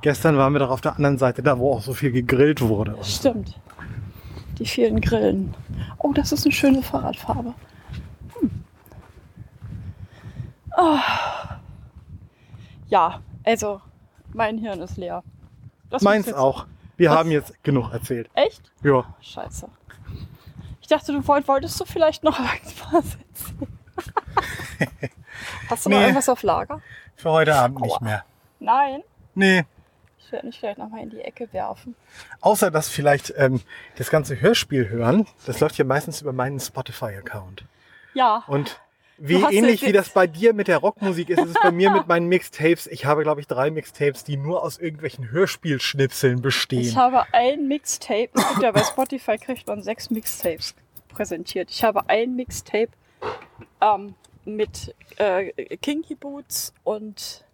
Gestern 0.00 0.36
waren 0.36 0.52
wir 0.52 0.58
doch 0.60 0.70
auf 0.70 0.80
der 0.80 0.96
anderen 0.96 1.18
Seite, 1.18 1.42
da 1.42 1.58
wo 1.58 1.72
auch 1.72 1.82
so 1.82 1.92
viel 1.94 2.12
gegrillt 2.12 2.60
wurde. 2.60 2.96
Stimmt. 3.02 3.58
Die 4.58 4.66
vielen 4.66 5.00
Grillen. 5.00 5.54
Oh, 5.98 6.12
das 6.12 6.32
ist 6.32 6.44
eine 6.46 6.52
schöne 6.52 6.82
Fahrradfarbe. 6.82 7.54
Hm. 8.40 8.50
Ah. 10.76 11.58
Ja, 12.88 13.20
also 13.44 13.80
mein 14.32 14.58
Hirn 14.58 14.80
ist 14.80 14.96
leer. 14.96 15.22
Das 15.90 16.02
Meins 16.02 16.32
auch. 16.32 16.66
Wir 16.96 17.10
Was? 17.10 17.18
haben 17.18 17.30
jetzt 17.30 17.62
genug 17.62 17.92
erzählt. 17.92 18.30
Echt? 18.34 18.72
Ja. 18.82 19.04
Scheiße. 19.20 19.68
Ich 20.80 20.86
dachte, 20.86 21.12
du 21.12 21.26
wollt, 21.26 21.48
wolltest 21.48 21.78
du 21.80 21.84
vielleicht 21.84 22.22
noch 22.24 22.38
irgendwas 22.94 23.18
erzählen. 23.28 23.78
Hast 25.68 25.86
du 25.86 25.90
noch 25.90 25.96
Nee. 25.98 26.02
irgendwas 26.04 26.28
auf 26.28 26.42
Lager? 26.42 26.80
Für 27.16 27.30
heute 27.30 27.54
Abend 27.54 27.78
Aua. 27.78 27.84
nicht 27.86 28.00
mehr. 28.00 28.24
Nein. 28.60 29.02
Nee. 29.34 29.64
Ich 30.18 30.32
werde 30.32 30.46
mich 30.46 30.58
vielleicht 30.58 30.78
nochmal 30.78 31.02
in 31.02 31.10
die 31.10 31.20
Ecke 31.20 31.52
werfen. 31.52 31.94
Außer 32.40 32.70
dass 32.70 32.88
vielleicht 32.88 33.32
ähm, 33.36 33.60
das 33.96 34.10
ganze 34.10 34.40
Hörspiel 34.40 34.88
hören, 34.88 35.26
das 35.46 35.60
läuft 35.60 35.78
ja 35.78 35.84
meistens 35.84 36.20
über 36.20 36.32
meinen 36.32 36.58
Spotify-Account. 36.58 37.64
Ja. 38.14 38.42
Und 38.48 38.80
wie 39.18 39.36
ähnlich 39.36 39.82
wie 39.82 39.92
das 39.92 40.10
bei 40.10 40.26
dir 40.26 40.52
mit 40.52 40.68
der 40.68 40.78
Rockmusik 40.78 41.30
ist, 41.30 41.38
ist 41.38 41.50
es 41.50 41.62
bei 41.62 41.70
mir 41.70 41.90
mit 41.90 42.06
meinen 42.06 42.26
Mixtapes. 42.28 42.86
Ich 42.88 43.06
habe, 43.06 43.22
glaube 43.22 43.40
ich, 43.40 43.46
drei 43.46 43.70
Mixtapes, 43.70 44.24
die 44.24 44.36
nur 44.36 44.62
aus 44.62 44.78
irgendwelchen 44.78 45.30
Hörspielschnipseln 45.30 46.42
bestehen. 46.42 46.80
Ich 46.80 46.96
habe 46.96 47.24
ein 47.32 47.66
Mixtape. 47.68 48.28
Es 48.34 48.48
gibt 48.48 48.62
ja 48.62 48.72
bei 48.72 48.82
Spotify 48.82 49.38
kriegt 49.38 49.66
man 49.68 49.82
sechs 49.82 50.10
Mixtapes 50.10 50.74
präsentiert. 51.08 51.70
Ich 51.70 51.82
habe 51.84 52.08
ein 52.10 52.34
Mixtape 52.36 52.88
ähm, 53.80 54.14
mit 54.44 54.94
äh, 55.16 55.76
Kinky 55.78 56.14
Boots 56.14 56.72
und 56.84 57.44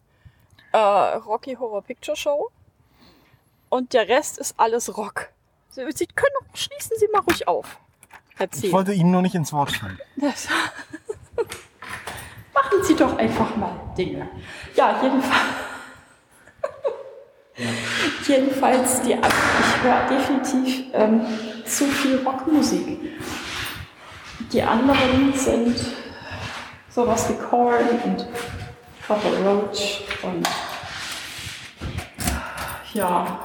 äh, 0.73 0.79
Rocky 0.79 1.55
Horror 1.55 1.83
Picture 1.83 2.17
Show. 2.17 2.51
Und 3.69 3.93
der 3.95 4.09
Rest 4.09 4.39
ist 4.39 4.55
alles 4.59 4.97
Rock. 4.97 5.31
Sie 5.71 5.85
Sie 5.95 6.07
können, 6.07 6.37
schließen 6.55 6.97
Sie 6.99 7.09
mal 7.13 7.21
ruhig 7.21 7.49
auf. 7.49 7.79
ich 8.35 8.41
Erzählen. 8.41 8.73
wollte 8.73 8.93
Ihnen 8.93 9.11
nur 9.11 9.23
nicht 9.23 9.35
ins 9.35 9.53
Wort 9.53 9.73
fallen. 9.73 9.99
Machen 12.55 12.83
Sie 12.83 12.95
doch 12.95 13.17
einfach 13.17 13.57
mal 13.57 13.81
Dinge. 13.97 14.29
Ja, 14.75 15.01
jedenfalls. 15.03 15.43
Jedenfalls, 18.27 19.03
die, 19.03 19.13
ich 19.13 19.83
höre 19.83 20.07
definitiv 20.09 20.85
ähm, 20.95 21.21
zu 21.67 21.85
viel 21.85 22.17
Rockmusik. 22.25 22.99
Die 24.53 24.63
anderen 24.63 25.33
sind 25.33 25.77
sowas 26.91 27.29
wie 27.31 27.35
Korn 27.35 27.89
und 28.05 28.27
Papa 29.07 29.29
Roach 29.29 30.05
und 30.23 30.47
ja, 32.93 33.39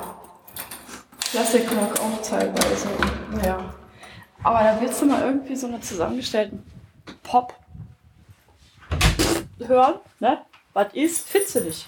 Classic 1.31 1.63
Rock 1.71 1.99
auch 2.01 2.21
teilweise. 2.21 2.89
Naja. 3.31 3.73
Aber 4.43 4.59
da 4.59 4.77
willst 4.81 5.01
du 5.01 5.05
mal 5.05 5.21
irgendwie 5.21 5.55
so 5.55 5.67
eine 5.67 5.79
zusammengestellten 5.79 6.61
Pop 7.23 7.53
hören, 9.65 9.95
ne? 10.19 10.39
Was 10.73 10.93
ist? 10.93 11.27
Findest 11.29 11.55
du 11.55 11.59
nicht. 11.61 11.87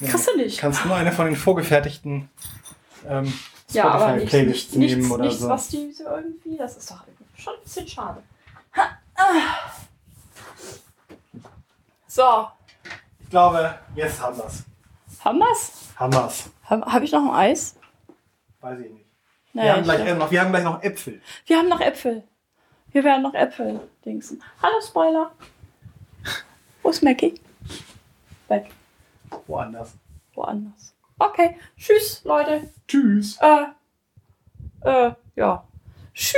Kriegst 0.00 0.28
du 0.28 0.36
nicht. 0.36 0.58
Kannst 0.58 0.84
nur 0.84 0.94
eine 0.94 1.12
von 1.12 1.24
den 1.26 1.36
vorgefertigten 1.36 2.28
ähm, 3.08 3.32
Ja, 3.70 3.84
aber 3.84 4.12
nicht, 4.12 4.28
Spotify-Playlists 4.28 4.74
nicht, 4.74 4.78
nichts, 4.78 4.96
nehmen 4.96 5.10
oder 5.10 5.24
nichts 5.24 5.40
so. 5.40 5.48
was 5.48 5.68
die 5.68 5.92
so 5.92 6.04
irgendwie, 6.04 6.56
das 6.58 6.76
ist 6.76 6.90
doch 6.90 7.02
schon 7.36 7.54
ein 7.54 7.62
bisschen 7.62 7.88
schade. 7.88 8.22
So, 12.06 12.46
Ich 13.22 13.30
glaube, 13.30 13.78
jetzt 13.94 14.20
haben 14.20 14.36
wir's. 14.36 14.64
haben 15.24 15.38
wir's? 15.38 15.72
Haben 15.96 16.12
wir's. 16.12 16.50
Habe 16.64 16.92
hab 16.92 17.02
ich 17.02 17.10
noch 17.12 17.24
ein 17.32 17.34
Eis? 17.50 17.76
Weiß 18.60 18.78
ich 18.80 18.90
nicht. 18.90 19.06
Naja, 19.54 19.64
wir, 19.64 19.72
haben 19.72 19.80
ich 19.80 19.84
gleich, 19.86 20.00
äh, 20.08 20.14
noch, 20.14 20.30
wir 20.30 20.40
haben 20.42 20.50
gleich 20.50 20.64
noch 20.64 20.82
Äpfel. 20.82 21.22
wir 21.46 21.56
haben 21.58 21.68
noch 21.70 21.80
Äpfel. 21.80 22.22
Wir 22.90 23.04
werden 23.04 23.22
noch 23.22 23.32
Äpfel 23.32 23.80
dingsen. 24.04 24.42
Hallo 24.62 24.74
Spoiler. 24.86 25.32
Wo 26.82 26.90
ist 26.90 27.02
Mackie? 27.02 27.40
Weg. 28.48 28.70
Woanders. 29.46 29.94
Woanders. 30.34 30.94
Okay. 31.18 31.56
Tschüss, 31.78 32.22
Leute. 32.24 32.68
Tschüss. 32.86 33.38
Äh. 33.40 33.64
Äh, 34.82 35.12
ja. 35.36 35.64
Tschüss. 36.12 36.36